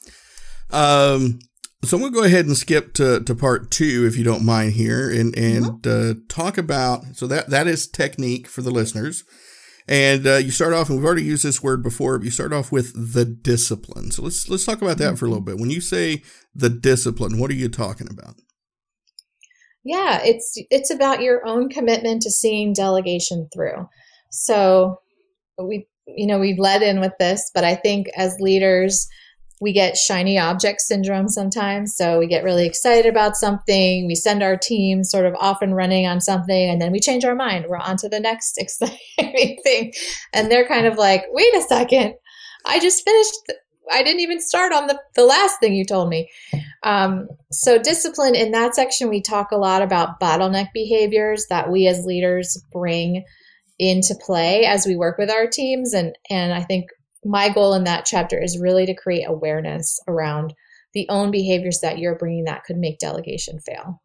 Um 0.71 1.39
so 1.85 1.97
I'm 1.97 2.01
going 2.01 2.13
to 2.13 2.19
go 2.19 2.25
ahead 2.25 2.45
and 2.45 2.57
skip 2.57 2.93
to, 2.95 3.21
to 3.21 3.35
part 3.35 3.71
two, 3.71 4.05
if 4.05 4.17
you 4.17 4.23
don't 4.23 4.45
mind 4.45 4.73
here, 4.73 5.09
and 5.09 5.35
and 5.37 5.65
mm-hmm. 5.65 6.19
uh, 6.19 6.21
talk 6.27 6.57
about. 6.57 7.15
So 7.15 7.27
that 7.27 7.49
that 7.49 7.67
is 7.67 7.87
technique 7.87 8.47
for 8.47 8.61
the 8.61 8.71
listeners, 8.71 9.23
and 9.87 10.25
uh, 10.25 10.35
you 10.35 10.51
start 10.51 10.73
off, 10.73 10.89
and 10.89 10.97
we've 10.97 11.05
already 11.05 11.23
used 11.23 11.43
this 11.43 11.63
word 11.63 11.83
before. 11.83 12.17
But 12.17 12.25
you 12.25 12.31
start 12.31 12.53
off 12.53 12.71
with 12.71 13.13
the 13.13 13.25
discipline. 13.25 14.11
So 14.11 14.23
let's 14.23 14.49
let's 14.49 14.65
talk 14.65 14.81
about 14.81 14.97
that 14.97 15.05
mm-hmm. 15.05 15.15
for 15.15 15.25
a 15.25 15.29
little 15.29 15.43
bit. 15.43 15.57
When 15.57 15.69
you 15.69 15.81
say 15.81 16.23
the 16.53 16.69
discipline, 16.69 17.39
what 17.39 17.51
are 17.51 17.55
you 17.55 17.69
talking 17.69 18.07
about? 18.09 18.35
Yeah, 19.83 20.19
it's 20.23 20.53
it's 20.71 20.89
about 20.89 21.21
your 21.21 21.45
own 21.45 21.69
commitment 21.69 22.23
to 22.23 22.31
seeing 22.31 22.73
delegation 22.73 23.47
through. 23.53 23.87
So 24.31 24.99
we 25.57 25.87
you 26.07 26.27
know 26.27 26.39
we've 26.39 26.59
led 26.59 26.81
in 26.81 26.99
with 26.99 27.13
this, 27.19 27.51
but 27.53 27.63
I 27.63 27.75
think 27.75 28.07
as 28.17 28.35
leaders 28.39 29.07
we 29.61 29.71
get 29.71 29.97
shiny 29.97 30.37
object 30.37 30.81
syndrome 30.81 31.29
sometimes. 31.29 31.95
So 31.95 32.19
we 32.19 32.27
get 32.27 32.43
really 32.43 32.65
excited 32.65 33.05
about 33.05 33.37
something. 33.37 34.05
We 34.05 34.15
send 34.15 34.43
our 34.43 34.57
team 34.57 35.03
sort 35.03 35.25
of 35.25 35.33
off 35.35 35.61
and 35.61 35.75
running 35.75 36.05
on 36.05 36.19
something, 36.19 36.69
and 36.69 36.81
then 36.81 36.91
we 36.91 36.99
change 36.99 37.23
our 37.23 37.35
mind. 37.35 37.65
We're 37.67 37.77
on 37.77 37.97
to 37.97 38.09
the 38.09 38.19
next 38.19 38.57
exciting 38.57 39.57
thing. 39.63 39.93
And 40.33 40.51
they're 40.51 40.67
kind 40.67 40.85
of 40.85 40.97
like, 40.97 41.23
wait 41.29 41.53
a 41.55 41.61
second, 41.61 42.15
I 42.65 42.79
just 42.79 43.03
finished. 43.03 43.33
I 43.91 44.01
didn't 44.01 44.21
even 44.21 44.41
start 44.41 44.73
on 44.73 44.87
the, 44.87 44.99
the 45.13 45.25
last 45.25 45.59
thing 45.59 45.75
you 45.75 45.85
told 45.85 46.09
me. 46.09 46.27
Um, 46.81 47.27
so, 47.51 47.77
discipline 47.77 48.33
in 48.33 48.51
that 48.51 48.75
section, 48.75 49.09
we 49.09 49.21
talk 49.21 49.51
a 49.51 49.57
lot 49.57 49.83
about 49.83 50.19
bottleneck 50.19 50.69
behaviors 50.73 51.45
that 51.49 51.71
we 51.71 51.87
as 51.87 52.03
leaders 52.03 52.61
bring 52.71 53.23
into 53.77 54.15
play 54.25 54.65
as 54.65 54.87
we 54.87 54.95
work 54.95 55.17
with 55.17 55.29
our 55.29 55.47
teams. 55.47 55.93
And, 55.93 56.17
and 56.29 56.53
I 56.53 56.63
think 56.63 56.85
my 57.25 57.49
goal 57.49 57.73
in 57.73 57.83
that 57.83 58.05
chapter 58.05 58.41
is 58.41 58.59
really 58.59 58.85
to 58.85 58.93
create 58.93 59.25
awareness 59.27 59.99
around 60.07 60.53
the 60.93 61.07
own 61.09 61.31
behaviors 61.31 61.79
that 61.81 61.97
you're 61.97 62.17
bringing 62.17 62.45
that 62.45 62.63
could 62.63 62.77
make 62.77 62.99
delegation 62.99 63.59
fail. 63.59 64.01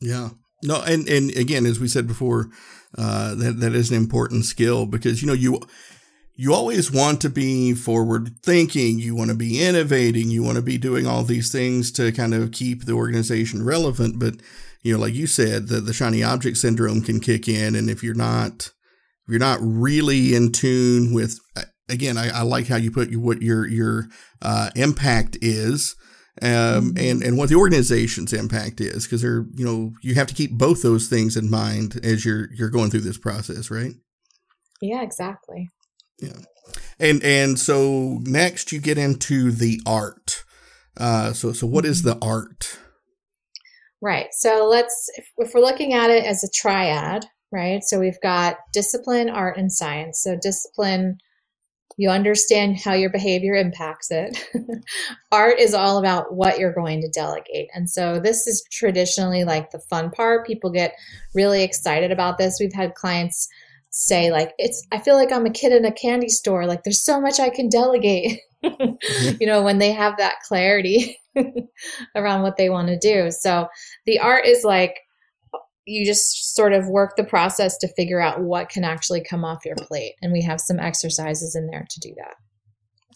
Yeah. 0.00 0.30
No, 0.62 0.82
and 0.82 1.08
and 1.08 1.34
again, 1.36 1.66
as 1.66 1.80
we 1.80 1.88
said 1.88 2.06
before, 2.06 2.50
uh, 2.96 3.34
that 3.34 3.60
that 3.60 3.74
is 3.74 3.90
an 3.90 3.96
important 3.96 4.44
skill 4.44 4.86
because 4.86 5.22
you 5.22 5.26
know 5.26 5.34
you 5.34 5.60
you 6.34 6.54
always 6.54 6.90
want 6.90 7.20
to 7.20 7.30
be 7.30 7.74
forward 7.74 8.36
thinking. 8.42 8.98
You 8.98 9.14
want 9.14 9.30
to 9.30 9.36
be 9.36 9.64
innovating. 9.64 10.30
You 10.30 10.42
want 10.42 10.56
to 10.56 10.62
be 10.62 10.78
doing 10.78 11.06
all 11.06 11.22
these 11.24 11.52
things 11.52 11.92
to 11.92 12.10
kind 12.10 12.34
of 12.34 12.52
keep 12.52 12.84
the 12.84 12.94
organization 12.94 13.64
relevant. 13.64 14.18
But, 14.18 14.36
you 14.82 14.94
know, 14.94 15.00
like 15.00 15.14
you 15.14 15.26
said, 15.26 15.68
the, 15.68 15.80
the 15.80 15.92
shiny 15.92 16.22
object 16.22 16.56
syndrome 16.56 17.02
can 17.02 17.20
kick 17.20 17.48
in. 17.48 17.74
And 17.74 17.90
if 17.90 18.02
you're 18.02 18.14
not, 18.14 18.72
if 19.24 19.28
you're 19.28 19.38
not 19.38 19.58
really 19.60 20.34
in 20.34 20.52
tune 20.52 21.12
with, 21.12 21.38
again, 21.92 22.16
I, 22.16 22.28
I 22.30 22.42
like 22.42 22.66
how 22.66 22.76
you 22.76 22.90
put 22.90 23.14
what 23.16 23.42
your, 23.42 23.66
your, 23.66 24.08
uh, 24.40 24.70
impact 24.74 25.38
is. 25.40 25.94
Um, 26.40 26.94
and, 26.96 27.22
and 27.22 27.36
what 27.36 27.50
the 27.50 27.56
organization's 27.56 28.32
impact 28.32 28.80
is, 28.80 29.04
because 29.04 29.20
they're, 29.20 29.44
you 29.54 29.64
know, 29.66 29.92
you 30.02 30.14
have 30.14 30.28
to 30.28 30.34
keep 30.34 30.52
both 30.52 30.82
those 30.82 31.08
things 31.08 31.36
in 31.36 31.50
mind 31.50 32.00
as 32.02 32.24
you're, 32.24 32.48
you're 32.54 32.70
going 32.70 32.90
through 32.90 33.00
this 33.00 33.18
process, 33.18 33.70
right? 33.70 33.92
Yeah, 34.80 35.02
exactly. 35.02 35.68
Yeah. 36.18 36.38
And 36.98 37.22
and 37.22 37.58
so 37.58 38.20
next 38.22 38.72
you 38.72 38.80
get 38.80 38.98
into 38.98 39.50
the 39.50 39.80
art. 39.86 40.44
Uh, 40.96 41.32
so 41.32 41.52
so 41.52 41.66
what 41.66 41.84
is 41.84 42.02
the 42.02 42.18
art? 42.20 42.78
Right. 44.00 44.28
So 44.32 44.66
let's 44.68 45.10
if, 45.16 45.26
if 45.38 45.54
we're 45.54 45.60
looking 45.60 45.94
at 45.94 46.10
it 46.10 46.24
as 46.24 46.44
a 46.44 46.50
triad, 46.54 47.26
right? 47.50 47.82
So 47.84 47.98
we've 47.98 48.20
got 48.22 48.56
discipline, 48.72 49.30
art, 49.30 49.56
and 49.56 49.72
science. 49.72 50.20
So 50.22 50.36
discipline, 50.40 51.18
you 51.96 52.08
understand 52.10 52.78
how 52.78 52.94
your 52.94 53.10
behavior 53.10 53.54
impacts 53.54 54.10
it. 54.10 54.38
art 55.32 55.58
is 55.58 55.74
all 55.74 55.98
about 55.98 56.34
what 56.34 56.58
you're 56.58 56.72
going 56.72 57.00
to 57.00 57.08
delegate. 57.08 57.68
And 57.74 57.88
so 57.88 58.18
this 58.18 58.46
is 58.46 58.64
traditionally 58.70 59.44
like 59.44 59.70
the 59.70 59.82
fun 59.90 60.10
part. 60.10 60.46
People 60.46 60.70
get 60.70 60.94
really 61.34 61.62
excited 61.62 62.10
about 62.10 62.38
this. 62.38 62.58
We've 62.60 62.72
had 62.72 62.94
clients 62.94 63.48
say 63.94 64.30
like 64.30 64.52
it's 64.56 64.86
i 64.90 64.98
feel 64.98 65.16
like 65.16 65.30
i'm 65.30 65.44
a 65.44 65.50
kid 65.50 65.70
in 65.70 65.84
a 65.84 65.92
candy 65.92 66.30
store 66.30 66.64
like 66.64 66.82
there's 66.82 67.04
so 67.04 67.20
much 67.20 67.38
i 67.38 67.50
can 67.50 67.68
delegate 67.68 68.40
you 68.62 69.46
know 69.46 69.62
when 69.62 69.78
they 69.78 69.92
have 69.92 70.16
that 70.16 70.36
clarity 70.48 71.18
around 72.14 72.42
what 72.42 72.56
they 72.56 72.70
want 72.70 72.88
to 72.88 72.98
do 72.98 73.30
so 73.30 73.66
the 74.06 74.18
art 74.18 74.46
is 74.46 74.64
like 74.64 74.96
you 75.84 76.04
just 76.04 76.54
sort 76.54 76.72
of 76.72 76.88
work 76.88 77.16
the 77.16 77.24
process 77.24 77.76
to 77.78 77.92
figure 77.94 78.20
out 78.20 78.40
what 78.40 78.68
can 78.68 78.84
actually 78.84 79.22
come 79.22 79.44
off 79.44 79.64
your 79.64 79.76
plate. 79.76 80.14
And 80.22 80.32
we 80.32 80.42
have 80.42 80.60
some 80.60 80.78
exercises 80.78 81.56
in 81.56 81.66
there 81.66 81.86
to 81.88 82.00
do 82.00 82.14
that. 82.16 82.34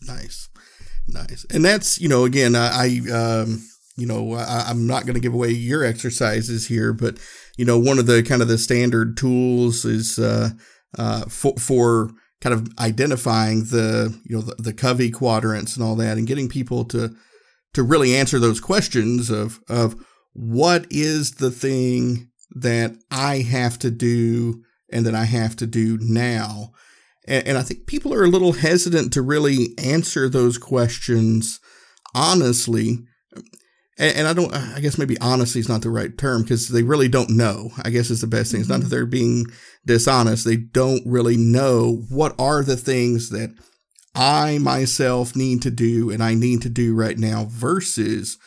Nice. 0.03 0.49
Nice. 1.09 1.47
And 1.53 1.65
that's 1.65 2.01
you 2.01 2.09
know 2.09 2.25
again 2.25 2.57
i, 2.57 2.69
I 2.85 3.13
um 3.13 3.65
you 3.97 4.07
know 4.07 4.35
I, 4.35 4.65
i'm 4.67 4.89
not 4.89 5.05
going 5.05 5.15
to 5.15 5.21
give 5.21 5.35
away 5.35 5.51
your 5.51 5.85
exercises 5.85 6.67
here 6.67 6.93
but 6.93 7.19
you 7.57 7.65
know, 7.65 7.79
one 7.79 7.99
of 7.99 8.07
the 8.07 8.23
kind 8.23 8.43
of 8.43 8.49
the 8.49 8.59
standard 8.59 9.17
tools 9.17 9.85
is 9.85 10.19
uh, 10.19 10.51
uh, 10.99 11.25
for, 11.27 11.55
for 11.57 12.11
kind 12.41 12.55
of 12.55 12.69
identifying 12.79 13.65
the 13.65 14.19
you 14.25 14.37
know 14.37 14.43
the, 14.43 14.55
the 14.63 14.73
Covey 14.73 15.11
quadrants 15.11 15.75
and 15.75 15.85
all 15.85 15.97
that, 15.97 16.19
and 16.19 16.27
getting 16.27 16.49
people 16.49 16.85
to 16.87 17.15
to 17.75 17.83
really 17.83 18.15
answer 18.15 18.39
those 18.39 18.61
questions 18.61 19.31
of 19.31 19.61
of 19.69 19.97
what 20.35 20.87
is 20.91 21.33
the 21.33 21.51
thing 21.51 22.29
that 22.51 22.97
I 23.11 23.39
have 23.39 23.79
to 23.81 23.91
do 23.91 24.63
and 24.91 25.05
that 25.07 25.15
I 25.15 25.25
have 25.25 25.57
to 25.57 25.67
do 25.67 25.99
now. 26.01 26.73
And, 27.27 27.49
and 27.49 27.59
I 27.59 27.63
think 27.63 27.87
people 27.87 28.15
are 28.15 28.25
a 28.25 28.29
little 28.29 28.53
hesitant 28.53 29.13
to 29.13 29.23
really 29.23 29.75
answer 29.79 30.29
those 30.29 30.59
questions 30.59 31.61
honestly 32.15 32.99
and, 33.99 34.17
and 34.19 34.29
I 34.29 34.33
don't, 34.33 34.55
I 34.55 34.81
guess 34.81 34.99
maybe 34.99 35.19
honesty 35.21 35.61
is 35.61 35.69
not 35.69 35.83
the 35.83 35.91
right 35.91 36.17
term 36.17 36.43
because 36.43 36.69
they 36.69 36.83
really 36.83 37.09
don't 37.09 37.31
know. 37.31 37.71
I 37.83 37.91
guess 37.91 38.11
is 38.11 38.21
the 38.21 38.27
best 38.27 38.53
thing. 38.53 38.61
It's 38.61 38.69
not 38.69 38.77
that 38.77 38.87
mm-hmm. 38.87 38.91
they're 38.91 39.07
being 39.07 39.47
dishonest. 39.87 40.45
They 40.45 40.57
don't 40.57 41.03
really 41.07 41.37
know 41.37 42.05
what 42.11 42.35
are 42.39 42.63
the 42.63 42.77
things 42.77 43.31
that 43.31 43.55
I 44.15 44.59
myself 44.59 45.37
need 45.37 45.63
to 45.63 45.71
do 45.71 46.11
and 46.11 46.23
I 46.23 46.35
need 46.35 46.63
to 46.63 46.69
do 46.69 46.95
right 46.95 47.19
now 47.19 47.47
versus 47.49 48.39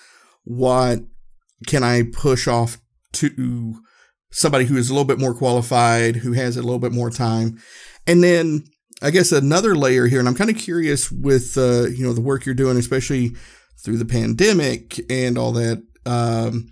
what 0.43 0.99
can 1.67 1.83
I 1.83 2.03
push 2.11 2.47
off 2.47 2.79
to 3.13 3.81
somebody 4.31 4.65
who 4.65 4.77
is 4.77 4.89
a 4.89 4.93
little 4.93 5.05
bit 5.05 5.19
more 5.19 5.33
qualified, 5.33 6.17
who 6.17 6.33
has 6.33 6.57
a 6.57 6.61
little 6.61 6.79
bit 6.79 6.91
more 6.91 7.09
time. 7.09 7.59
And 8.05 8.23
then 8.23 8.63
I 9.01 9.11
guess 9.11 9.31
another 9.31 9.75
layer 9.75 10.07
here, 10.07 10.19
and 10.19 10.27
I'm 10.27 10.35
kind 10.35 10.49
of 10.49 10.57
curious 10.57 11.11
with, 11.11 11.57
uh, 11.57 11.87
you 11.87 12.03
know, 12.03 12.13
the 12.13 12.21
work 12.21 12.45
you're 12.45 12.55
doing, 12.55 12.77
especially 12.77 13.35
through 13.83 13.97
the 13.97 14.05
pandemic 14.05 14.99
and 15.09 15.37
all 15.37 15.51
that. 15.53 15.81
Um, 16.05 16.71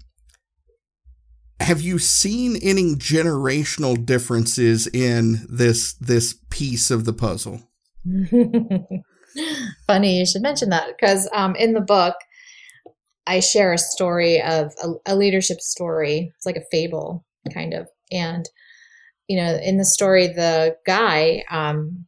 have 1.59 1.81
you 1.81 1.99
seen 1.99 2.57
any 2.61 2.95
generational 2.95 4.03
differences 4.03 4.87
in 4.87 5.45
this 5.49 5.93
this 5.93 6.35
piece 6.49 6.91
of 6.91 7.05
the 7.05 7.13
puzzle? 7.13 7.61
Funny 9.87 10.19
you 10.19 10.25
should 10.25 10.41
mention 10.41 10.69
that 10.69 10.87
because 10.87 11.29
um, 11.33 11.55
in 11.55 11.73
the 11.73 11.81
book, 11.81 12.15
I 13.25 13.39
share 13.39 13.73
a 13.73 13.77
story 13.77 14.41
of 14.41 14.73
a, 14.81 15.13
a, 15.13 15.15
leadership 15.15 15.59
story. 15.59 16.31
It's 16.35 16.45
like 16.45 16.55
a 16.55 16.63
fable, 16.71 17.25
kind 17.49 17.73
of. 17.73 17.87
And, 18.11 18.45
you 19.27 19.37
know, 19.37 19.57
in 19.61 19.77
the 19.77 19.85
story, 19.85 20.27
the 20.27 20.77
guy 20.85 21.43
um, 21.49 22.05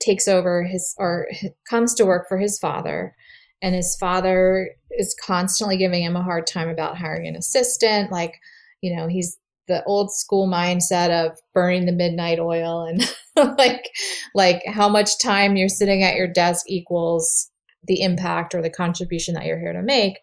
takes 0.00 0.28
over 0.28 0.64
his 0.64 0.94
or 0.98 1.28
comes 1.68 1.94
to 1.94 2.06
work 2.06 2.28
for 2.28 2.38
his 2.38 2.58
father 2.58 3.14
and 3.62 3.74
his 3.74 3.96
father 3.96 4.70
is 4.92 5.16
constantly 5.24 5.76
giving 5.76 6.02
him 6.02 6.16
a 6.16 6.22
hard 6.22 6.46
time 6.46 6.68
about 6.68 6.96
hiring 6.96 7.26
an 7.26 7.36
assistant 7.36 8.10
like 8.10 8.34
you 8.80 8.94
know 8.94 9.08
he's 9.08 9.38
the 9.66 9.84
old 9.84 10.12
school 10.12 10.48
mindset 10.48 11.10
of 11.10 11.36
burning 11.52 11.86
the 11.86 11.92
midnight 11.92 12.38
oil 12.38 12.84
and 12.84 13.14
like 13.58 13.90
like 14.34 14.62
how 14.66 14.88
much 14.88 15.18
time 15.20 15.56
you're 15.56 15.68
sitting 15.68 16.02
at 16.02 16.16
your 16.16 16.28
desk 16.28 16.64
equals 16.68 17.50
the 17.86 18.00
impact 18.02 18.54
or 18.54 18.62
the 18.62 18.70
contribution 18.70 19.34
that 19.34 19.44
you're 19.44 19.60
here 19.60 19.72
to 19.72 19.82
make 19.82 20.18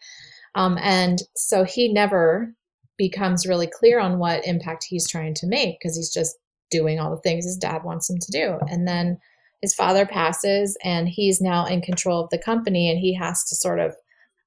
um, 0.55 0.77
and 0.81 1.19
so 1.35 1.63
he 1.63 1.91
never 1.91 2.53
becomes 2.97 3.45
really 3.45 3.67
clear 3.67 3.99
on 3.99 4.19
what 4.19 4.45
impact 4.45 4.85
he's 4.87 5.09
trying 5.09 5.33
to 5.35 5.47
make 5.47 5.79
because 5.79 5.95
he's 5.95 6.13
just 6.13 6.37
doing 6.71 6.99
all 6.99 7.11
the 7.11 7.21
things 7.21 7.45
his 7.45 7.57
dad 7.57 7.83
wants 7.83 8.09
him 8.09 8.17
to 8.19 8.31
do. 8.31 8.57
And 8.69 8.87
then 8.87 9.17
his 9.61 9.73
father 9.73 10.05
passes 10.05 10.77
and 10.83 11.07
he's 11.07 11.41
now 11.41 11.65
in 11.65 11.81
control 11.81 12.23
of 12.23 12.29
the 12.29 12.37
company 12.37 12.89
and 12.89 12.99
he 12.99 13.13
has 13.15 13.43
to 13.45 13.55
sort 13.55 13.79
of 13.79 13.95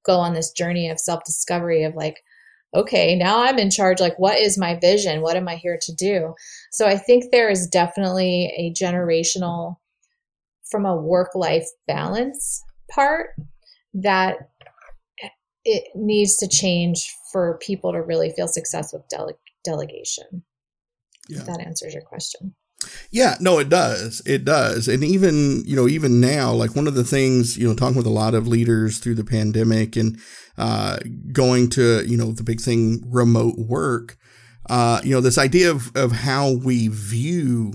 go 0.04 0.18
on 0.18 0.34
this 0.34 0.50
journey 0.50 0.88
of 0.88 1.00
self 1.00 1.24
discovery 1.24 1.84
of 1.84 1.94
like 1.94 2.22
okay 2.74 3.16
now 3.16 3.42
i'm 3.42 3.58
in 3.58 3.70
charge. 3.70 4.00
Like 4.00 4.18
what 4.18 4.38
is 4.38 4.58
my 4.58 4.78
vision? 4.78 5.22
What 5.22 5.36
am 5.36 5.48
i 5.48 5.56
here 5.56 5.78
to 5.80 5.94
do? 5.94 6.34
So 6.70 6.86
i 6.86 6.96
think 6.96 7.30
there 7.30 7.50
is 7.50 7.66
definitely 7.66 8.52
a 8.56 8.72
generational 8.72 9.76
from 10.70 10.84
a 10.84 10.96
work 10.96 11.34
life 11.34 11.66
balance 11.86 12.62
part 12.90 13.30
that 13.94 14.50
it 15.68 15.84
needs 15.94 16.36
to 16.38 16.48
change 16.48 17.14
for 17.32 17.58
people 17.60 17.92
to 17.92 18.02
really 18.02 18.30
feel 18.30 18.48
success 18.48 18.92
with 18.92 19.06
dele- 19.08 19.38
delegation 19.64 20.42
yeah. 21.28 21.40
if 21.40 21.46
that 21.46 21.60
answers 21.60 21.92
your 21.92 22.02
question 22.02 22.54
yeah, 23.10 23.36
no, 23.40 23.58
it 23.58 23.68
does. 23.68 24.22
It 24.24 24.44
does. 24.44 24.86
And 24.86 25.02
even, 25.02 25.64
you 25.66 25.74
know, 25.74 25.88
even 25.88 26.20
now, 26.20 26.52
like 26.52 26.76
one 26.76 26.86
of 26.86 26.94
the 26.94 27.04
things, 27.04 27.58
you 27.58 27.66
know, 27.66 27.74
talking 27.74 27.96
with 27.96 28.06
a 28.06 28.10
lot 28.10 28.34
of 28.34 28.46
leaders 28.46 28.98
through 28.98 29.16
the 29.16 29.24
pandemic 29.24 29.96
and 29.96 30.18
uh, 30.56 30.98
going 31.32 31.70
to, 31.70 32.04
you 32.06 32.16
know, 32.16 32.30
the 32.30 32.44
big 32.44 32.60
thing, 32.60 33.02
remote 33.06 33.58
work, 33.58 34.16
uh, 34.70 35.00
you 35.02 35.10
know, 35.10 35.20
this 35.20 35.38
idea 35.38 35.70
of, 35.70 35.94
of 35.96 36.12
how 36.12 36.52
we 36.52 36.88
view 36.88 37.74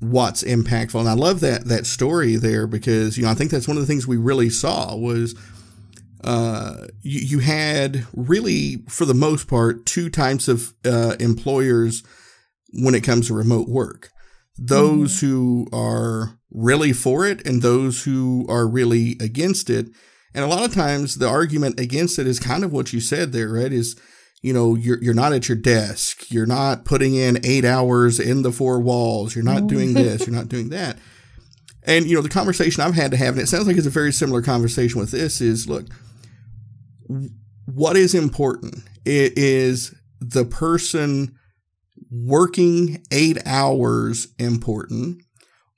what's 0.00 0.44
impactful. 0.44 1.00
And 1.00 1.08
I 1.08 1.14
love 1.14 1.40
that, 1.40 1.64
that 1.64 1.86
story 1.86 2.36
there 2.36 2.66
because, 2.66 3.16
you 3.16 3.24
know, 3.24 3.30
I 3.30 3.34
think 3.34 3.50
that's 3.50 3.66
one 3.66 3.78
of 3.78 3.80
the 3.80 3.86
things 3.86 4.06
we 4.06 4.18
really 4.18 4.50
saw 4.50 4.94
was, 4.94 5.34
uh, 6.24 6.86
you, 7.02 7.20
you 7.20 7.38
had 7.40 8.06
really, 8.14 8.84
for 8.88 9.04
the 9.04 9.14
most 9.14 9.48
part, 9.48 9.86
two 9.86 10.10
types 10.10 10.48
of 10.48 10.74
uh, 10.84 11.16
employers 11.20 12.02
when 12.72 12.94
it 12.94 13.02
comes 13.02 13.28
to 13.28 13.34
remote 13.34 13.68
work 13.68 14.10
those 14.58 15.16
mm-hmm. 15.16 15.26
who 15.26 15.66
are 15.72 16.38
really 16.50 16.92
for 16.92 17.26
it 17.26 17.46
and 17.46 17.62
those 17.62 18.04
who 18.04 18.44
are 18.48 18.66
really 18.66 19.16
against 19.20 19.70
it. 19.70 19.86
And 20.34 20.44
a 20.44 20.48
lot 20.48 20.64
of 20.64 20.74
times 20.74 21.16
the 21.16 21.28
argument 21.28 21.78
against 21.78 22.18
it 22.18 22.26
is 22.26 22.40
kind 22.40 22.64
of 22.64 22.72
what 22.72 22.92
you 22.92 23.00
said 23.00 23.32
there, 23.32 23.52
right? 23.52 23.72
Is, 23.72 23.98
you 24.42 24.52
know, 24.52 24.74
you're, 24.74 25.02
you're 25.02 25.14
not 25.14 25.32
at 25.32 25.48
your 25.48 25.56
desk. 25.56 26.30
You're 26.30 26.46
not 26.46 26.84
putting 26.84 27.14
in 27.14 27.44
eight 27.44 27.64
hours 27.64 28.20
in 28.20 28.42
the 28.42 28.52
four 28.52 28.80
walls. 28.80 29.34
You're 29.34 29.44
not 29.44 29.66
doing 29.66 29.94
this. 29.94 30.26
You're 30.26 30.36
not 30.36 30.48
doing 30.48 30.70
that. 30.70 30.98
And, 31.84 32.06
you 32.06 32.14
know, 32.14 32.22
the 32.22 32.28
conversation 32.28 32.82
I've 32.82 32.94
had 32.94 33.10
to 33.12 33.16
have, 33.16 33.34
and 33.34 33.42
it 33.42 33.46
sounds 33.46 33.66
like 33.66 33.76
it's 33.76 33.86
a 33.86 33.90
very 33.90 34.12
similar 34.12 34.42
conversation 34.42 35.00
with 35.00 35.10
this 35.10 35.40
is 35.40 35.68
look, 35.68 35.86
what 37.66 37.96
is 37.96 38.14
important? 38.14 38.84
It 39.04 39.36
is 39.36 39.94
the 40.20 40.44
person 40.44 41.34
working 42.10 43.02
eight 43.10 43.38
hours 43.46 44.28
important 44.38 45.22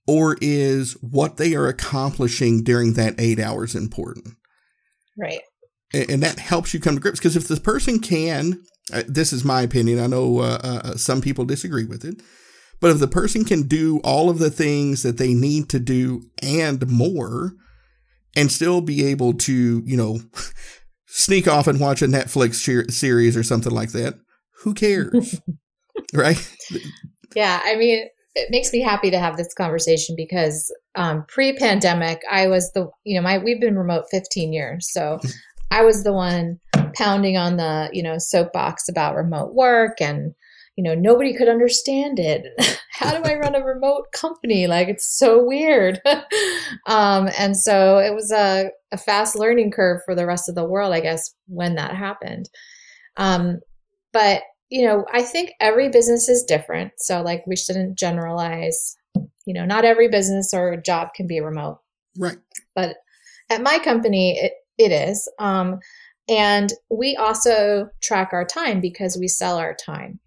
or 0.06 0.36
is 0.40 0.92
what 1.00 1.36
they 1.36 1.54
are 1.54 1.68
accomplishing 1.68 2.62
during 2.64 2.94
that 2.94 3.14
eight 3.18 3.38
hours 3.38 3.74
important? 3.74 4.34
Right. 5.16 5.40
And, 5.92 6.22
that 6.22 6.38
helps 6.38 6.72
you 6.72 6.80
come 6.80 6.94
to 6.94 7.00
grips 7.00 7.18
because 7.18 7.36
if 7.36 7.48
the 7.48 7.60
person 7.60 7.98
can, 7.98 8.62
uh, 8.92 9.02
this 9.08 9.32
is 9.32 9.44
my 9.44 9.62
opinion, 9.62 9.98
I 9.98 10.06
know 10.06 10.38
uh, 10.38 10.58
uh, 10.62 10.80
uh, 10.84 10.96
some 10.96 11.20
people 11.20 11.44
disagree 11.44 11.84
with 11.84 12.04
it, 12.04 12.22
But 12.80 12.92
if 12.92 13.00
the 13.00 13.08
person 13.08 13.44
can 13.44 13.62
do 13.62 13.98
all 14.04 14.30
of 14.30 14.38
the 14.38 14.50
things 14.50 15.02
that 15.02 15.18
they 15.18 15.34
need 15.34 15.68
to 15.70 15.80
do 15.80 16.22
and 16.42 16.88
more, 16.88 17.54
and 18.36 18.50
still 18.50 18.80
be 18.80 19.04
able 19.06 19.34
to, 19.34 19.82
you 19.84 19.96
know, 19.96 20.20
sneak 21.10 21.48
off 21.48 21.66
and 21.66 21.80
watch 21.80 22.02
a 22.02 22.06
Netflix 22.06 22.90
series 22.90 23.36
or 23.36 23.42
something 23.42 23.72
like 23.72 23.92
that, 23.92 24.14
who 24.62 24.74
cares? 24.74 25.40
right? 26.14 26.56
Yeah. 27.34 27.60
I 27.64 27.76
mean, 27.76 28.06
it 28.34 28.50
makes 28.50 28.72
me 28.72 28.80
happy 28.80 29.10
to 29.10 29.18
have 29.18 29.36
this 29.36 29.52
conversation 29.54 30.14
because 30.16 30.72
um, 30.94 31.24
pre-pandemic, 31.28 32.20
I 32.30 32.46
was 32.46 32.72
the 32.72 32.88
you 33.04 33.16
know 33.16 33.22
my 33.22 33.38
we've 33.38 33.60
been 33.60 33.78
remote 33.78 34.04
15 34.10 34.52
years, 34.52 34.90
so 34.90 35.18
mm-hmm. 35.18 35.28
I 35.70 35.82
was 35.82 36.04
the 36.04 36.12
one 36.12 36.58
pounding 36.96 37.36
on 37.36 37.56
the 37.56 37.88
you 37.92 38.02
know 38.02 38.16
soapbox 38.18 38.88
about 38.88 39.16
remote 39.16 39.54
work 39.54 40.00
and 40.00 40.34
you 40.76 40.84
know 40.84 40.94
nobody 40.94 41.34
could 41.34 41.48
understand 41.48 42.18
it. 42.18 42.46
How 42.92 43.10
do 43.10 43.22
I 43.28 43.36
run 43.36 43.54
a 43.54 43.64
remote 43.64 44.12
company? 44.12 44.66
Like 44.66 44.88
it's 44.88 45.18
so 45.18 45.42
weird. 45.42 46.00
um, 46.86 47.30
and 47.38 47.56
so 47.56 47.98
it 47.98 48.14
was 48.14 48.30
a, 48.30 48.70
a 48.92 48.98
fast 48.98 49.36
learning 49.36 49.70
curve 49.70 50.02
for 50.04 50.14
the 50.14 50.26
rest 50.26 50.48
of 50.48 50.54
the 50.54 50.64
world, 50.64 50.92
I 50.92 51.00
guess, 51.00 51.34
when 51.46 51.76
that 51.76 51.94
happened. 51.94 52.50
Um, 53.16 53.60
but 54.12 54.42
you 54.70 54.86
know, 54.86 55.04
I 55.12 55.22
think 55.22 55.52
every 55.60 55.88
business 55.88 56.28
is 56.28 56.44
different. 56.44 56.92
So, 56.96 57.22
like, 57.22 57.44
we 57.46 57.56
shouldn't 57.56 57.98
generalize. 57.98 58.96
You 59.44 59.54
know, 59.54 59.64
not 59.64 59.84
every 59.84 60.08
business 60.08 60.54
or 60.54 60.76
job 60.76 61.08
can 61.14 61.26
be 61.26 61.40
remote. 61.40 61.80
Right. 62.16 62.38
But 62.76 62.96
at 63.50 63.62
my 63.62 63.80
company, 63.80 64.38
it, 64.38 64.52
it 64.78 64.92
is. 64.92 65.28
Um, 65.40 65.80
and 66.28 66.72
we 66.88 67.16
also 67.16 67.90
track 68.00 68.30
our 68.32 68.44
time 68.44 68.80
because 68.80 69.16
we 69.18 69.26
sell 69.26 69.58
our 69.58 69.74
time. 69.74 70.20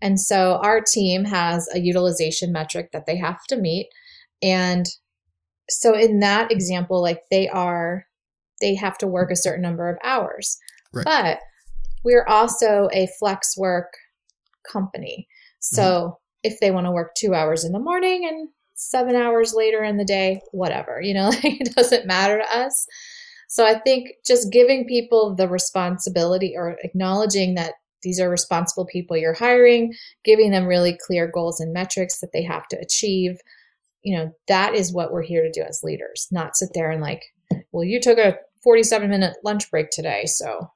And 0.00 0.20
so 0.20 0.60
our 0.62 0.80
team 0.80 1.24
has 1.24 1.68
a 1.74 1.80
utilization 1.80 2.52
metric 2.52 2.90
that 2.92 3.06
they 3.06 3.16
have 3.16 3.42
to 3.48 3.56
meet. 3.56 3.88
And 4.42 4.86
so 5.68 5.94
in 5.94 6.20
that 6.20 6.50
example, 6.50 7.02
like 7.02 7.22
they 7.30 7.48
are, 7.48 8.06
they 8.60 8.74
have 8.74 8.98
to 8.98 9.06
work 9.06 9.30
a 9.30 9.36
certain 9.36 9.62
number 9.62 9.88
of 9.88 9.98
hours. 10.04 10.58
Right. 10.92 11.04
But 11.04 11.38
we're 12.04 12.26
also 12.26 12.88
a 12.92 13.08
flex 13.18 13.56
work 13.56 13.92
company. 14.70 15.26
So 15.60 15.82
mm-hmm. 15.82 16.14
if 16.44 16.60
they 16.60 16.70
want 16.70 16.86
to 16.86 16.92
work 16.92 17.12
two 17.16 17.34
hours 17.34 17.64
in 17.64 17.72
the 17.72 17.78
morning 17.78 18.26
and 18.28 18.48
seven 18.74 19.16
hours 19.16 19.52
later 19.54 19.82
in 19.82 19.96
the 19.96 20.04
day, 20.04 20.40
whatever, 20.52 21.00
you 21.02 21.14
know, 21.14 21.30
it 21.42 21.74
doesn't 21.74 22.06
matter 22.06 22.38
to 22.38 22.56
us. 22.56 22.86
So 23.48 23.66
I 23.66 23.78
think 23.80 24.10
just 24.26 24.52
giving 24.52 24.86
people 24.86 25.34
the 25.34 25.48
responsibility 25.48 26.54
or 26.56 26.76
acknowledging 26.84 27.54
that 27.54 27.74
these 28.02 28.20
are 28.20 28.30
responsible 28.30 28.86
people 28.86 29.16
you're 29.16 29.34
hiring, 29.34 29.92
giving 30.24 30.50
them 30.50 30.66
really 30.66 30.98
clear 31.06 31.30
goals 31.32 31.60
and 31.60 31.72
metrics 31.72 32.20
that 32.20 32.30
they 32.32 32.42
have 32.42 32.66
to 32.68 32.78
achieve. 32.78 33.38
You 34.02 34.16
know, 34.16 34.32
that 34.46 34.74
is 34.74 34.92
what 34.92 35.12
we're 35.12 35.22
here 35.22 35.42
to 35.42 35.50
do 35.50 35.62
as 35.62 35.80
leaders, 35.82 36.28
not 36.30 36.56
sit 36.56 36.70
there 36.74 36.90
and 36.90 37.02
like, 37.02 37.22
well, 37.72 37.84
you 37.84 38.00
took 38.00 38.18
a 38.18 38.36
47 38.62 39.10
minute 39.10 39.36
lunch 39.44 39.70
break 39.70 39.90
today. 39.90 40.24
So 40.26 40.70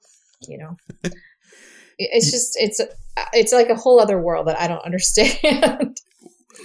you 0.49 0.59
know. 0.59 0.77
It's 1.99 2.31
just 2.31 2.57
it's 2.59 2.81
it's 3.33 3.53
like 3.53 3.69
a 3.69 3.75
whole 3.75 4.01
other 4.01 4.21
world 4.21 4.47
that 4.49 4.59
i 4.59 4.67
don't 4.67 4.85
understand. 4.85 5.99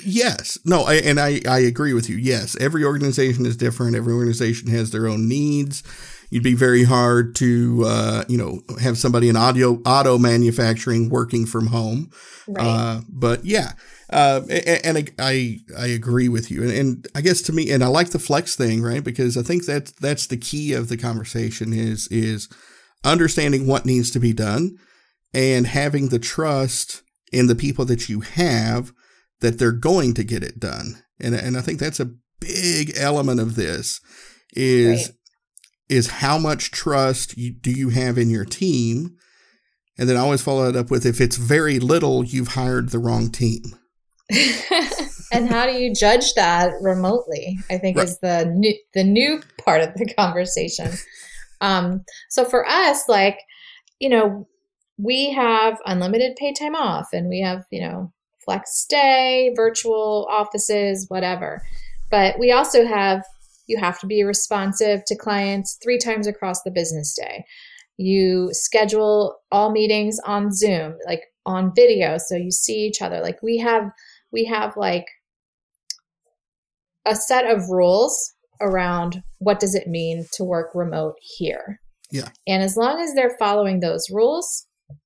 Yes. 0.05 0.57
No 0.65 0.83
I, 0.83 0.95
and 0.95 1.19
i 1.19 1.41
i 1.47 1.59
agree 1.59 1.93
with 1.93 2.09
you. 2.09 2.17
Yes 2.17 2.55
every 2.59 2.83
organization 2.83 3.45
is 3.45 3.57
different. 3.57 3.95
Every 3.95 4.13
organization 4.13 4.69
has 4.69 4.91
their 4.91 5.07
own 5.07 5.27
needs 5.27 5.83
you'd 6.29 6.43
be 6.43 6.55
very 6.55 6.83
hard 6.83 7.35
to 7.35 7.83
uh, 7.85 8.23
you 8.27 8.37
know 8.37 8.61
have 8.81 8.97
somebody 8.97 9.29
in 9.29 9.35
audio 9.35 9.81
auto 9.85 10.17
manufacturing 10.17 11.09
working 11.09 11.45
from 11.45 11.67
home 11.67 12.09
right. 12.47 12.65
Uh, 12.65 13.01
but 13.09 13.45
yeah 13.45 13.73
uh, 14.09 14.41
and, 14.49 14.97
and 14.97 15.11
I, 15.19 15.59
I 15.77 15.87
agree 15.87 16.29
with 16.29 16.49
you, 16.49 16.63
and, 16.63 16.71
and, 16.71 17.07
I 17.13 17.19
guess 17.19 17.41
to 17.41 17.51
me, 17.51 17.69
and 17.71 17.83
I 17.83 17.87
like 17.87 18.11
the 18.11 18.19
flex 18.19 18.55
thing, 18.55 18.81
right? 18.81 19.03
Because 19.03 19.35
I 19.35 19.41
think 19.41 19.65
that 19.65 19.87
that's 19.99 20.27
the 20.27 20.37
key 20.37 20.71
of 20.71 20.87
the 20.87 20.95
conversation 20.95 21.73
is 21.73 22.07
is 22.07 22.47
understanding 23.03 23.67
what 23.67 23.85
needs 23.85 24.09
to 24.11 24.19
be 24.19 24.33
done 24.33 24.77
and 25.33 25.67
having 25.67 26.09
the 26.09 26.19
trust 26.19 27.01
in 27.31 27.47
the 27.47 27.55
people 27.55 27.85
that 27.85 28.09
you 28.09 28.21
have 28.21 28.91
that 29.41 29.59
they're 29.59 29.71
going 29.71 30.13
to 30.15 30.23
get 30.23 30.43
it 30.43 30.59
done. 30.59 31.03
And, 31.19 31.35
and 31.35 31.57
I 31.57 31.61
think 31.61 31.79
that's 31.79 31.99
a 31.99 32.11
big 32.39 32.93
element 32.95 33.39
of 33.39 33.55
this 33.55 33.99
is, 34.53 35.07
right. 35.07 35.16
Is 35.89 36.07
how 36.07 36.37
much 36.37 36.71
trust 36.71 37.37
you, 37.37 37.51
do 37.51 37.71
you 37.71 37.89
have 37.89 38.17
in 38.17 38.29
your 38.29 38.45
team? 38.45 39.15
And 39.97 40.07
then 40.07 40.17
I 40.17 40.19
always 40.19 40.41
follow 40.41 40.67
it 40.69 40.75
up 40.75 40.91
with, 40.91 41.05
if 41.05 41.19
it's 41.19 41.37
very 41.37 41.79
little, 41.79 42.23
you've 42.23 42.49
hired 42.49 42.89
the 42.89 42.99
wrong 42.99 43.29
team. 43.31 43.63
and 45.31 45.49
how 45.49 45.65
do 45.65 45.73
you 45.73 45.93
judge 45.93 46.33
that 46.33 46.73
remotely? 46.81 47.57
I 47.69 47.77
think 47.77 47.97
right. 47.97 48.07
is 48.07 48.19
the 48.19 48.45
new, 48.45 48.73
the 48.93 49.03
new 49.03 49.41
part 49.63 49.81
of 49.81 49.93
the 49.95 50.13
conversation. 50.17 50.91
Um, 51.61 52.03
so 52.29 52.45
for 52.45 52.67
us, 52.67 53.07
like, 53.07 53.39
you 53.99 54.09
know, 54.09 54.47
we 54.97 55.31
have 55.31 55.79
unlimited 55.85 56.35
paid 56.35 56.55
time 56.55 56.75
off 56.75 57.09
and 57.13 57.29
we 57.29 57.41
have, 57.41 57.63
you 57.71 57.81
know, 57.81 58.11
flex 58.43 58.85
day, 58.87 59.53
virtual 59.55 60.27
offices, 60.29 61.05
whatever. 61.09 61.61
But 62.09 62.39
we 62.39 62.51
also 62.51 62.85
have, 62.85 63.23
you 63.67 63.77
have 63.77 63.99
to 63.99 64.07
be 64.07 64.23
responsive 64.23 65.03
to 65.05 65.15
clients 65.15 65.77
three 65.83 65.97
times 65.97 66.27
across 66.27 66.63
the 66.63 66.71
business 66.71 67.15
day. 67.15 67.45
You 67.97 68.49
schedule 68.51 69.37
all 69.51 69.71
meetings 69.71 70.19
on 70.25 70.51
Zoom, 70.51 70.97
like 71.05 71.23
on 71.45 71.73
video, 71.75 72.17
so 72.17 72.35
you 72.35 72.51
see 72.51 72.85
each 72.85 73.01
other. 73.01 73.21
Like 73.21 73.41
we 73.41 73.57
have, 73.57 73.89
we 74.31 74.45
have 74.45 74.75
like 74.77 75.05
a 77.05 77.15
set 77.15 77.49
of 77.49 77.69
rules 77.69 78.33
around 78.61 79.23
what 79.39 79.59
does 79.59 79.75
it 79.75 79.87
mean 79.87 80.25
to 80.33 80.43
work 80.43 80.69
remote 80.73 81.15
here. 81.21 81.79
Yeah. 82.11 82.29
And 82.47 82.63
as 82.63 82.77
long 82.77 82.99
as 82.99 83.13
they're 83.13 83.37
following 83.37 83.79
those 83.79 84.09
rules 84.09 84.65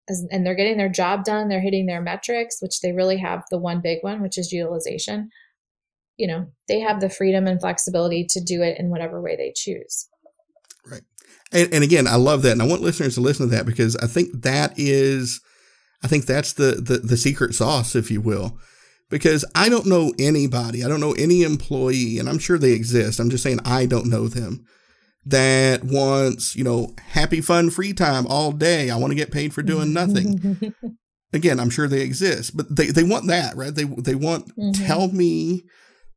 as, 0.09 0.25
and 0.31 0.45
they're 0.45 0.55
getting 0.55 0.77
their 0.77 0.89
job 0.89 1.23
done, 1.23 1.47
they're 1.47 1.61
hitting 1.61 1.85
their 1.85 2.01
metrics, 2.01 2.57
which 2.61 2.81
they 2.81 2.91
really 2.91 3.17
have 3.17 3.43
the 3.49 3.57
one 3.57 3.81
big 3.81 3.99
one, 4.01 4.21
which 4.21 4.37
is 4.37 4.51
utilization. 4.51 5.29
You 6.21 6.27
know, 6.27 6.45
they 6.67 6.79
have 6.79 7.01
the 7.01 7.09
freedom 7.09 7.47
and 7.47 7.59
flexibility 7.59 8.25
to 8.29 8.39
do 8.39 8.61
it 8.61 8.77
in 8.79 8.89
whatever 8.89 9.21
way 9.21 9.35
they 9.35 9.53
choose. 9.55 10.07
Right. 10.85 11.01
And, 11.51 11.73
and 11.73 11.83
again, 11.83 12.07
I 12.07 12.15
love 12.15 12.43
that. 12.43 12.53
And 12.53 12.61
I 12.61 12.67
want 12.67 12.81
listeners 12.81 13.15
to 13.15 13.21
listen 13.21 13.49
to 13.49 13.55
that 13.55 13.65
because 13.65 13.95
I 13.97 14.07
think 14.07 14.43
that 14.43 14.73
is, 14.77 15.41
I 16.03 16.07
think 16.07 16.25
that's 16.25 16.53
the, 16.53 16.73
the, 16.73 16.97
the 16.97 17.17
secret 17.17 17.55
sauce, 17.55 17.95
if 17.95 18.11
you 18.11 18.21
will 18.21 18.57
because 19.11 19.43
I 19.53 19.69
don't 19.69 19.85
know 19.85 20.13
anybody, 20.17 20.83
I 20.83 20.87
don't 20.87 21.01
know 21.01 21.11
any 21.11 21.43
employee, 21.43 22.17
and 22.17 22.27
I'm 22.27 22.39
sure 22.39 22.57
they 22.57 22.71
exist. 22.71 23.19
I'm 23.19 23.29
just 23.29 23.43
saying 23.43 23.59
I 23.65 23.85
don't 23.85 24.07
know 24.07 24.27
them 24.27 24.65
that 25.25 25.83
wants, 25.83 26.55
you 26.55 26.63
know, 26.63 26.95
happy, 27.09 27.41
fun, 27.41 27.69
free 27.69 27.93
time 27.93 28.25
all 28.25 28.51
day. 28.51 28.89
I 28.89 28.95
want 28.95 29.11
to 29.11 29.15
get 29.15 29.31
paid 29.31 29.53
for 29.53 29.61
doing 29.61 29.93
nothing. 29.93 30.73
Again, 31.33 31.59
I'm 31.59 31.69
sure 31.69 31.87
they 31.87 32.01
exist, 32.01 32.57
but 32.57 32.73
they, 32.75 32.87
they 32.87 33.03
want 33.03 33.27
that, 33.27 33.55
right? 33.55 33.73
They, 33.75 33.83
they 33.83 34.15
want, 34.15 34.47
mm-hmm. 34.57 34.71
tell 34.85 35.09
me 35.09 35.63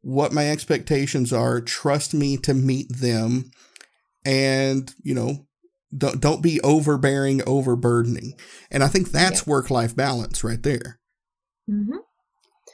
what 0.05 0.33
my 0.33 0.51
expectations 0.51 1.33
are, 1.33 1.61
trust 1.61 2.15
me 2.15 2.37
to 2.39 2.55
meet 2.55 2.89
them, 2.95 3.51
and, 4.25 4.95
you 5.03 5.15
know, 5.15 5.47
don't, 5.97 6.21
don't 6.21 6.43
be 6.43 6.61
overbearing, 6.61 7.43
overburdening. 7.47 8.35
And 8.71 8.85
I 8.85 8.89
think 8.89 9.11
that's 9.11 9.47
yeah. 9.47 9.51
work 9.51 9.71
life 9.71 9.97
balance 9.97 10.45
right 10.45 10.63
there. 10.63 10.99
Mm-hmm. 11.71 11.99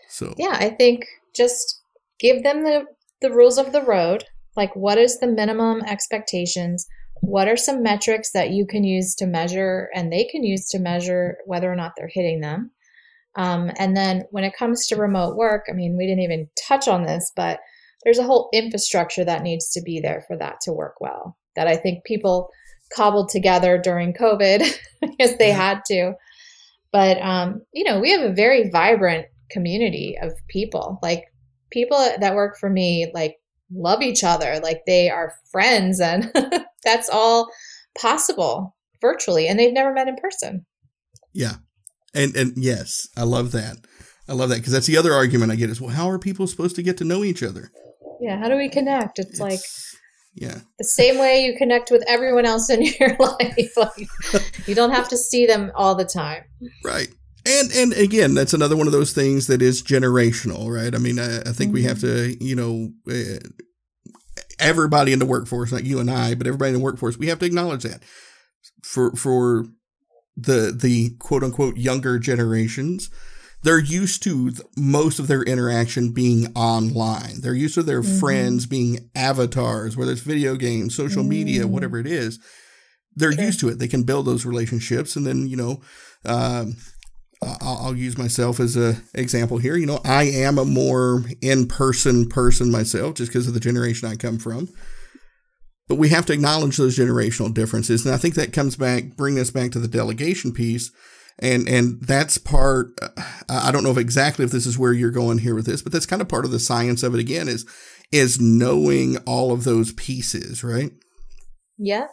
So 0.09 0.35
yeah, 0.37 0.57
I 0.59 0.71
think 0.71 1.07
just 1.35 1.81
give 2.19 2.43
them 2.43 2.65
the 2.65 2.85
the 3.21 3.31
rules 3.31 3.59
of 3.59 3.73
the 3.73 3.83
road. 3.83 4.25
Like, 4.57 4.75
what 4.75 4.99
is 4.99 5.21
the 5.21 5.29
minimum 5.29 5.83
expectations? 5.83 6.87
What 7.21 7.47
are 7.47 7.57
some 7.57 7.83
metrics 7.83 8.33
that 8.33 8.51
you 8.51 8.67
can 8.67 8.83
use 8.83 9.15
to 9.17 9.27
measure, 9.27 9.89
and 9.95 10.13
they 10.13 10.25
can 10.25 10.43
use 10.43 10.67
to 10.71 10.79
measure 10.79 11.37
whether 11.47 11.71
or 11.71 11.77
not 11.77 11.93
they're 11.97 12.11
hitting 12.13 12.41
them? 12.41 12.73
Um, 13.41 13.71
and 13.79 13.97
then 13.97 14.25
when 14.33 14.45
it 14.45 14.53
comes 14.55 14.87
to 14.87 14.97
remote 14.97 15.35
work, 15.35 15.65
I 15.71 15.73
mean, 15.73 15.97
we 15.97 16.07
didn't 16.07 16.25
even 16.25 16.51
touch 16.69 16.87
on 16.87 17.07
this, 17.07 17.33
but 17.35 17.61
there's 18.05 18.19
a 18.19 18.23
whole 18.23 18.51
infrastructure 18.53 19.25
that 19.25 19.43
needs 19.43 19.71
to 19.71 19.81
be 19.81 19.99
there 19.99 20.23
for 20.29 20.37
that 20.37 20.61
to 20.63 20.75
work 20.75 21.01
well. 21.01 21.39
That 21.57 21.67
I 21.67 21.77
think 21.77 22.05
people 22.05 22.51
cobbled 22.95 23.31
together 23.31 23.79
during 23.79 24.13
COVID 24.13 24.71
because 25.01 25.39
they 25.39 25.53
had 25.53 25.81
to. 25.87 26.13
But 26.93 27.17
um, 27.23 27.63
you 27.73 27.83
know, 27.83 27.99
we 27.99 28.11
have 28.11 28.21
a 28.21 28.35
very 28.35 28.69
vibrant 28.69 29.27
community 29.51 30.19
of 30.21 30.35
people. 30.49 30.99
Like 31.03 31.25
people 31.71 31.97
that 31.97 32.35
work 32.35 32.59
for 32.59 32.69
me, 32.69 33.11
like 33.15 33.37
love 33.73 34.03
each 34.03 34.23
other, 34.23 34.61
like 34.63 34.83
they 34.87 35.09
are 35.09 35.33
friends, 35.51 35.99
and 35.99 36.31
that's 36.85 37.09
all 37.09 37.49
possible 37.99 38.77
virtually, 39.01 39.49
and 39.49 39.59
they've 39.59 39.73
never 39.73 39.95
met 39.95 40.09
in 40.09 40.17
person. 40.17 40.67
Yeah, 41.33 41.55
and 42.15 42.35
and 42.37 42.53
yes, 42.57 43.09
I 43.17 43.25
love 43.25 43.53
that. 43.53 43.77
I 44.29 44.33
love 44.35 44.49
that 44.51 44.59
because 44.59 44.73
that's 44.73 44.87
the 44.87 44.97
other 44.97 45.13
argument 45.13 45.53
I 45.53 45.57
get 45.57 45.71
is 45.71 45.81
well, 45.81 45.91
how 45.91 46.09
are 46.09 46.19
people 46.19 46.47
supposed 46.47 46.77
to 46.77 46.83
get 46.83 46.97
to 46.99 47.05
know 47.05 47.25
each 47.25 47.43
other? 47.43 47.71
Yeah, 48.21 48.39
how 48.39 48.49
do 48.49 48.57
we 48.57 48.69
connect? 48.69 49.19
It's, 49.19 49.31
it's 49.31 49.41
like 49.41 49.61
yeah 50.37 50.61
the 50.79 50.85
same 50.85 51.19
way 51.19 51.41
you 51.41 51.57
connect 51.59 51.91
with 51.91 52.05
everyone 52.07 52.47
else 52.47 52.71
in 52.71 52.81
your 53.01 53.17
life 53.19 53.77
like 53.77 54.09
you 54.69 54.77
don't 54.77 54.93
have 54.93 55.09
to 55.09 55.17
see 55.17 55.45
them 55.45 55.73
all 55.75 55.97
the 55.97 56.05
time 56.05 56.45
right 56.85 57.09
And 57.47 57.73
and 57.73 57.93
again, 57.95 58.35
that's 58.35 58.53
another 58.53 58.77
one 58.77 58.87
of 58.87 58.93
those 58.93 59.13
things 59.13 59.47
that 59.47 59.63
is 59.63 59.83
generational, 59.83 60.71
right? 60.71 60.95
I 60.95 60.99
mean, 60.99 61.19
I, 61.19 61.41
I 61.41 61.53
think 61.53 61.69
mm-hmm. 61.69 61.73
we 61.73 61.83
have 61.85 61.99
mm-hmm. 61.99 62.39
to, 62.39 62.45
you 62.45 62.55
know, 62.55 62.91
uh, 63.11 63.39
everybody 64.59 65.13
in 65.13 65.19
the 65.19 65.27
workforce, 65.27 65.73
not 65.73 65.85
you 65.85 66.01
and 66.01 66.11
I, 66.11 66.35
but 66.35 66.47
everybody 66.47 66.71
in 66.71 66.79
the 66.79 66.85
workforce, 66.85 67.17
we 67.17 67.29
have 67.29 67.39
to 67.39 67.47
acknowledge 67.47 67.83
that 67.85 68.03
for 68.83 69.13
for 69.13 69.65
the 70.37 70.77
the 70.79 71.11
quote 71.19 71.43
unquote 71.43 71.77
younger 71.77 72.19
generations, 72.19 73.11
they're 73.63 73.79
used 73.79 74.23
to 74.23 74.53
most 74.77 75.19
of 75.19 75.27
their 75.27 75.43
interaction 75.43 76.13
being 76.13 76.53
online. 76.55 77.41
They're 77.41 77.55
used 77.55 77.75
to 77.75 77.83
their 77.83 78.03
mm-hmm. 78.03 78.19
friends 78.19 78.67
being 78.67 79.11
avatars, 79.15 79.97
whether 79.97 80.13
it's 80.13 80.23
video 80.23 80.57
games, 80.57 80.95
social 80.95 81.23
mm. 81.23 81.29
media, 81.29 81.67
whatever 81.67 81.99
it 81.99 82.07
is. 82.07 82.39
They're 83.15 83.33
okay. 83.33 83.47
used 83.47 83.61
to 83.61 83.69
it. 83.69 83.79
They 83.79 83.89
can 83.89 84.05
build 84.05 84.27
those 84.27 84.47
relationships, 84.47 85.17
and 85.17 85.27
then 85.27 85.47
you 85.47 85.57
know, 85.57 85.83
um, 86.25 86.77
I'll, 87.43 87.97
use 87.97 88.17
myself 88.17 88.61
as 88.61 88.77
a 88.77 89.03
example 89.15 89.59
here. 89.59 89.77
You 89.77 89.87
know, 89.87 90.01
I 90.05 90.25
am 90.25 90.59
a 90.59 90.65
more 90.65 91.25
in 91.43 91.67
person 91.67 92.29
person 92.29 92.71
myself, 92.71 93.15
just 93.15 93.31
because 93.31 93.49
of 93.49 93.55
the 93.55 93.61
generation 93.61 94.09
I 94.09 94.17
come 94.17 94.39
from. 94.39 94.69
But 95.91 95.99
we 95.99 96.11
have 96.11 96.25
to 96.27 96.33
acknowledge 96.33 96.77
those 96.77 96.97
generational 96.97 97.53
differences, 97.53 98.07
and 98.07 98.15
I 98.15 98.17
think 98.17 98.37
that 98.37 98.53
comes 98.53 98.77
back, 98.77 99.17
bring 99.17 99.41
us 99.41 99.51
back 99.51 99.73
to 99.73 99.81
the 99.81 99.89
delegation 99.89 100.53
piece, 100.53 100.93
and 101.41 101.69
and 101.69 102.01
that's 102.01 102.39
part. 102.39 102.93
Uh, 103.03 103.09
I 103.49 103.73
don't 103.73 103.83
know 103.83 103.91
if 103.91 103.99
exactly 103.99 104.45
if 104.45 104.53
this 104.53 104.67
is 104.67 104.79
where 104.79 104.93
you're 104.93 105.11
going 105.11 105.39
here 105.39 105.57
with 105.57 105.67
this, 105.67 105.83
but 105.83 105.91
that's 105.91 106.07
kind 106.07 106.23
of 106.23 106.29
part 106.29 106.45
of 106.45 106.53
the 106.53 106.61
science 106.61 107.03
of 107.03 107.13
it. 107.13 107.19
Again, 107.19 107.49
is 107.49 107.67
is 108.13 108.41
knowing 108.41 109.17
all 109.27 109.51
of 109.51 109.65
those 109.65 109.93
pieces, 109.95 110.63
right? 110.63 110.93
Yeah, 111.77 112.07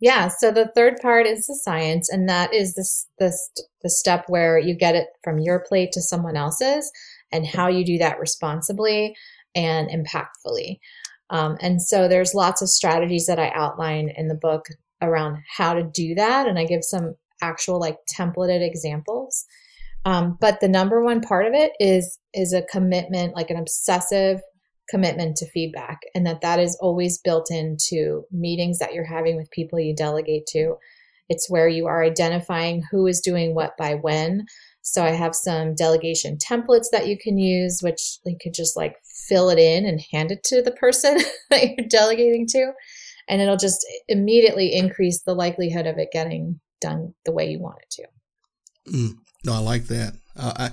yeah. 0.00 0.26
So 0.26 0.50
the 0.50 0.72
third 0.74 0.96
part 1.00 1.24
is 1.24 1.46
the 1.46 1.54
science, 1.54 2.08
and 2.10 2.28
that 2.28 2.52
is 2.52 2.74
this 2.74 3.06
this 3.20 3.52
the 3.84 3.90
step 3.90 4.24
where 4.26 4.58
you 4.58 4.74
get 4.74 4.96
it 4.96 5.06
from 5.22 5.38
your 5.38 5.60
plate 5.60 5.92
to 5.92 6.02
someone 6.02 6.36
else's, 6.36 6.90
and 7.30 7.46
how 7.46 7.68
you 7.68 7.84
do 7.84 7.96
that 7.98 8.18
responsibly 8.18 9.14
and 9.54 9.88
impactfully. 9.88 10.80
Um, 11.30 11.56
and 11.60 11.80
so 11.80 12.08
there's 12.08 12.34
lots 12.34 12.60
of 12.60 12.68
strategies 12.68 13.26
that 13.26 13.38
I 13.38 13.50
outline 13.54 14.12
in 14.16 14.28
the 14.28 14.34
book 14.34 14.66
around 15.00 15.38
how 15.56 15.74
to 15.74 15.82
do 15.82 16.14
that, 16.16 16.46
and 16.46 16.58
I 16.58 16.64
give 16.64 16.84
some 16.84 17.14
actual 17.42 17.80
like 17.80 17.96
templated 18.18 18.66
examples. 18.66 19.46
Um, 20.04 20.38
but 20.40 20.60
the 20.60 20.68
number 20.68 21.02
one 21.02 21.20
part 21.20 21.46
of 21.46 21.54
it 21.54 21.72
is 21.78 22.18
is 22.34 22.52
a 22.52 22.62
commitment, 22.62 23.34
like 23.34 23.50
an 23.50 23.58
obsessive 23.58 24.40
commitment 24.90 25.36
to 25.36 25.50
feedback 25.50 26.00
and 26.14 26.26
that 26.26 26.40
that 26.40 26.58
is 26.58 26.76
always 26.80 27.18
built 27.18 27.48
into 27.50 28.24
meetings 28.32 28.78
that 28.80 28.92
you're 28.92 29.04
having 29.04 29.36
with 29.36 29.50
people 29.52 29.78
you 29.78 29.94
delegate 29.94 30.44
to 30.46 30.74
it's 31.28 31.48
where 31.48 31.68
you 31.68 31.86
are 31.86 32.02
identifying 32.02 32.82
who 32.90 33.06
is 33.06 33.20
doing 33.20 33.54
what 33.54 33.76
by 33.78 33.94
when 33.94 34.44
so 34.82 35.04
i 35.04 35.10
have 35.10 35.34
some 35.34 35.76
delegation 35.76 36.36
templates 36.36 36.86
that 36.90 37.06
you 37.06 37.16
can 37.16 37.38
use 37.38 37.80
which 37.82 38.18
you 38.26 38.36
could 38.42 38.52
just 38.52 38.76
like 38.76 38.96
fill 39.30 39.48
it 39.48 39.58
in 39.58 39.86
and 39.86 40.02
hand 40.12 40.30
it 40.30 40.42
to 40.44 40.60
the 40.60 40.72
person 40.72 41.16
that 41.50 41.62
you're 41.62 41.88
delegating 41.88 42.46
to 42.48 42.72
and 43.30 43.40
it'll 43.40 43.56
just 43.56 43.86
immediately 44.08 44.74
increase 44.74 45.22
the 45.22 45.34
likelihood 45.34 45.86
of 45.86 45.96
it 45.96 46.08
getting 46.12 46.60
done 46.80 47.14
the 47.24 47.32
way 47.32 47.48
you 47.48 47.60
want 47.60 47.78
it 47.80 47.90
to. 47.90 48.92
Mm, 48.92 49.12
no 49.44 49.54
i 49.54 49.58
like 49.58 49.84
that. 49.84 50.14
Uh, 50.36 50.52
I, 50.56 50.70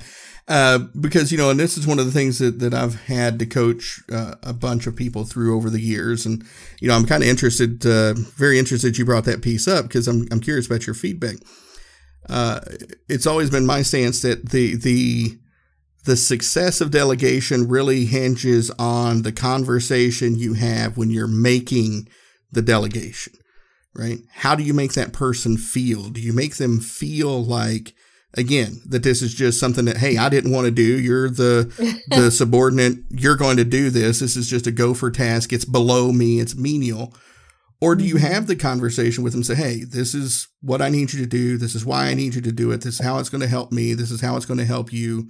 uh, 0.52 0.80
because 1.00 1.32
you 1.32 1.38
know, 1.38 1.50
and 1.50 1.60
this 1.60 1.78
is 1.78 1.86
one 1.86 2.00
of 2.00 2.06
the 2.06 2.12
things 2.12 2.39
that, 2.39 2.60
that 2.60 2.74
I've 2.74 2.96
had 3.06 3.38
to 3.39 3.46
coach 3.46 4.02
uh, 4.12 4.36
a 4.41 4.54
bunch 4.54 4.88
of 4.88 4.96
people 4.96 5.24
through 5.24 5.56
over 5.56 5.70
the 5.70 5.82
years, 5.82 6.26
and 6.26 6.43
you 6.80 6.88
know, 6.88 6.96
I'm 6.96 7.06
kind 7.06 7.22
of 7.22 7.30
interested, 7.30 7.86
uh, 7.86 8.13
very 8.13 8.58
interested 8.58 8.98
you 8.98 9.06
brought 9.06 9.26
that 9.26 9.41
piece 9.41 9.67
up 9.67 9.86
because 9.86 10.08
I'm 10.08 10.28
I'm 10.32 10.39
curious 10.39 10.67
about 10.67 10.88
your 10.88 10.93
feedback. 10.93 11.36
Uh, 12.30 12.62
it's 13.10 13.28
always 13.28 13.50
been 13.50 13.65
my 13.65 13.82
stance 13.82 14.22
that 14.22 14.50
the 14.50 14.76
the 14.76 15.38
the 16.08 16.15
success 16.15 16.80
of 16.80 16.89
delegation 16.89 17.67
really 17.67 18.06
hinges 18.06 18.72
on 18.80 19.24
the 19.24 19.32
conversation 19.34 20.38
you 20.38 20.54
have 20.54 20.96
when 20.96 21.10
you're 21.10 21.28
making 21.28 22.08
the 22.50 22.62
delegation, 22.62 23.34
right? 23.93 24.20
How 24.32 24.56
do 24.56 24.63
you 24.63 24.74
make 24.74 24.93
that 24.93 25.12
person 25.12 25.58
feel? 25.58 26.08
Do 26.10 26.22
you 26.22 26.32
make 26.32 26.56
them 26.56 26.80
feel 26.80 27.43
like 27.43 27.93
again 28.36 28.80
that 28.86 29.04
this 29.04 29.22
is 29.22 29.34
just 29.34 29.58
something 29.58 29.86
that 29.86 29.98
hey 29.98 30.17
i 30.17 30.28
didn't 30.28 30.52
want 30.52 30.65
to 30.65 30.70
do 30.70 31.00
you're 31.00 31.30
the 31.30 32.04
the 32.10 32.30
subordinate 32.30 32.98
you're 33.10 33.38
going 33.38 33.56
to 33.56 33.63
do 33.63 33.89
this 33.89 34.20
this 34.20 34.36
is 34.36 34.50
just 34.50 34.67
a 34.67 34.72
gopher 34.72 35.10
task 35.10 35.54
it's 35.54 35.63
below 35.63 36.12
me 36.12 36.39
it's 36.41 36.54
menial 36.54 37.15
or 37.80 37.96
do 37.96 38.04
you 38.04 38.15
mm-hmm. 38.15 38.28
have 38.28 38.46
the 38.46 38.56
conversation 38.56 39.24
with 39.24 39.32
them 39.32 39.43
say 39.43 39.56
hey 39.56 39.84
this 39.86 40.13
is 40.13 40.50
what 40.62 40.82
i 40.82 40.89
need 40.89 41.13
you 41.13 41.22
to 41.22 41.26
do 41.26 41.58
this 41.58 41.74
is 41.74 41.86
why 41.86 42.08
i 42.08 42.13
need 42.13 42.36
you 42.36 42.41
to 42.41 42.52
do 42.52 42.70
it 42.70 42.82
this 42.82 42.96
is 42.96 43.06
how 43.06 43.17
it's 43.17 43.30
going 43.30 43.41
to 43.41 43.48
help 43.48 43.72
me 43.72 43.93
this 43.93 44.12
is 44.12 44.20
how 44.20 44.36
it's 44.36 44.46
going 44.46 44.60
to 44.60 44.65
help 44.65 44.91
you 44.91 45.30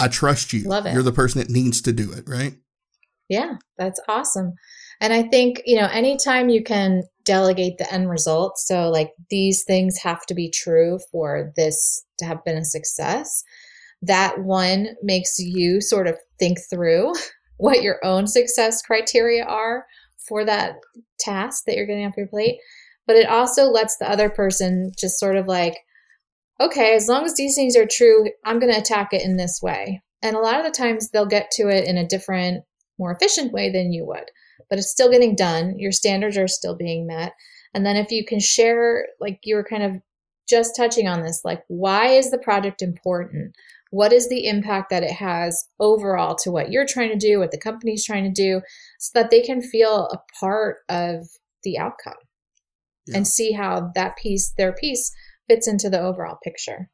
i 0.00 0.08
trust 0.08 0.52
you 0.52 0.64
Love 0.64 0.86
it. 0.86 0.92
you're 0.92 1.02
the 1.02 1.12
person 1.12 1.38
that 1.40 1.50
needs 1.50 1.80
to 1.82 1.92
do 1.92 2.12
it 2.12 2.24
right 2.28 2.54
yeah 3.28 3.54
that's 3.78 4.00
awesome 4.08 4.54
and 5.00 5.12
I 5.12 5.22
think, 5.22 5.62
you 5.64 5.76
know, 5.78 5.88
anytime 5.92 6.48
you 6.48 6.62
can 6.62 7.02
delegate 7.24 7.78
the 7.78 7.92
end 7.92 8.10
result, 8.10 8.58
so 8.58 8.90
like 8.90 9.10
these 9.30 9.64
things 9.64 9.98
have 9.98 10.24
to 10.26 10.34
be 10.34 10.50
true 10.50 10.98
for 11.10 11.52
this 11.56 12.04
to 12.18 12.24
have 12.24 12.44
been 12.44 12.56
a 12.56 12.64
success, 12.64 13.42
that 14.02 14.40
one 14.40 14.88
makes 15.02 15.38
you 15.38 15.80
sort 15.80 16.06
of 16.06 16.16
think 16.38 16.58
through 16.70 17.12
what 17.56 17.82
your 17.82 17.98
own 18.04 18.26
success 18.26 18.82
criteria 18.82 19.44
are 19.44 19.86
for 20.28 20.44
that 20.44 20.76
task 21.18 21.64
that 21.66 21.76
you're 21.76 21.86
getting 21.86 22.06
off 22.06 22.16
your 22.16 22.26
plate. 22.26 22.58
But 23.06 23.16
it 23.16 23.28
also 23.28 23.64
lets 23.64 23.98
the 23.98 24.10
other 24.10 24.30
person 24.30 24.92
just 24.98 25.18
sort 25.18 25.36
of 25.36 25.46
like, 25.46 25.76
okay, 26.60 26.94
as 26.94 27.08
long 27.08 27.24
as 27.24 27.34
these 27.34 27.54
things 27.54 27.76
are 27.76 27.86
true, 27.86 28.30
I'm 28.44 28.58
going 28.58 28.72
to 28.72 28.78
attack 28.78 29.12
it 29.12 29.22
in 29.22 29.36
this 29.36 29.60
way. 29.62 30.02
And 30.22 30.36
a 30.36 30.40
lot 30.40 30.58
of 30.58 30.64
the 30.64 30.70
times 30.70 31.10
they'll 31.10 31.26
get 31.26 31.50
to 31.52 31.68
it 31.68 31.86
in 31.86 31.96
a 31.96 32.06
different, 32.06 32.64
more 32.98 33.12
efficient 33.12 33.52
way 33.52 33.70
than 33.70 33.92
you 33.92 34.06
would 34.06 34.30
but 34.68 34.78
it's 34.78 34.90
still 34.90 35.10
getting 35.10 35.34
done. 35.34 35.78
Your 35.78 35.92
standards 35.92 36.36
are 36.36 36.48
still 36.48 36.74
being 36.74 37.06
met. 37.06 37.32
And 37.74 37.84
then 37.84 37.96
if 37.96 38.10
you 38.10 38.24
can 38.24 38.40
share, 38.40 39.06
like 39.20 39.40
you 39.44 39.56
were 39.56 39.64
kind 39.64 39.82
of 39.82 40.00
just 40.48 40.76
touching 40.76 41.08
on 41.08 41.22
this, 41.22 41.42
like 41.44 41.62
why 41.68 42.08
is 42.08 42.30
the 42.30 42.38
project 42.38 42.82
important? 42.82 43.54
What 43.90 44.12
is 44.12 44.28
the 44.28 44.46
impact 44.46 44.90
that 44.90 45.02
it 45.02 45.12
has 45.12 45.68
overall 45.78 46.34
to 46.36 46.50
what 46.50 46.70
you're 46.70 46.86
trying 46.86 47.10
to 47.10 47.16
do, 47.16 47.38
what 47.38 47.52
the 47.52 47.58
company's 47.58 48.04
trying 48.04 48.24
to 48.24 48.30
do, 48.30 48.60
so 48.98 49.10
that 49.14 49.30
they 49.30 49.40
can 49.40 49.62
feel 49.62 50.08
a 50.12 50.18
part 50.38 50.78
of 50.88 51.28
the 51.62 51.78
outcome 51.78 52.14
yeah. 53.06 53.16
and 53.16 53.26
see 53.26 53.52
how 53.52 53.92
that 53.94 54.16
piece, 54.16 54.52
their 54.56 54.72
piece, 54.72 55.12
fits 55.48 55.68
into 55.68 55.90
the 55.90 56.00
overall 56.00 56.38
picture. 56.42 56.90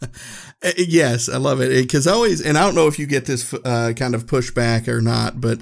yes, 0.76 1.28
I 1.28 1.38
love 1.38 1.60
it 1.60 1.70
because 1.70 2.06
always, 2.06 2.40
and 2.40 2.58
I 2.58 2.64
don't 2.64 2.74
know 2.74 2.86
if 2.86 2.98
you 2.98 3.06
get 3.06 3.26
this 3.26 3.52
uh, 3.52 3.92
kind 3.96 4.14
of 4.14 4.26
pushback 4.26 4.88
or 4.88 5.00
not, 5.00 5.40
but 5.40 5.60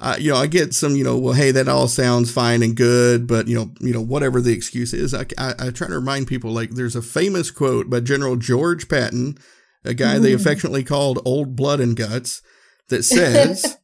uh, 0.00 0.16
you 0.18 0.30
know, 0.30 0.36
I 0.36 0.46
get 0.46 0.74
some, 0.74 0.96
you 0.96 1.04
know, 1.04 1.16
well, 1.16 1.34
hey, 1.34 1.50
that 1.52 1.68
all 1.68 1.88
sounds 1.88 2.30
fine 2.30 2.62
and 2.62 2.76
good, 2.76 3.26
but 3.26 3.46
you 3.46 3.56
know, 3.56 3.72
you 3.80 3.92
know, 3.92 4.00
whatever 4.00 4.40
the 4.40 4.52
excuse 4.52 4.92
is, 4.92 5.14
I, 5.14 5.26
I, 5.38 5.54
I 5.58 5.70
try 5.70 5.88
to 5.88 5.94
remind 5.94 6.26
people 6.26 6.50
like 6.50 6.70
there's 6.70 6.96
a 6.96 7.02
famous 7.02 7.50
quote 7.50 7.88
by 7.88 8.00
General 8.00 8.36
George 8.36 8.88
Patton, 8.88 9.38
a 9.84 9.94
guy 9.94 10.16
mm. 10.16 10.22
they 10.22 10.32
affectionately 10.32 10.84
called 10.84 11.20
Old 11.24 11.54
Blood 11.54 11.80
and 11.80 11.96
Guts, 11.96 12.42
that 12.88 13.04
says, 13.04 13.78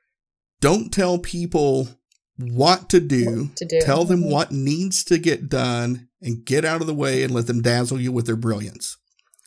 "Don't 0.60 0.92
tell 0.92 1.18
people 1.18 1.88
what 2.38 2.88
to 2.90 3.00
do, 3.00 3.44
what 3.44 3.56
to 3.56 3.64
do. 3.64 3.80
Tell 3.80 4.04
them 4.04 4.20
mm-hmm. 4.20 4.30
what 4.30 4.52
needs 4.52 5.04
to 5.04 5.18
get 5.18 5.48
done, 5.48 6.08
and 6.20 6.44
get 6.44 6.64
out 6.64 6.80
of 6.80 6.86
the 6.86 6.94
way 6.94 7.22
and 7.22 7.32
let 7.32 7.46
them 7.46 7.62
dazzle 7.62 8.00
you 8.00 8.12
with 8.12 8.26
their 8.26 8.36
brilliance." 8.36 8.96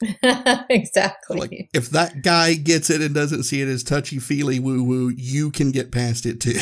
exactly. 0.69 1.37
Like 1.37 1.69
if 1.73 1.89
that 1.89 2.23
guy 2.23 2.53
gets 2.53 2.89
it 2.89 3.01
and 3.01 3.13
doesn't 3.13 3.43
see 3.43 3.61
it 3.61 3.67
as 3.67 3.83
touchy 3.83 4.19
feely 4.19 4.59
woo 4.59 4.83
woo, 4.83 5.09
you 5.15 5.51
can 5.51 5.71
get 5.71 5.91
past 5.91 6.25
it 6.25 6.39
too. 6.39 6.59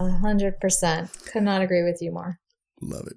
A 0.00 0.10
hundred 0.18 0.58
percent. 0.60 1.10
Could 1.32 1.42
not 1.42 1.62
agree 1.62 1.82
with 1.82 1.98
you 2.00 2.12
more. 2.12 2.38
Love 2.80 3.06
it. 3.06 3.16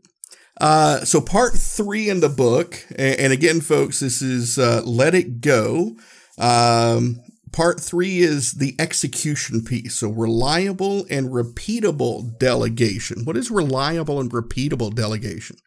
Uh, 0.60 1.06
so 1.06 1.22
part 1.22 1.54
three 1.54 2.10
in 2.10 2.20
the 2.20 2.30
book, 2.30 2.86
and, 2.90 3.20
and 3.20 3.34
again, 3.34 3.62
folks, 3.62 4.00
this 4.00 4.22
is 4.22 4.60
uh, 4.60 4.82
"Let 4.86 5.16
It 5.16 5.42
Go." 5.42 5.96
Um, 6.38 7.22
part 7.52 7.80
three 7.80 8.20
is 8.20 8.54
the 8.54 8.76
execution 8.80 9.64
piece. 9.64 9.96
So 9.96 10.10
reliable 10.10 11.06
and 11.10 11.30
repeatable 11.30 12.38
delegation. 12.40 13.26
What 13.26 13.38
is 13.38 13.52
reliable 13.52 14.20
and 14.20 14.32
repeatable 14.32 14.94
delegation? 14.94 15.58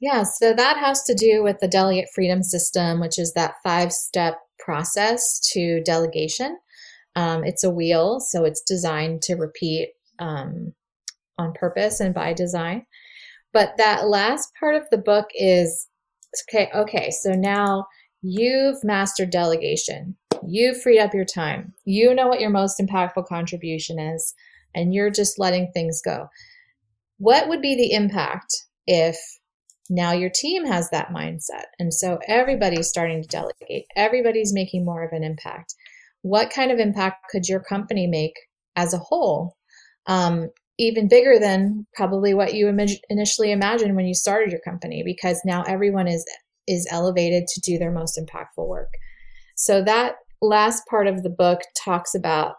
Yeah, 0.00 0.22
so 0.22 0.54
that 0.54 0.76
has 0.76 1.02
to 1.04 1.14
do 1.14 1.42
with 1.42 1.58
the 1.60 1.68
delegate 1.68 2.08
freedom 2.14 2.42
system, 2.42 3.00
which 3.00 3.18
is 3.18 3.32
that 3.32 3.54
five 3.64 3.92
step 3.92 4.38
process 4.58 5.40
to 5.52 5.82
delegation. 5.82 6.56
Um, 7.16 7.42
it's 7.42 7.64
a 7.64 7.70
wheel, 7.70 8.20
so 8.20 8.44
it's 8.44 8.62
designed 8.62 9.22
to 9.22 9.34
repeat 9.34 9.88
um, 10.20 10.72
on 11.36 11.52
purpose 11.52 11.98
and 11.98 12.14
by 12.14 12.32
design. 12.32 12.86
But 13.52 13.76
that 13.78 14.06
last 14.06 14.52
part 14.60 14.76
of 14.76 14.84
the 14.90 14.98
book 14.98 15.26
is 15.34 15.88
okay, 16.48 16.70
okay, 16.74 17.10
so 17.10 17.32
now 17.32 17.86
you've 18.22 18.84
mastered 18.84 19.30
delegation. 19.30 20.16
You've 20.46 20.80
freed 20.80 21.00
up 21.00 21.14
your 21.14 21.24
time. 21.24 21.74
You 21.84 22.14
know 22.14 22.28
what 22.28 22.40
your 22.40 22.50
most 22.50 22.80
impactful 22.80 23.26
contribution 23.26 23.98
is, 23.98 24.34
and 24.74 24.94
you're 24.94 25.10
just 25.10 25.38
letting 25.38 25.70
things 25.72 26.00
go. 26.04 26.28
What 27.18 27.48
would 27.48 27.60
be 27.60 27.74
the 27.74 27.92
impact 27.92 28.54
if 28.86 29.18
now 29.90 30.12
your 30.12 30.30
team 30.30 30.66
has 30.66 30.90
that 30.90 31.08
mindset. 31.08 31.64
And 31.78 31.92
so 31.92 32.18
everybody's 32.26 32.88
starting 32.88 33.22
to 33.22 33.28
delegate, 33.28 33.86
everybody's 33.96 34.52
making 34.52 34.84
more 34.84 35.02
of 35.02 35.12
an 35.12 35.24
impact. 35.24 35.74
What 36.22 36.50
kind 36.50 36.70
of 36.70 36.78
impact 36.78 37.26
could 37.30 37.48
your 37.48 37.60
company 37.60 38.06
make 38.06 38.34
as 38.76 38.92
a 38.92 38.98
whole? 38.98 39.56
Um, 40.06 40.48
even 40.78 41.08
bigger 41.08 41.38
than 41.38 41.86
probably 41.94 42.34
what 42.34 42.54
you 42.54 42.68
Im- 42.68 42.86
initially 43.08 43.50
imagined 43.50 43.96
when 43.96 44.06
you 44.06 44.14
started 44.14 44.52
your 44.52 44.60
company 44.60 45.02
because 45.04 45.40
now 45.44 45.62
everyone 45.62 46.06
is 46.06 46.24
is 46.66 46.86
elevated 46.90 47.46
to 47.48 47.60
do 47.60 47.78
their 47.78 47.90
most 47.90 48.20
impactful 48.20 48.68
work. 48.68 48.90
So 49.56 49.82
that 49.84 50.16
last 50.40 50.86
part 50.86 51.06
of 51.06 51.22
the 51.22 51.30
book 51.30 51.60
talks 51.76 52.14
about 52.14 52.56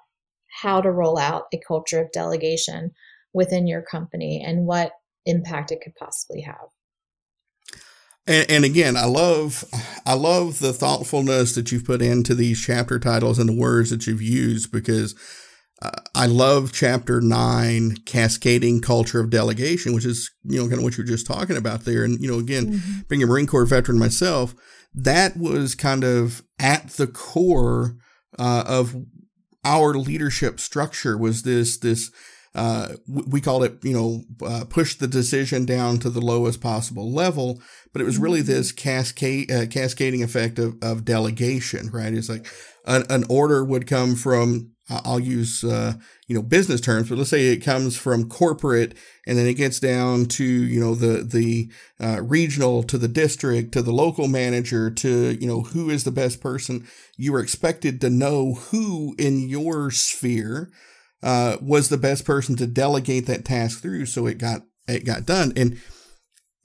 how 0.61 0.81
to 0.81 0.91
roll 0.91 1.17
out 1.17 1.43
a 1.53 1.59
culture 1.67 2.01
of 2.01 2.11
delegation 2.11 2.91
within 3.33 3.67
your 3.67 3.81
company 3.81 4.43
and 4.45 4.65
what 4.65 4.93
impact 5.25 5.71
it 5.71 5.81
could 5.81 5.95
possibly 5.95 6.41
have. 6.41 6.69
And, 8.27 8.49
and, 8.49 8.65
again, 8.65 8.95
I 8.95 9.05
love, 9.05 9.63
I 10.05 10.13
love 10.13 10.59
the 10.59 10.73
thoughtfulness 10.73 11.55
that 11.55 11.71
you've 11.71 11.85
put 11.85 12.01
into 12.01 12.35
these 12.35 12.61
chapter 12.61 12.99
titles 12.99 13.39
and 13.39 13.49
the 13.49 13.57
words 13.57 13.89
that 13.89 14.05
you've 14.05 14.21
used 14.21 14.71
because 14.71 15.15
uh, 15.81 15.91
I 16.13 16.25
love 16.25 16.71
chapter 16.73 17.21
nine, 17.21 17.95
cascading 18.05 18.81
culture 18.81 19.21
of 19.21 19.29
delegation, 19.29 19.93
which 19.93 20.05
is 20.05 20.29
you 20.43 20.59
know 20.59 20.67
kind 20.67 20.79
of 20.79 20.83
what 20.83 20.97
you're 20.97 21.07
just 21.07 21.25
talking 21.25 21.55
about 21.55 21.85
there. 21.85 22.03
And 22.03 22.19
you 22.19 22.29
know, 22.29 22.37
again, 22.37 22.73
mm-hmm. 22.73 22.99
being 23.07 23.23
a 23.23 23.25
Marine 23.25 23.47
Corps 23.47 23.65
veteran 23.65 23.97
myself, 23.97 24.53
that 24.93 25.37
was 25.37 25.75
kind 25.75 26.03
of 26.03 26.43
at 26.59 26.89
the 26.91 27.07
core 27.07 27.95
uh, 28.37 28.63
of 28.67 28.95
our 29.63 29.93
leadership 29.93 30.59
structure 30.59 31.17
was 31.17 31.43
this 31.43 31.77
this 31.77 32.11
uh, 32.55 32.95
we 33.07 33.39
called 33.39 33.63
it, 33.63 33.77
you 33.83 33.93
know, 33.93 34.23
uh, 34.45 34.65
push 34.67 34.95
the 34.95 35.07
decision 35.07 35.65
down 35.65 35.99
to 35.99 36.09
the 36.09 36.21
lowest 36.21 36.59
possible 36.59 37.11
level. 37.11 37.61
But 37.93 38.01
it 38.01 38.05
was 38.05 38.17
really 38.17 38.39
mm-hmm. 38.39 38.51
this 38.51 38.71
cascade, 38.71 39.51
uh, 39.51 39.67
cascading 39.67 40.23
effect 40.23 40.57
of, 40.57 40.75
of 40.81 41.05
delegation, 41.05 41.89
right? 41.91 42.13
It's 42.13 42.29
like 42.29 42.47
an, 42.85 43.03
an 43.09 43.23
order 43.29 43.63
would 43.63 43.87
come 43.87 44.15
from, 44.15 44.71
I'll 44.89 45.19
use, 45.19 45.63
uh, 45.63 45.93
you 46.27 46.35
know, 46.35 46.41
business 46.41 46.81
terms, 46.81 47.09
but 47.09 47.17
let's 47.17 47.29
say 47.29 47.47
it 47.47 47.57
comes 47.57 47.95
from 47.95 48.27
corporate 48.27 48.95
and 49.27 49.37
then 49.37 49.45
it 49.45 49.53
gets 49.53 49.79
down 49.79 50.25
to, 50.25 50.43
you 50.43 50.79
know, 50.79 50.95
the, 50.95 51.23
the 51.23 51.71
uh, 51.99 52.21
regional 52.21 52.83
to 52.83 52.97
the 52.97 53.07
district 53.07 53.71
to 53.73 53.81
the 53.81 53.91
local 53.91 54.27
manager 54.27 54.89
to, 54.89 55.37
you 55.39 55.47
know, 55.47 55.61
who 55.61 55.89
is 55.89 56.03
the 56.03 56.11
best 56.11 56.41
person. 56.41 56.87
You 57.17 57.33
were 57.33 57.39
expected 57.39 58.01
to 58.01 58.09
know 58.09 58.55
who 58.55 59.15
in 59.19 59.47
your 59.47 59.91
sphere 59.91 60.71
uh, 61.21 61.57
was 61.61 61.89
the 61.89 61.97
best 61.97 62.25
person 62.25 62.55
to 62.57 62.67
delegate 62.67 63.25
that 63.27 63.45
task 63.45 63.81
through, 63.81 64.05
so 64.05 64.25
it 64.25 64.37
got 64.37 64.61
it 64.87 65.05
got 65.05 65.25
done. 65.25 65.53
And 65.55 65.79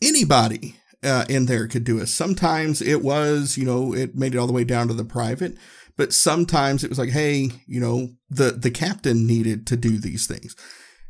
anybody 0.01 0.77
uh, 1.03 1.25
in 1.29 1.47
there 1.47 1.69
could 1.69 1.85
do 1.85 1.99
it. 1.99 2.07
Sometimes 2.07 2.81
it 2.81 3.03
was, 3.03 3.59
you 3.59 3.67
know, 3.67 3.95
it 3.95 4.15
made 4.15 4.35
it 4.35 4.39
all 4.39 4.47
the 4.47 4.53
way 4.53 4.65
down 4.65 4.89
to 4.89 4.95
the 4.95 5.05
private, 5.05 5.57
but 5.97 6.13
sometimes 6.13 6.83
it 6.83 6.89
was 6.91 6.99
like, 6.99 7.11
hey, 7.11 7.51
you 7.67 7.81
know, 7.81 8.09
the 8.31 8.53
the 8.53 8.71
captain 8.71 9.27
needed 9.27 9.67
to 9.69 9.77
do 9.77 9.99
these 9.99 10.27
things. 10.27 10.57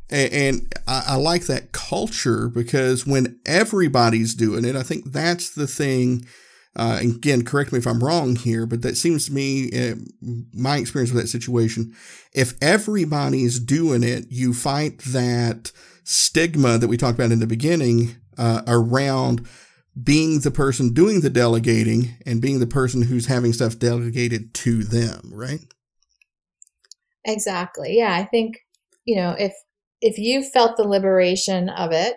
And, 0.09 0.33
and 0.33 0.73
I, 0.87 1.03
I 1.09 1.15
like 1.15 1.45
that 1.45 1.71
culture 1.71 2.47
because 2.47 3.07
when 3.07 3.39
everybody's 3.45 4.35
doing 4.35 4.65
it, 4.65 4.75
I 4.75 4.83
think 4.83 5.11
that's 5.11 5.49
the 5.49 5.67
thing 5.67 6.27
uh, 6.75 6.99
again, 7.01 7.45
correct 7.45 7.71
me 7.71 7.79
if 7.79 7.87
I'm 7.87 8.03
wrong 8.03 8.35
here, 8.35 8.65
but 8.65 8.81
that 8.81 8.97
seems 8.97 9.27
to 9.27 9.33
me, 9.33 9.69
uh, 9.71 9.95
my 10.53 10.77
experience 10.77 11.11
with 11.11 11.21
that 11.21 11.29
situation, 11.29 11.95
if 12.33 12.53
everybody's 12.61 13.59
doing 13.59 14.03
it, 14.03 14.25
you 14.29 14.53
fight 14.53 14.99
that 14.99 15.71
stigma 16.03 16.77
that 16.77 16.89
we 16.89 16.97
talked 16.97 17.17
about 17.17 17.31
in 17.31 17.39
the 17.39 17.47
beginning 17.47 18.17
uh, 18.37 18.61
around 18.67 19.47
being 20.01 20.41
the 20.41 20.51
person 20.51 20.93
doing 20.93 21.21
the 21.21 21.29
delegating 21.29 22.15
and 22.25 22.41
being 22.41 22.59
the 22.59 22.67
person 22.67 23.03
who's 23.03 23.27
having 23.27 23.53
stuff 23.53 23.79
delegated 23.79 24.53
to 24.53 24.83
them, 24.83 25.31
right? 25.33 25.61
Exactly. 27.25 27.97
Yeah, 27.97 28.13
I 28.13 28.25
think 28.25 28.57
you 29.05 29.15
know 29.15 29.35
if 29.37 29.53
if 30.01 30.17
you 30.17 30.43
felt 30.43 30.77
the 30.77 30.87
liberation 30.87 31.69
of 31.69 31.91
it, 31.91 32.15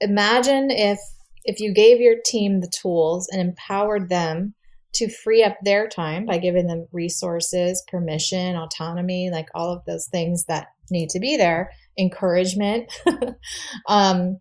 imagine 0.00 0.70
if 0.70 0.98
if 1.44 1.60
you 1.60 1.72
gave 1.72 2.00
your 2.00 2.16
team 2.24 2.60
the 2.60 2.72
tools 2.80 3.28
and 3.30 3.40
empowered 3.40 4.08
them 4.08 4.54
to 4.94 5.08
free 5.10 5.44
up 5.44 5.56
their 5.62 5.88
time 5.88 6.24
by 6.24 6.38
giving 6.38 6.66
them 6.66 6.88
resources, 6.90 7.84
permission, 7.88 8.56
autonomy, 8.56 9.30
like 9.30 9.48
all 9.54 9.72
of 9.72 9.84
those 9.84 10.06
things 10.06 10.46
that 10.46 10.68
need 10.90 11.10
to 11.10 11.20
be 11.20 11.36
there, 11.36 11.70
encouragement. 11.98 12.90
um, 13.88 14.38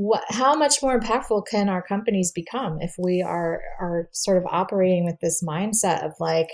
what, 0.00 0.24
how 0.30 0.54
much 0.54 0.82
more 0.82 0.98
impactful 0.98 1.46
can 1.46 1.68
our 1.68 1.82
companies 1.82 2.32
become 2.32 2.78
if 2.80 2.94
we 2.98 3.20
are 3.20 3.60
are 3.78 4.08
sort 4.12 4.38
of 4.38 4.46
operating 4.50 5.04
with 5.04 5.20
this 5.20 5.42
mindset 5.46 6.02
of 6.02 6.12
like, 6.18 6.48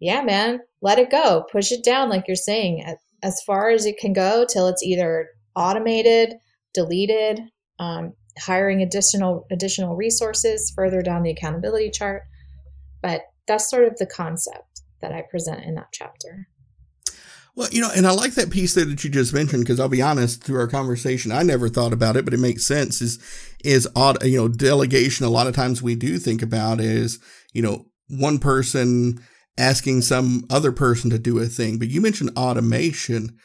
yeah, 0.00 0.22
man, 0.22 0.58
let 0.80 0.98
it 0.98 1.10
go, 1.10 1.44
push 1.52 1.70
it 1.70 1.84
down, 1.84 2.08
like 2.08 2.24
you're 2.26 2.34
saying, 2.34 2.82
as 3.22 3.42
far 3.42 3.68
as 3.68 3.84
it 3.84 3.98
can 3.98 4.14
go 4.14 4.46
till 4.50 4.68
it's 4.68 4.82
either 4.82 5.28
automated, 5.54 6.32
deleted, 6.72 7.40
um, 7.78 8.14
hiring 8.38 8.80
additional 8.80 9.46
additional 9.50 9.94
resources 9.94 10.72
further 10.74 11.02
down 11.02 11.22
the 11.22 11.30
accountability 11.30 11.90
chart. 11.90 12.22
But 13.02 13.20
that's 13.46 13.68
sort 13.68 13.84
of 13.84 13.98
the 13.98 14.06
concept 14.06 14.80
that 15.02 15.12
I 15.12 15.24
present 15.30 15.62
in 15.62 15.74
that 15.74 15.88
chapter. 15.92 16.48
Well, 17.54 17.68
you 17.70 17.82
know, 17.82 17.90
and 17.94 18.06
I 18.06 18.12
like 18.12 18.34
that 18.34 18.50
piece 18.50 18.72
there 18.74 18.86
that 18.86 19.04
you 19.04 19.10
just 19.10 19.34
mentioned 19.34 19.64
because 19.64 19.78
I'll 19.78 19.88
be 19.88 20.00
honest, 20.00 20.42
through 20.42 20.58
our 20.58 20.68
conversation, 20.68 21.32
I 21.32 21.42
never 21.42 21.68
thought 21.68 21.92
about 21.92 22.16
it, 22.16 22.24
but 22.24 22.32
it 22.32 22.40
makes 22.40 22.64
sense. 22.64 23.02
Is 23.02 23.18
is 23.62 23.86
odd, 23.94 24.22
you 24.24 24.38
know, 24.38 24.48
delegation? 24.48 25.26
A 25.26 25.30
lot 25.30 25.46
of 25.46 25.54
times 25.54 25.82
we 25.82 25.94
do 25.94 26.18
think 26.18 26.40
about 26.40 26.80
is 26.80 27.18
you 27.52 27.60
know 27.60 27.86
one 28.08 28.38
person 28.38 29.20
asking 29.58 30.00
some 30.00 30.44
other 30.48 30.72
person 30.72 31.10
to 31.10 31.18
do 31.18 31.38
a 31.38 31.46
thing, 31.46 31.78
but 31.78 31.88
you 31.88 32.00
mentioned 32.00 32.30
automation. 32.36 33.36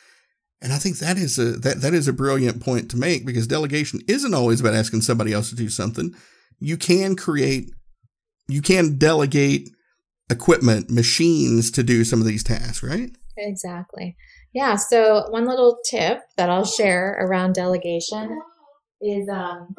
And 0.62 0.74
I 0.74 0.78
think 0.78 0.98
that 1.00 1.18
is 1.18 1.38
a 1.38 1.52
that, 1.52 1.82
that 1.82 1.94
is 1.94 2.08
a 2.08 2.14
brilliant 2.14 2.62
point 2.62 2.90
to 2.92 2.98
make 2.98 3.26
because 3.26 3.46
delegation 3.46 4.00
isn't 4.08 4.34
always 4.34 4.62
about 4.62 4.74
asking 4.74 5.02
somebody 5.02 5.34
else 5.34 5.50
to 5.50 5.56
do 5.56 5.70
something. 5.70 6.16
You 6.60 6.78
can 6.78 7.18
create 7.18 7.72
you 8.48 8.62
can 8.62 8.98
delegate 8.98 9.70
equipment, 10.30 10.90
machines 10.90 11.70
to 11.72 11.84
do 11.84 12.06
some 12.06 12.22
of 12.22 12.26
these 12.26 12.44
tasks, 12.44 12.82
right? 12.82 13.12
Exactly. 13.38 14.16
Yeah. 14.54 14.76
So 14.76 15.26
one 15.30 15.46
little 15.46 15.78
tip 15.90 16.22
that 16.38 16.50
I'll 16.50 16.66
share 16.66 17.18
around 17.20 17.54
delegation 17.54 18.40
is 19.02 19.30
um, 19.30 19.76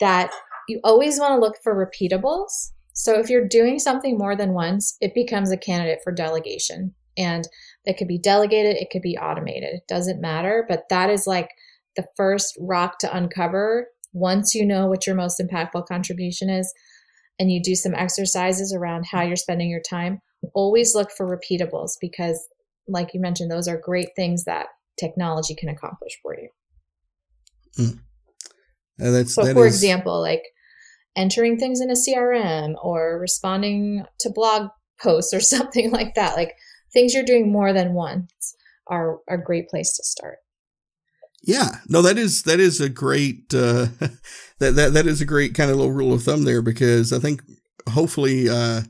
that 0.00 0.30
you 0.68 0.80
always 0.84 1.18
want 1.18 1.32
to 1.34 1.40
look 1.40 1.56
for 1.62 1.74
repeatables. 1.74 2.72
So 2.92 3.18
if 3.18 3.30
you're 3.30 3.46
doing 3.46 3.78
something 3.78 4.18
more 4.18 4.36
than 4.36 4.52
once, 4.52 4.96
it 5.00 5.14
becomes 5.14 5.50
a 5.50 5.56
candidate 5.56 6.00
for 6.02 6.12
delegation. 6.12 6.94
And 7.16 7.46
it 7.84 7.96
could 7.96 8.08
be 8.08 8.18
delegated, 8.18 8.76
it 8.76 8.88
could 8.90 9.02
be 9.02 9.16
automated. 9.16 9.74
It 9.74 9.86
doesn't 9.88 10.20
matter. 10.20 10.64
But 10.68 10.88
that 10.90 11.10
is 11.10 11.26
like 11.26 11.50
the 11.96 12.06
first 12.16 12.56
rock 12.60 12.98
to 12.98 13.16
uncover 13.16 13.88
once 14.12 14.54
you 14.54 14.66
know 14.66 14.86
what 14.86 15.06
your 15.06 15.16
most 15.16 15.40
impactful 15.40 15.86
contribution 15.86 16.50
is 16.50 16.72
and 17.38 17.50
you 17.50 17.62
do 17.62 17.74
some 17.74 17.94
exercises 17.94 18.74
around 18.74 19.06
how 19.10 19.22
you're 19.22 19.36
spending 19.36 19.70
your 19.70 19.82
time. 19.88 20.20
Always 20.54 20.94
look 20.94 21.10
for 21.10 21.26
repeatables 21.26 21.92
because, 22.00 22.48
like 22.88 23.12
you 23.14 23.20
mentioned, 23.20 23.50
those 23.50 23.68
are 23.68 23.78
great 23.78 24.10
things 24.16 24.44
that 24.44 24.66
technology 24.98 25.54
can 25.54 25.68
accomplish 25.68 26.18
for 26.22 26.36
you. 26.36 26.48
Mm. 27.78 27.98
that's, 28.98 29.34
so, 29.34 29.44
that 29.44 29.54
for 29.54 29.66
is... 29.66 29.74
example, 29.74 30.20
like 30.20 30.42
entering 31.16 31.58
things 31.58 31.80
in 31.80 31.90
a 31.90 31.94
CRM 31.94 32.74
or 32.82 33.18
responding 33.18 34.04
to 34.20 34.30
blog 34.30 34.70
posts 35.00 35.34
or 35.34 35.40
something 35.56 35.90
like 35.90 36.14
that. 36.14 36.36
Like 36.36 36.54
things 36.92 37.14
you're 37.14 37.24
doing 37.24 37.50
more 37.50 37.72
than 37.72 37.94
once 37.94 38.56
are, 38.86 39.18
are 39.28 39.36
a 39.36 39.44
great 39.44 39.68
place 39.68 39.94
to 39.96 40.04
start. 40.04 40.38
Yeah, 41.42 41.76
no, 41.88 42.02
that 42.02 42.18
is 42.18 42.42
that 42.42 42.60
is 42.60 42.82
a 42.82 42.90
great 42.90 43.54
uh, 43.54 43.86
that 44.58 44.74
that 44.74 44.92
that 44.92 45.06
is 45.06 45.22
a 45.22 45.26
great 45.26 45.54
kind 45.54 45.70
of 45.70 45.78
little 45.78 45.92
rule 45.92 46.12
of 46.12 46.22
thumb 46.22 46.44
there 46.44 46.60
because 46.60 47.14
I 47.14 47.18
think 47.18 47.42
hopefully 47.88 48.48
uh, 48.48 48.82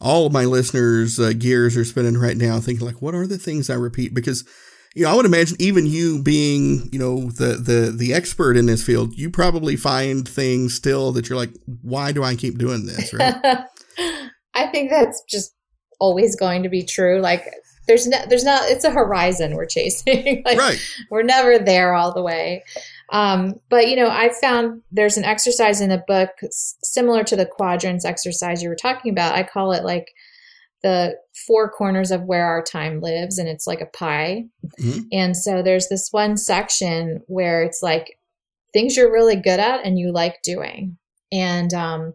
all 0.00 0.26
of 0.26 0.32
my 0.32 0.44
listeners' 0.44 1.18
uh, 1.18 1.32
gears 1.32 1.76
are 1.76 1.84
spinning 1.84 2.18
right 2.18 2.36
now, 2.36 2.60
thinking 2.60 2.86
like, 2.86 3.00
what 3.00 3.14
are 3.14 3.26
the 3.26 3.38
things 3.38 3.70
I 3.70 3.74
repeat? 3.74 4.14
Because 4.14 4.44
you 4.94 5.02
know, 5.04 5.10
I 5.10 5.14
would 5.14 5.26
imagine 5.26 5.56
even 5.60 5.86
you 5.86 6.22
being 6.22 6.88
you 6.92 6.98
know 6.98 7.30
the 7.30 7.56
the 7.56 7.94
the 7.94 8.14
expert 8.14 8.56
in 8.56 8.66
this 8.66 8.82
field, 8.82 9.16
you 9.16 9.30
probably 9.30 9.76
find 9.76 10.26
things 10.26 10.74
still 10.74 11.12
that 11.12 11.28
you're 11.28 11.38
like, 11.38 11.52
why 11.82 12.12
do 12.12 12.24
I 12.24 12.34
keep 12.34 12.58
doing 12.58 12.86
this? 12.86 13.12
Right? 13.12 13.34
I 14.54 14.66
think 14.68 14.90
that's 14.90 15.22
just 15.28 15.54
always 16.00 16.34
going 16.34 16.62
to 16.62 16.68
be 16.68 16.84
true. 16.84 17.20
Like 17.20 17.44
there's 17.86 18.06
no, 18.06 18.18
there's 18.28 18.44
not, 18.44 18.62
it's 18.64 18.84
a 18.84 18.90
horizon 18.90 19.54
we're 19.54 19.66
chasing. 19.66 20.42
like 20.44 20.58
right. 20.58 20.78
we're 21.10 21.22
never 21.22 21.58
there 21.58 21.94
all 21.94 22.12
the 22.12 22.22
way. 22.22 22.64
Um, 23.10 23.60
but 23.68 23.88
you 23.88 23.96
know, 23.96 24.08
I 24.08 24.30
found 24.40 24.82
there's 24.90 25.16
an 25.16 25.24
exercise 25.24 25.80
in 25.80 25.90
the 25.90 26.02
book 26.06 26.30
similar 26.50 27.22
to 27.24 27.36
the 27.36 27.46
quadrants 27.46 28.04
exercise 28.04 28.62
you 28.62 28.68
were 28.68 28.76
talking 28.76 29.12
about. 29.12 29.34
I 29.34 29.42
call 29.44 29.72
it 29.72 29.84
like 29.84 30.12
the 30.82 31.16
four 31.46 31.70
corners 31.70 32.10
of 32.10 32.22
where 32.22 32.46
our 32.46 32.62
time 32.62 33.00
lives, 33.00 33.38
and 33.38 33.48
it's 33.48 33.66
like 33.66 33.80
a 33.80 33.86
pie. 33.86 34.44
Mm-hmm. 34.80 35.00
And 35.12 35.36
so 35.36 35.62
there's 35.62 35.88
this 35.88 36.08
one 36.10 36.36
section 36.36 37.22
where 37.26 37.62
it's 37.62 37.82
like 37.82 38.18
things 38.72 38.96
you're 38.96 39.12
really 39.12 39.36
good 39.36 39.60
at 39.60 39.84
and 39.84 39.98
you 39.98 40.12
like 40.12 40.42
doing. 40.42 40.98
And 41.32 41.72
um, 41.74 42.14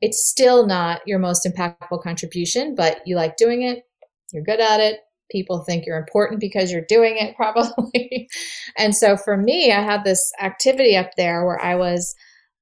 it's 0.00 0.26
still 0.26 0.66
not 0.66 1.00
your 1.06 1.18
most 1.18 1.46
impactful 1.46 2.02
contribution, 2.02 2.74
but 2.74 3.00
you 3.06 3.16
like 3.16 3.36
doing 3.36 3.62
it, 3.62 3.84
you're 4.32 4.42
good 4.42 4.60
at 4.60 4.80
it. 4.80 5.00
People 5.30 5.64
think 5.64 5.84
you're 5.86 5.98
important 5.98 6.40
because 6.40 6.70
you're 6.70 6.84
doing 6.88 7.16
it, 7.16 7.36
probably. 7.36 8.28
and 8.76 8.94
so 8.94 9.16
for 9.16 9.36
me, 9.36 9.72
I 9.72 9.82
had 9.82 10.04
this 10.04 10.30
activity 10.40 10.96
up 10.96 11.10
there 11.16 11.44
where 11.44 11.62
I 11.62 11.74
was 11.74 12.14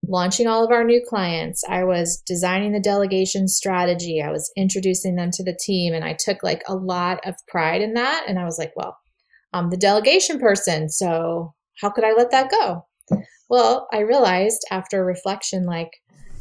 launching 0.09 0.47
all 0.47 0.65
of 0.65 0.71
our 0.71 0.85
new 0.85 1.03
clients. 1.09 1.63
I 1.69 1.85
was 1.85 2.23
designing 2.27 2.73
the 2.73 2.81
delegation 2.81 3.49
strategy. 3.49 4.23
I 4.23 4.31
was 4.31 4.53
introducing 4.57 5.17
them 5.17 5.31
to 5.33 5.43
the 5.43 5.57
team. 5.59 5.95
And 5.95 6.05
I 6.05 6.15
took 6.15 6.43
like 6.43 6.63
a 6.69 6.75
lot 6.75 7.21
of 7.25 7.35
pride 7.49 7.83
in 7.83 7.95
that. 7.95 8.25
And 8.29 8.39
I 8.39 8.45
was 8.45 8.59
like, 8.59 8.73
well, 8.77 8.99
I'm 9.53 9.71
the 9.71 9.77
delegation 9.77 10.39
person. 10.39 10.89
So 10.89 11.55
how 11.81 11.91
could 11.91 12.05
I 12.05 12.13
let 12.13 12.31
that 12.31 12.51
go? 12.51 12.87
Well, 13.49 13.89
I 13.93 14.01
realized 14.01 14.65
after 14.71 15.05
reflection, 15.05 15.65
like, 15.65 15.91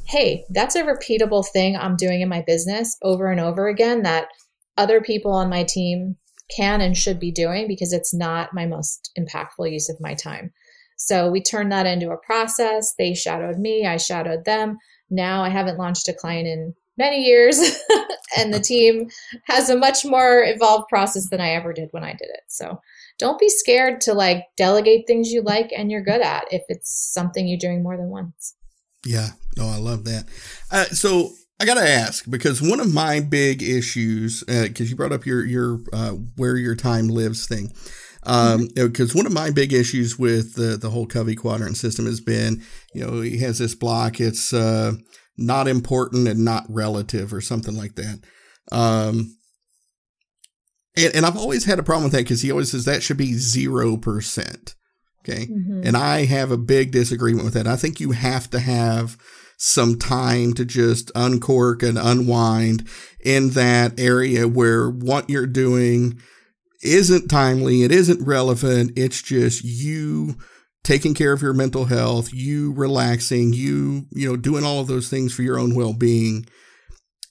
hey, 0.08 0.46
that's 0.50 0.76
a 0.76 0.84
repeatable 0.84 1.46
thing 1.48 1.76
I'm 1.76 1.96
doing 1.96 2.22
in 2.22 2.30
my 2.30 2.44
business 2.46 2.98
over 3.04 3.32
and 3.32 3.40
over 3.40 3.68
again 3.68 4.04
that 4.04 4.28
other 4.78 5.02
people 5.02 5.32
on 5.32 5.50
my 5.50 5.64
team 5.64 6.18
can 6.56 6.82
and 6.82 6.98
should 6.98 7.20
be 7.20 7.32
doing 7.32 7.68
because 7.68 7.94
it's 7.94 8.14
not 8.14 8.54
my 8.54 8.66
most 8.66 9.12
impactful 9.18 9.72
use 9.72 9.90
of 9.90 10.00
my 10.00 10.14
time. 10.14 10.52
So 10.98 11.30
we 11.30 11.42
turned 11.42 11.72
that 11.72 11.86
into 11.86 12.12
a 12.12 12.18
process. 12.18 12.94
They 12.98 13.14
shadowed 13.14 13.58
me, 13.58 13.86
I 13.86 13.98
shadowed 13.98 14.46
them. 14.46 14.78
Now 15.10 15.44
I 15.44 15.50
haven't 15.50 15.78
launched 15.78 16.08
a 16.08 16.14
client 16.14 16.48
in 16.48 16.74
many 16.98 17.24
years, 17.24 17.60
and 18.38 18.54
the 18.54 18.60
team 18.60 19.10
has 19.46 19.70
a 19.70 19.78
much 19.78 20.06
more 20.06 20.44
evolved 20.44 20.88
process 20.90 21.30
than 21.30 21.42
I 21.42 21.52
ever 21.52 21.74
did 21.74 21.90
when 21.92 22.04
I 22.04 22.12
did 22.12 22.30
it. 22.30 22.42
So 22.48 22.80
don't 23.20 23.40
be 23.40 23.50
scared 23.50 24.02
to 24.02 24.14
like 24.14 24.44
delegate 24.58 25.06
things 25.08 25.32
you 25.32 25.42
like 25.42 25.72
and 25.76 25.92
you're 25.92 26.04
good 26.04 26.22
at 26.22 26.46
if 26.52 26.62
it's 26.70 27.12
something 27.14 27.48
you're 27.48 27.58
doing 27.58 27.84
more 27.84 27.98
than 27.98 28.10
once. 28.10 28.56
Yeah, 29.06 29.32
no, 29.58 29.68
I 29.68 29.78
love 29.78 30.06
that. 30.06 30.26
Uh, 30.72 30.86
so 30.86 31.32
I 31.64 31.66
got 31.66 31.76
to 31.76 31.90
ask 31.90 32.30
because 32.30 32.62
one 32.62 32.82
of 32.82 32.94
my 32.94 33.22
big 33.22 33.64
issues, 33.64 34.44
because 34.44 34.82
uh, 34.82 34.90
you 34.90 34.98
brought 34.98 35.14
up 35.14 35.26
your 35.26 35.46
your 35.46 35.80
uh, 35.94 36.12
where 36.36 36.58
your 36.58 36.76
time 36.76 37.08
lives 37.08 37.48
thing, 37.48 37.70
because 38.20 38.56
um, 38.56 38.68
mm-hmm. 38.68 39.18
one 39.18 39.26
of 39.26 39.32
my 39.32 39.50
big 39.50 39.72
issues 39.72 40.20
with 40.20 40.56
the 40.56 40.76
the 40.76 40.90
whole 40.90 41.08
Covey 41.08 41.36
quadrant 41.36 41.78
system 41.78 42.06
has 42.06 42.20
been, 42.20 42.62
you 42.94 43.08
know, 43.08 43.22
he 43.22 43.38
has 43.38 43.60
this 43.60 43.76
block. 43.76 44.20
It's 44.20 44.52
uh, 44.52 44.96
not 45.38 45.70
important 45.70 46.28
and 46.28 46.44
not 46.44 46.66
relative, 46.68 47.34
or 47.34 47.40
something 47.40 47.78
like 47.78 47.96
that. 47.96 48.20
Um, 48.70 49.38
and, 50.98 51.16
and 51.16 51.26
I've 51.26 51.38
always 51.38 51.64
had 51.64 51.80
a 51.80 51.84
problem 51.84 52.04
with 52.04 52.12
that 52.12 52.24
because 52.24 52.42
he 52.42 52.52
always 52.52 52.72
says 52.72 52.84
that 52.84 53.04
should 53.04 53.16
be 53.16 53.36
zero 53.36 53.96
percent. 53.96 54.76
Okay. 55.22 55.46
Mm-hmm. 55.46 55.84
And 55.86 55.96
I 55.96 56.26
have 56.26 56.52
a 56.52 56.58
big 56.58 56.92
disagreement 56.92 57.46
with 57.46 57.54
that. 57.54 57.68
I 57.68 57.78
think 57.78 58.02
you 58.02 58.12
have 58.12 58.50
to 58.50 58.60
have 58.60 59.16
some 59.64 59.98
time 59.98 60.54
to 60.54 60.66
just 60.66 61.10
uncork 61.16 61.82
and 61.82 61.98
unwind 61.98 62.86
in 63.22 63.52
that 63.52 63.98
area 63.98 64.46
where 64.46 64.90
what 64.90 65.30
you're 65.30 65.48
doing 65.48 66.20
isn't 66.84 67.30
timely, 67.30 67.84
it 67.84 67.92
isn't 67.92 68.28
relevant. 68.28 68.92
It's 68.98 69.22
just 69.22 69.64
you 69.64 70.36
taking 70.84 71.14
care 71.14 71.32
of 71.32 71.42
your 71.42 71.54
mental 71.54 71.86
health, 71.86 72.34
you 72.34 72.74
relaxing, 72.74 73.54
you, 73.54 74.06
you 74.12 74.28
know, 74.28 74.36
doing 74.36 74.66
all 74.66 74.82
of 74.82 74.88
those 74.88 75.08
things 75.08 75.34
for 75.34 75.44
your 75.44 75.58
own 75.58 75.76
well-being. 75.76 76.46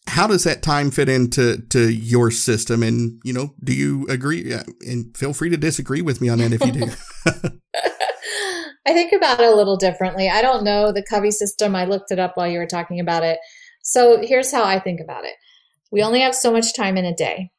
How 0.07 0.27
does 0.27 0.45
that 0.45 0.63
time 0.63 0.91
fit 0.91 1.11
into 1.11 1.59
to 1.69 1.93
your 1.93 2.31
system? 2.31 2.83
And, 2.83 3.21
you 3.25 3.35
know, 3.35 3.53
do 3.63 3.75
you 3.75 4.07
agree? 4.09 4.55
And 4.89 5.15
feel 5.15 5.35
free 5.35 5.51
to 5.51 5.59
disagree 5.59 6.01
with 6.01 6.23
me 6.23 6.31
on 6.31 6.39
that 6.39 6.55
if 6.55 6.65
you 6.65 6.73
do. 6.73 7.59
I 8.87 8.93
think 8.93 9.13
about 9.13 9.41
it 9.41 9.47
a 9.47 9.55
little 9.55 9.77
differently. 9.77 10.29
I 10.29 10.43
don't 10.43 10.65
know 10.65 10.93
the 10.93 11.05
Covey 11.09 11.31
system. 11.31 11.77
I 11.77 11.85
looked 11.85 12.11
it 12.11 12.19
up 12.19 12.33
while 12.37 12.49
you 12.49 12.59
were 12.59 12.67
talking 12.67 12.99
about 12.99 13.23
it. 13.23 13.39
So 13.83 14.21
here's 14.21 14.53
how 14.53 14.65
I 14.65 14.79
think 14.79 15.01
about 15.01 15.25
it 15.25 15.35
we 15.93 16.03
only 16.03 16.21
have 16.21 16.35
so 16.35 16.51
much 16.51 16.75
time 16.75 16.97
in 16.97 17.05
a 17.05 17.15
day. 17.15 17.51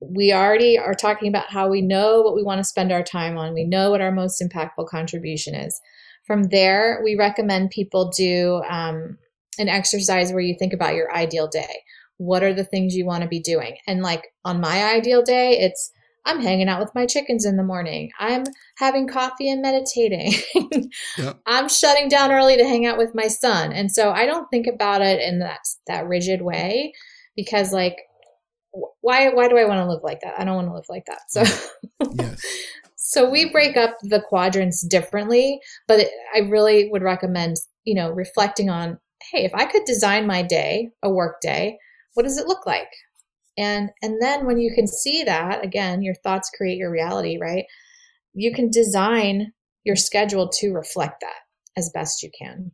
We 0.00 0.32
already 0.32 0.78
are 0.78 0.94
talking 0.94 1.28
about 1.28 1.50
how 1.50 1.68
we 1.68 1.82
know 1.82 2.22
what 2.22 2.34
we 2.34 2.42
want 2.42 2.58
to 2.58 2.64
spend 2.64 2.90
our 2.90 3.02
time 3.02 3.36
on, 3.36 3.54
we 3.54 3.64
know 3.64 3.90
what 3.90 4.00
our 4.00 4.12
most 4.12 4.42
impactful 4.42 4.88
contribution 4.88 5.54
is. 5.54 5.78
From 6.26 6.44
there, 6.44 7.00
we 7.04 7.14
recommend 7.14 7.70
people 7.70 8.10
do 8.16 8.62
um, 8.68 9.18
an 9.58 9.68
exercise 9.68 10.32
where 10.32 10.40
you 10.40 10.56
think 10.58 10.72
about 10.72 10.94
your 10.94 11.14
ideal 11.14 11.48
day. 11.48 11.82
What 12.16 12.42
are 12.42 12.54
the 12.54 12.64
things 12.64 12.96
you 12.96 13.06
want 13.06 13.22
to 13.22 13.28
be 13.28 13.40
doing? 13.40 13.76
And 13.86 14.02
like 14.02 14.24
on 14.44 14.60
my 14.60 14.84
ideal 14.84 15.22
day, 15.22 15.58
it's 15.58 15.92
I'm 16.26 16.42
hanging 16.42 16.68
out 16.68 16.80
with 16.80 16.94
my 16.94 17.06
chickens 17.06 17.46
in 17.46 17.56
the 17.56 17.62
morning. 17.62 18.10
I'm 18.18 18.44
having 18.76 19.06
coffee 19.06 19.48
and 19.48 19.62
meditating. 19.62 20.34
yep. 21.18 21.40
I'm 21.46 21.68
shutting 21.68 22.08
down 22.08 22.32
early 22.32 22.56
to 22.56 22.64
hang 22.64 22.84
out 22.84 22.98
with 22.98 23.14
my 23.14 23.28
son. 23.28 23.72
And 23.72 23.90
so 23.90 24.10
I 24.10 24.26
don't 24.26 24.50
think 24.50 24.66
about 24.66 25.02
it 25.02 25.20
in 25.20 25.38
that 25.38 25.60
that 25.86 26.06
rigid 26.06 26.42
way 26.42 26.92
because 27.36 27.72
like 27.72 27.96
why 29.00 29.30
why 29.30 29.48
do 29.48 29.56
I 29.56 29.64
want 29.64 29.78
to 29.78 29.88
live 29.88 30.02
like 30.02 30.20
that? 30.22 30.34
I 30.38 30.44
don't 30.44 30.56
want 30.56 30.68
to 30.68 30.74
live 30.74 30.84
like 30.88 31.06
that. 31.06 31.20
So 31.28 31.42
yes. 32.18 32.42
So 32.96 33.30
we 33.30 33.52
break 33.52 33.76
up 33.76 33.96
the 34.02 34.20
quadrants 34.20 34.84
differently, 34.84 35.60
but 35.86 36.00
it, 36.00 36.10
I 36.34 36.40
really 36.40 36.88
would 36.90 37.02
recommend, 37.02 37.56
you 37.84 37.94
know, 37.94 38.10
reflecting 38.10 38.68
on, 38.68 38.98
hey, 39.30 39.44
if 39.44 39.54
I 39.54 39.64
could 39.64 39.84
design 39.84 40.26
my 40.26 40.42
day, 40.42 40.90
a 41.04 41.08
work 41.08 41.36
day, 41.40 41.78
what 42.14 42.24
does 42.24 42.36
it 42.36 42.48
look 42.48 42.66
like? 42.66 42.90
And 43.56 43.90
and 44.02 44.20
then 44.20 44.46
when 44.46 44.58
you 44.58 44.72
can 44.74 44.86
see 44.86 45.24
that 45.24 45.64
again 45.64 46.02
your 46.02 46.14
thoughts 46.14 46.50
create 46.50 46.76
your 46.76 46.90
reality 46.90 47.38
right 47.40 47.64
you 48.34 48.52
can 48.52 48.70
design 48.70 49.52
your 49.84 49.96
schedule 49.96 50.48
to 50.48 50.72
reflect 50.72 51.20
that 51.20 51.40
as 51.76 51.90
best 51.94 52.22
you 52.22 52.30
can 52.38 52.70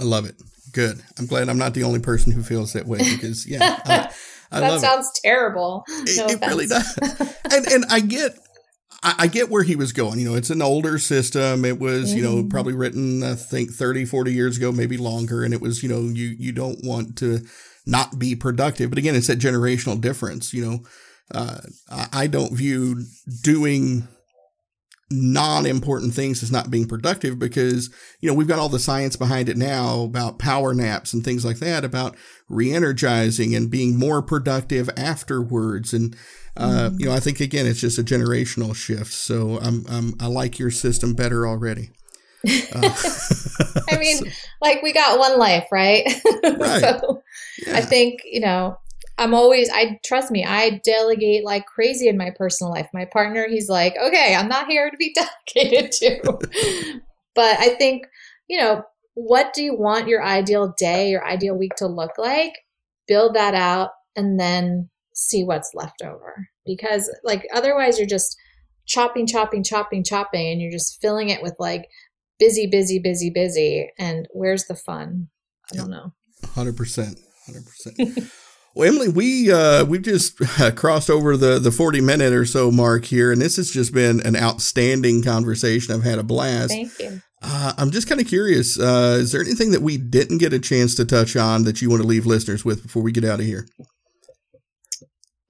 i 0.00 0.04
love 0.04 0.24
it 0.24 0.40
good 0.72 1.02
i'm 1.18 1.26
glad 1.26 1.48
i'm 1.48 1.58
not 1.58 1.74
the 1.74 1.84
only 1.84 2.00
person 2.00 2.32
who 2.32 2.42
feels 2.42 2.72
that 2.72 2.86
way 2.86 2.98
because 2.98 3.46
yeah 3.46 3.80
I, 3.84 4.10
I 4.50 4.60
that 4.60 4.80
sounds 4.80 5.08
it. 5.08 5.28
terrible 5.28 5.84
no 5.88 6.26
it, 6.26 6.42
it 6.42 6.46
really 6.46 6.66
does 6.66 6.98
and 7.52 7.66
and 7.66 7.84
i 7.90 8.00
get 8.00 8.36
I, 9.02 9.28
get 9.28 9.48
where 9.48 9.62
he 9.62 9.76
was 9.76 9.92
going. 9.92 10.18
You 10.18 10.30
know, 10.30 10.34
it's 10.34 10.50
an 10.50 10.60
older 10.60 10.98
system. 10.98 11.64
It 11.64 11.78
was, 11.78 12.12
you 12.12 12.22
know, 12.22 12.36
mm-hmm. 12.36 12.48
probably 12.48 12.72
written, 12.72 13.22
I 13.22 13.34
think 13.34 13.70
30, 13.70 14.04
40 14.04 14.32
years 14.32 14.56
ago, 14.56 14.72
maybe 14.72 14.96
longer. 14.96 15.44
And 15.44 15.54
it 15.54 15.60
was, 15.60 15.82
you 15.82 15.88
know, 15.88 16.00
you, 16.00 16.34
you 16.38 16.50
don't 16.50 16.78
want 16.82 17.16
to 17.18 17.40
not 17.88 18.18
be 18.18 18.36
productive. 18.36 18.90
But 18.90 18.98
again, 18.98 19.16
it's 19.16 19.26
that 19.26 19.38
generational 19.38 20.00
difference. 20.00 20.52
You 20.52 20.64
know, 20.64 20.78
uh, 21.34 21.60
I 22.12 22.26
don't 22.26 22.52
view 22.52 23.04
doing 23.42 24.06
non-important 25.10 26.12
things 26.12 26.42
as 26.42 26.52
not 26.52 26.70
being 26.70 26.86
productive 26.86 27.38
because 27.38 27.88
you 28.20 28.28
know 28.28 28.34
we've 28.34 28.46
got 28.46 28.58
all 28.58 28.68
the 28.68 28.78
science 28.78 29.16
behind 29.16 29.48
it 29.48 29.56
now 29.56 30.02
about 30.02 30.38
power 30.38 30.74
naps 30.74 31.14
and 31.14 31.24
things 31.24 31.46
like 31.46 31.58
that 31.60 31.82
about 31.82 32.14
re-energizing 32.50 33.54
and 33.54 33.70
being 33.70 33.98
more 33.98 34.20
productive 34.20 34.90
afterwards 34.98 35.94
and 35.94 36.14
uh, 36.58 36.90
mm. 36.90 37.00
you 37.00 37.06
know 37.06 37.12
i 37.12 37.20
think 37.20 37.40
again 37.40 37.66
it's 37.66 37.80
just 37.80 37.98
a 37.98 38.02
generational 38.02 38.76
shift 38.76 39.10
so 39.10 39.58
i'm, 39.62 39.82
I'm 39.88 40.12
i 40.20 40.26
like 40.26 40.58
your 40.58 40.70
system 40.70 41.14
better 41.14 41.46
already 41.46 41.88
uh, 42.74 42.80
i 43.88 43.96
mean 43.98 44.18
so. 44.18 44.26
like 44.60 44.82
we 44.82 44.92
got 44.92 45.18
one 45.18 45.38
life 45.38 45.64
right, 45.72 46.04
right. 46.44 46.80
so 46.82 47.22
yeah. 47.66 47.76
I 47.76 47.80
think, 47.80 48.20
you 48.24 48.40
know, 48.40 48.76
I'm 49.18 49.34
always, 49.34 49.68
I 49.70 49.98
trust 50.04 50.30
me, 50.30 50.44
I 50.44 50.80
delegate 50.84 51.44
like 51.44 51.66
crazy 51.66 52.08
in 52.08 52.16
my 52.16 52.30
personal 52.36 52.72
life. 52.72 52.88
My 52.94 53.04
partner, 53.04 53.48
he's 53.48 53.68
like, 53.68 53.94
okay, 54.00 54.34
I'm 54.34 54.48
not 54.48 54.68
here 54.68 54.90
to 54.90 54.96
be 54.96 55.14
delegated 55.54 55.92
to. 55.92 56.20
but 57.34 57.58
I 57.58 57.70
think, 57.70 58.06
you 58.48 58.58
know, 58.58 58.82
what 59.14 59.52
do 59.52 59.62
you 59.62 59.76
want 59.76 60.06
your 60.06 60.24
ideal 60.24 60.72
day, 60.78 61.10
your 61.10 61.26
ideal 61.26 61.56
week 61.56 61.74
to 61.76 61.88
look 61.88 62.12
like? 62.16 62.52
Build 63.08 63.34
that 63.34 63.54
out 63.54 63.90
and 64.14 64.38
then 64.38 64.88
see 65.14 65.42
what's 65.42 65.74
left 65.74 66.02
over. 66.02 66.48
Because, 66.64 67.10
like, 67.24 67.48
otherwise, 67.52 67.98
you're 67.98 68.06
just 68.06 68.36
chopping, 68.86 69.26
chopping, 69.26 69.64
chopping, 69.64 70.04
chopping, 70.04 70.52
and 70.52 70.60
you're 70.60 70.70
just 70.70 71.00
filling 71.00 71.28
it 71.28 71.42
with 71.42 71.54
like 71.58 71.88
busy, 72.38 72.66
busy, 72.66 72.98
busy, 72.98 73.30
busy. 73.30 73.90
And 73.98 74.26
where's 74.32 74.66
the 74.66 74.76
fun? 74.76 75.28
I 75.72 75.76
don't 75.76 75.90
know. 75.90 76.12
100% 76.44 77.20
hundred 77.48 77.66
percent. 77.66 78.30
Well, 78.74 78.86
Emily, 78.86 79.08
we 79.08 79.50
uh, 79.50 79.84
we've 79.86 80.02
just 80.02 80.38
crossed 80.76 81.10
over 81.10 81.36
the 81.36 81.58
the 81.58 81.72
forty 81.72 82.00
minute 82.00 82.32
or 82.32 82.44
so 82.44 82.70
mark 82.70 83.06
here, 83.06 83.32
and 83.32 83.42
this 83.42 83.56
has 83.56 83.70
just 83.70 83.92
been 83.92 84.20
an 84.24 84.36
outstanding 84.36 85.22
conversation. 85.22 85.94
I've 85.94 86.04
had 86.04 86.18
a 86.18 86.22
blast. 86.22 86.70
Thank 86.70 86.98
you. 87.00 87.20
Uh, 87.42 87.72
I'm 87.76 87.90
just 87.90 88.08
kind 88.08 88.20
of 88.20 88.26
curious. 88.26 88.78
Uh, 88.78 89.18
is 89.20 89.32
there 89.32 89.40
anything 89.40 89.70
that 89.72 89.82
we 89.82 89.96
didn't 89.96 90.38
get 90.38 90.52
a 90.52 90.58
chance 90.58 90.94
to 90.96 91.04
touch 91.04 91.36
on 91.36 91.64
that 91.64 91.80
you 91.80 91.88
want 91.88 92.02
to 92.02 92.08
leave 92.08 92.26
listeners 92.26 92.64
with 92.64 92.82
before 92.82 93.02
we 93.02 93.12
get 93.12 93.24
out 93.24 93.40
of 93.40 93.46
here? 93.46 93.66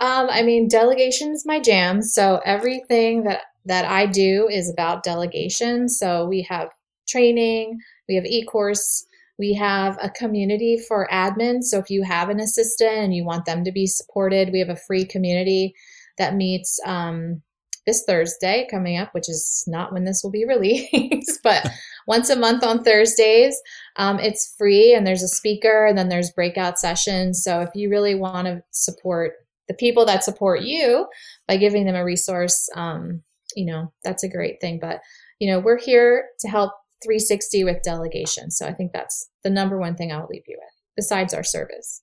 Um, 0.00 0.28
I 0.30 0.42
mean, 0.42 0.68
delegation 0.68 1.32
is 1.32 1.44
my 1.44 1.60
jam. 1.60 2.02
So 2.02 2.40
everything 2.44 3.24
that 3.24 3.42
that 3.64 3.84
I 3.84 4.06
do 4.06 4.48
is 4.50 4.70
about 4.70 5.02
delegation. 5.02 5.88
So 5.88 6.24
we 6.26 6.42
have 6.48 6.70
training, 7.06 7.78
we 8.08 8.14
have 8.14 8.24
e-course 8.24 9.04
we 9.38 9.54
have 9.54 9.96
a 10.02 10.10
community 10.10 10.78
for 10.88 11.08
admins. 11.12 11.64
So 11.64 11.78
if 11.78 11.90
you 11.90 12.02
have 12.02 12.28
an 12.28 12.40
assistant 12.40 12.92
and 12.92 13.14
you 13.14 13.24
want 13.24 13.44
them 13.44 13.64
to 13.64 13.72
be 13.72 13.86
supported, 13.86 14.50
we 14.52 14.58
have 14.58 14.68
a 14.68 14.76
free 14.76 15.04
community 15.04 15.74
that 16.18 16.34
meets 16.34 16.80
um, 16.84 17.42
this 17.86 18.04
Thursday 18.04 18.66
coming 18.70 18.98
up, 18.98 19.14
which 19.14 19.28
is 19.28 19.64
not 19.66 19.92
when 19.92 20.04
this 20.04 20.22
will 20.22 20.30
be 20.30 20.44
released, 20.48 21.40
but 21.42 21.68
once 22.06 22.28
a 22.30 22.36
month 22.36 22.64
on 22.64 22.82
Thursdays. 22.82 23.56
Um, 23.96 24.18
it's 24.18 24.54
free 24.58 24.94
and 24.94 25.06
there's 25.06 25.22
a 25.22 25.28
speaker 25.28 25.86
and 25.86 25.96
then 25.96 26.08
there's 26.08 26.32
breakout 26.32 26.78
sessions. 26.78 27.42
So 27.42 27.60
if 27.60 27.70
you 27.74 27.90
really 27.90 28.14
want 28.14 28.46
to 28.46 28.62
support 28.72 29.34
the 29.68 29.74
people 29.74 30.04
that 30.06 30.24
support 30.24 30.62
you 30.62 31.06
by 31.46 31.56
giving 31.56 31.84
them 31.84 31.94
a 31.94 32.04
resource, 32.04 32.68
um, 32.74 33.22
you 33.54 33.66
know, 33.66 33.92
that's 34.02 34.24
a 34.24 34.28
great 34.28 34.60
thing. 34.60 34.78
But, 34.80 35.00
you 35.38 35.50
know, 35.50 35.60
we're 35.60 35.78
here 35.78 36.26
to 36.40 36.48
help 36.48 36.72
360 37.02 37.64
with 37.64 37.82
delegation. 37.82 38.50
So 38.50 38.66
I 38.66 38.72
think 38.72 38.92
that's 38.92 39.30
the 39.44 39.50
number 39.50 39.78
one 39.78 39.96
thing 39.96 40.12
I'll 40.12 40.28
leave 40.30 40.44
you 40.46 40.58
with, 40.58 40.74
besides 40.96 41.32
our 41.34 41.44
service. 41.44 42.02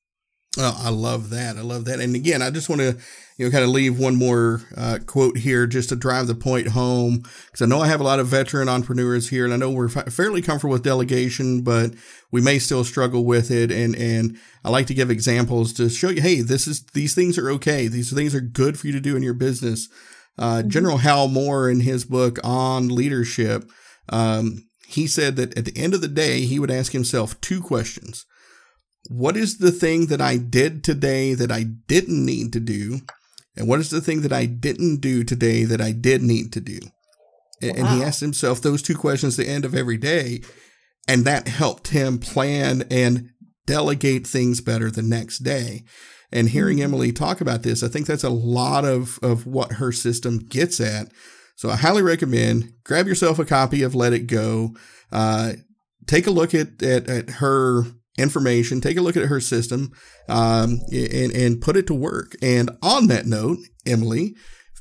Oh, 0.58 0.82
I 0.86 0.90
love 0.90 1.32
that. 1.32 1.58
I 1.58 1.62
love 1.62 1.86
that. 1.86 2.00
And 2.00 2.16
again, 2.16 2.42
I 2.42 2.50
just 2.50 2.70
want 2.70 2.80
to, 2.80 2.98
you 3.38 3.46
know, 3.46 3.52
kind 3.52 3.66
of 3.66 3.72
leave 3.72 4.00
one 4.00 4.16
more 4.16 4.62
uh, 4.78 5.00
quote 5.06 5.38
here 5.38 5.68
just 5.68 5.90
to 5.90 5.98
drive 5.98 6.28
the 6.28 6.36
point 6.36 6.70
home. 6.70 7.24
Because 7.46 7.62
I 7.62 7.66
know 7.66 7.82
I 7.82 7.88
have 7.88 8.00
a 8.00 8.06
lot 8.06 8.22
of 8.22 8.28
veteran 8.28 8.70
entrepreneurs 8.70 9.30
here, 9.30 9.44
and 9.44 9.54
I 9.54 9.58
know 9.58 9.70
we're 9.70 9.90
fairly 9.90 10.42
comfortable 10.42 10.72
with 10.72 10.84
delegation, 10.84 11.62
but 11.62 11.94
we 12.32 12.40
may 12.40 12.58
still 12.60 12.86
struggle 12.86 13.26
with 13.26 13.52
it. 13.52 13.70
And 13.70 13.96
and 13.98 14.38
I 14.64 14.70
like 14.70 14.88
to 14.88 14.94
give 14.94 15.12
examples 15.12 15.74
to 15.74 15.90
show 15.90 16.10
you, 16.10 16.22
hey, 16.22 16.40
this 16.40 16.68
is 16.68 16.86
these 16.94 17.14
things 17.14 17.38
are 17.38 17.50
okay. 17.52 17.88
These 17.88 18.14
things 18.14 18.34
are 18.34 18.42
good 18.42 18.80
for 18.80 18.88
you 18.88 18.94
to 18.94 19.02
do 19.02 19.18
in 19.18 19.24
your 19.24 19.34
business. 19.34 19.90
Uh, 20.38 20.60
mm-hmm. 20.60 20.70
General 20.70 20.98
Hal 20.98 21.28
Moore, 21.28 21.70
in 21.70 21.82
his 21.82 22.06
book 22.06 22.40
on 22.46 22.88
leadership, 22.88 23.70
um, 24.08 24.66
he 24.96 25.08
said 25.08 25.36
that 25.36 25.58
at 25.58 25.66
the 25.66 25.78
end 25.78 25.94
of 25.94 26.02
the 26.02 26.08
day, 26.08 26.42
he 26.42 26.60
would 26.60 26.72
ask 26.72 26.92
himself 26.92 27.40
two 27.42 27.62
questions 27.62 28.26
what 29.08 29.38
is 29.38 29.60
the 29.60 29.72
thing 29.72 30.08
that 30.08 30.22
I 30.22 30.38
did 30.38 30.84
today 30.84 31.34
that 31.36 31.52
I 31.52 31.64
didn't 31.64 32.26
need 32.26 32.52
to 32.54 32.60
do? 32.60 33.02
And 33.56 33.68
what 33.68 33.80
is 33.80 33.90
the 33.90 34.02
thing 34.02 34.22
that 34.22 34.34
I 34.34 34.46
didn't 34.46 34.98
do 34.98 35.24
today 35.24 35.64
that 35.64 35.80
I 35.80 35.92
did 35.92 36.24
need 36.24 36.52
to 36.54 36.60
do? 36.60 36.80
Wow. 37.62 37.74
And 37.76 37.88
he 37.90 38.04
asked 38.04 38.20
himself 38.20 38.62
those 38.62 38.82
two 38.82 38.96
questions 38.96 39.38
at 39.38 39.46
the 39.46 39.52
end 39.52 39.64
of 39.64 39.76
every 39.76 39.98
day. 39.98 40.42
And 41.08 41.24
that 41.24 41.48
helped 41.48 41.90
him 41.90 42.18
plan 42.18 42.84
and 42.90 43.30
delegate 43.68 44.26
things 44.26 44.60
better 44.60 44.90
the 44.90 45.04
next 45.04 45.40
day. 45.40 45.84
And 46.32 46.50
hearing 46.50 46.78
mm-hmm. 46.78 46.86
Emily 46.86 47.12
talk 47.12 47.42
about 47.42 47.64
this, 47.64 47.84
I 47.84 47.88
think 47.88 48.08
that's 48.08 48.24
a 48.24 48.30
lot 48.30 48.86
of, 48.86 49.20
of 49.22 49.46
what 49.46 49.74
her 49.74 49.92
system 49.92 50.40
gets 50.40 50.82
at. 50.82 51.12
So 51.56 51.70
I 51.70 51.78
highly 51.78 52.02
recommend 52.02 52.74
grab 52.84 53.08
yourself 53.08 53.40
a 53.40 53.46
copy 53.46 53.82
of 53.82 53.96
Let 53.96 54.14
It 54.14 54.28
Go. 54.28 54.76
Uh, 55.12 55.54
take 56.06 56.28
a 56.28 56.32
look 56.32 56.54
at, 56.54 56.82
at, 56.84 57.10
at 57.10 57.30
her 57.32 57.84
information, 58.18 58.82
take 58.82 58.98
a 58.98 59.02
look 59.02 59.18
at 59.18 59.28
her 59.28 59.40
system, 59.40 59.92
um, 60.30 60.80
and, 60.92 61.32
and 61.32 61.62
put 61.62 61.76
it 61.76 61.88
to 61.88 61.94
work. 61.94 62.36
And 62.42 62.70
on 62.82 63.08
that 63.08 63.26
note, 63.26 63.60
Emily, 63.86 64.36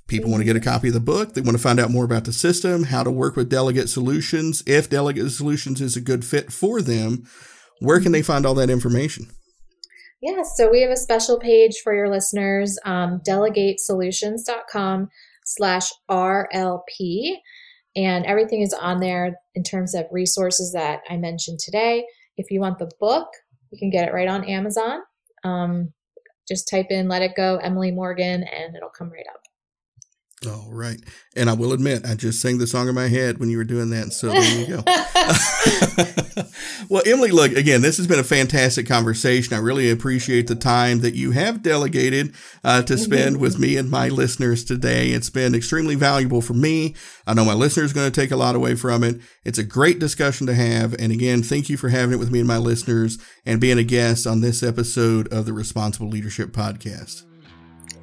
people 0.06 0.30
want 0.30 0.40
to 0.40 0.44
get 0.44 0.56
a 0.56 0.60
copy 0.60 0.88
of 0.88 0.94
the 0.94 1.00
book, 1.00 1.34
they 1.34 1.40
want 1.40 1.56
to 1.56 1.62
find 1.62 1.80
out 1.80 1.90
more 1.90 2.04
about 2.04 2.24
the 2.24 2.32
system, 2.32 2.84
how 2.84 3.02
to 3.02 3.10
work 3.10 3.36
with 3.36 3.48
Delegate 3.48 3.88
Solutions, 3.88 4.62
if 4.66 4.90
Delegate 4.90 5.30
Solutions 5.30 5.80
is 5.80 5.96
a 5.96 6.00
good 6.00 6.24
fit 6.24 6.52
for 6.52 6.82
them, 6.82 7.24
where 7.80 8.00
can 8.00 8.12
they 8.12 8.22
find 8.22 8.46
all 8.46 8.54
that 8.54 8.70
information? 8.70 9.28
Yeah, 10.20 10.42
so 10.42 10.70
we 10.70 10.80
have 10.82 10.90
a 10.90 10.96
special 10.96 11.38
page 11.38 11.80
for 11.82 11.94
your 11.94 12.08
listeners, 12.08 12.78
um, 12.84 13.20
delegatesolutions.com 13.26 15.10
slash 15.44 15.90
RLP. 16.10 17.36
And 17.96 18.26
everything 18.26 18.62
is 18.62 18.74
on 18.74 19.00
there 19.00 19.36
in 19.54 19.62
terms 19.62 19.94
of 19.94 20.06
resources 20.10 20.72
that 20.72 21.00
I 21.08 21.16
mentioned 21.16 21.60
today. 21.60 22.04
If 22.36 22.50
you 22.50 22.60
want 22.60 22.78
the 22.78 22.90
book, 22.98 23.28
you 23.70 23.78
can 23.78 23.90
get 23.90 24.08
it 24.08 24.12
right 24.12 24.28
on 24.28 24.44
Amazon. 24.44 25.00
Um, 25.44 25.92
just 26.48 26.68
type 26.68 26.86
in 26.90 27.08
Let 27.08 27.22
It 27.22 27.36
Go, 27.36 27.56
Emily 27.56 27.92
Morgan, 27.92 28.42
and 28.42 28.76
it'll 28.76 28.88
come 28.88 29.10
right 29.10 29.26
up. 29.32 29.43
All 30.46 30.68
right. 30.70 31.00
And 31.36 31.50
I 31.50 31.54
will 31.54 31.72
admit, 31.72 32.06
I 32.06 32.14
just 32.14 32.40
sang 32.40 32.58
the 32.58 32.66
song 32.66 32.88
in 32.88 32.94
my 32.94 33.08
head 33.08 33.38
when 33.38 33.50
you 33.50 33.56
were 33.56 33.64
doing 33.64 33.90
that. 33.90 34.12
So 34.12 34.28
there 34.28 34.60
you 34.60 34.66
go. 34.66 34.82
well, 36.88 37.02
Emily, 37.06 37.30
look, 37.30 37.52
again, 37.52 37.82
this 37.82 37.96
has 37.96 38.06
been 38.06 38.18
a 38.18 38.24
fantastic 38.24 38.86
conversation. 38.86 39.54
I 39.54 39.58
really 39.58 39.90
appreciate 39.90 40.46
the 40.46 40.54
time 40.54 41.00
that 41.00 41.14
you 41.14 41.32
have 41.32 41.62
delegated 41.62 42.34
uh, 42.62 42.82
to 42.82 42.96
spend 42.96 43.38
with 43.38 43.58
me 43.58 43.76
and 43.76 43.90
my 43.90 44.08
listeners 44.08 44.64
today. 44.64 45.10
It's 45.10 45.30
been 45.30 45.54
extremely 45.54 45.94
valuable 45.94 46.40
for 46.40 46.54
me. 46.54 46.94
I 47.26 47.34
know 47.34 47.44
my 47.44 47.54
listeners 47.54 47.92
are 47.92 47.94
going 47.94 48.10
to 48.10 48.20
take 48.20 48.30
a 48.30 48.36
lot 48.36 48.54
away 48.54 48.74
from 48.74 49.02
it. 49.02 49.20
It's 49.44 49.58
a 49.58 49.64
great 49.64 49.98
discussion 49.98 50.46
to 50.46 50.54
have. 50.54 50.94
And 50.98 51.12
again, 51.12 51.42
thank 51.42 51.68
you 51.68 51.76
for 51.76 51.88
having 51.88 52.14
it 52.14 52.18
with 52.18 52.30
me 52.30 52.40
and 52.40 52.48
my 52.48 52.58
listeners 52.58 53.18
and 53.44 53.60
being 53.60 53.78
a 53.78 53.84
guest 53.84 54.26
on 54.26 54.40
this 54.40 54.62
episode 54.62 55.32
of 55.32 55.46
the 55.46 55.52
Responsible 55.52 56.08
Leadership 56.08 56.50
Podcast. 56.50 57.24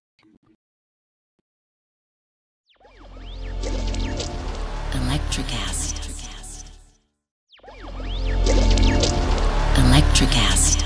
Electricast. 5.31 5.95
Electricast. 9.77 10.80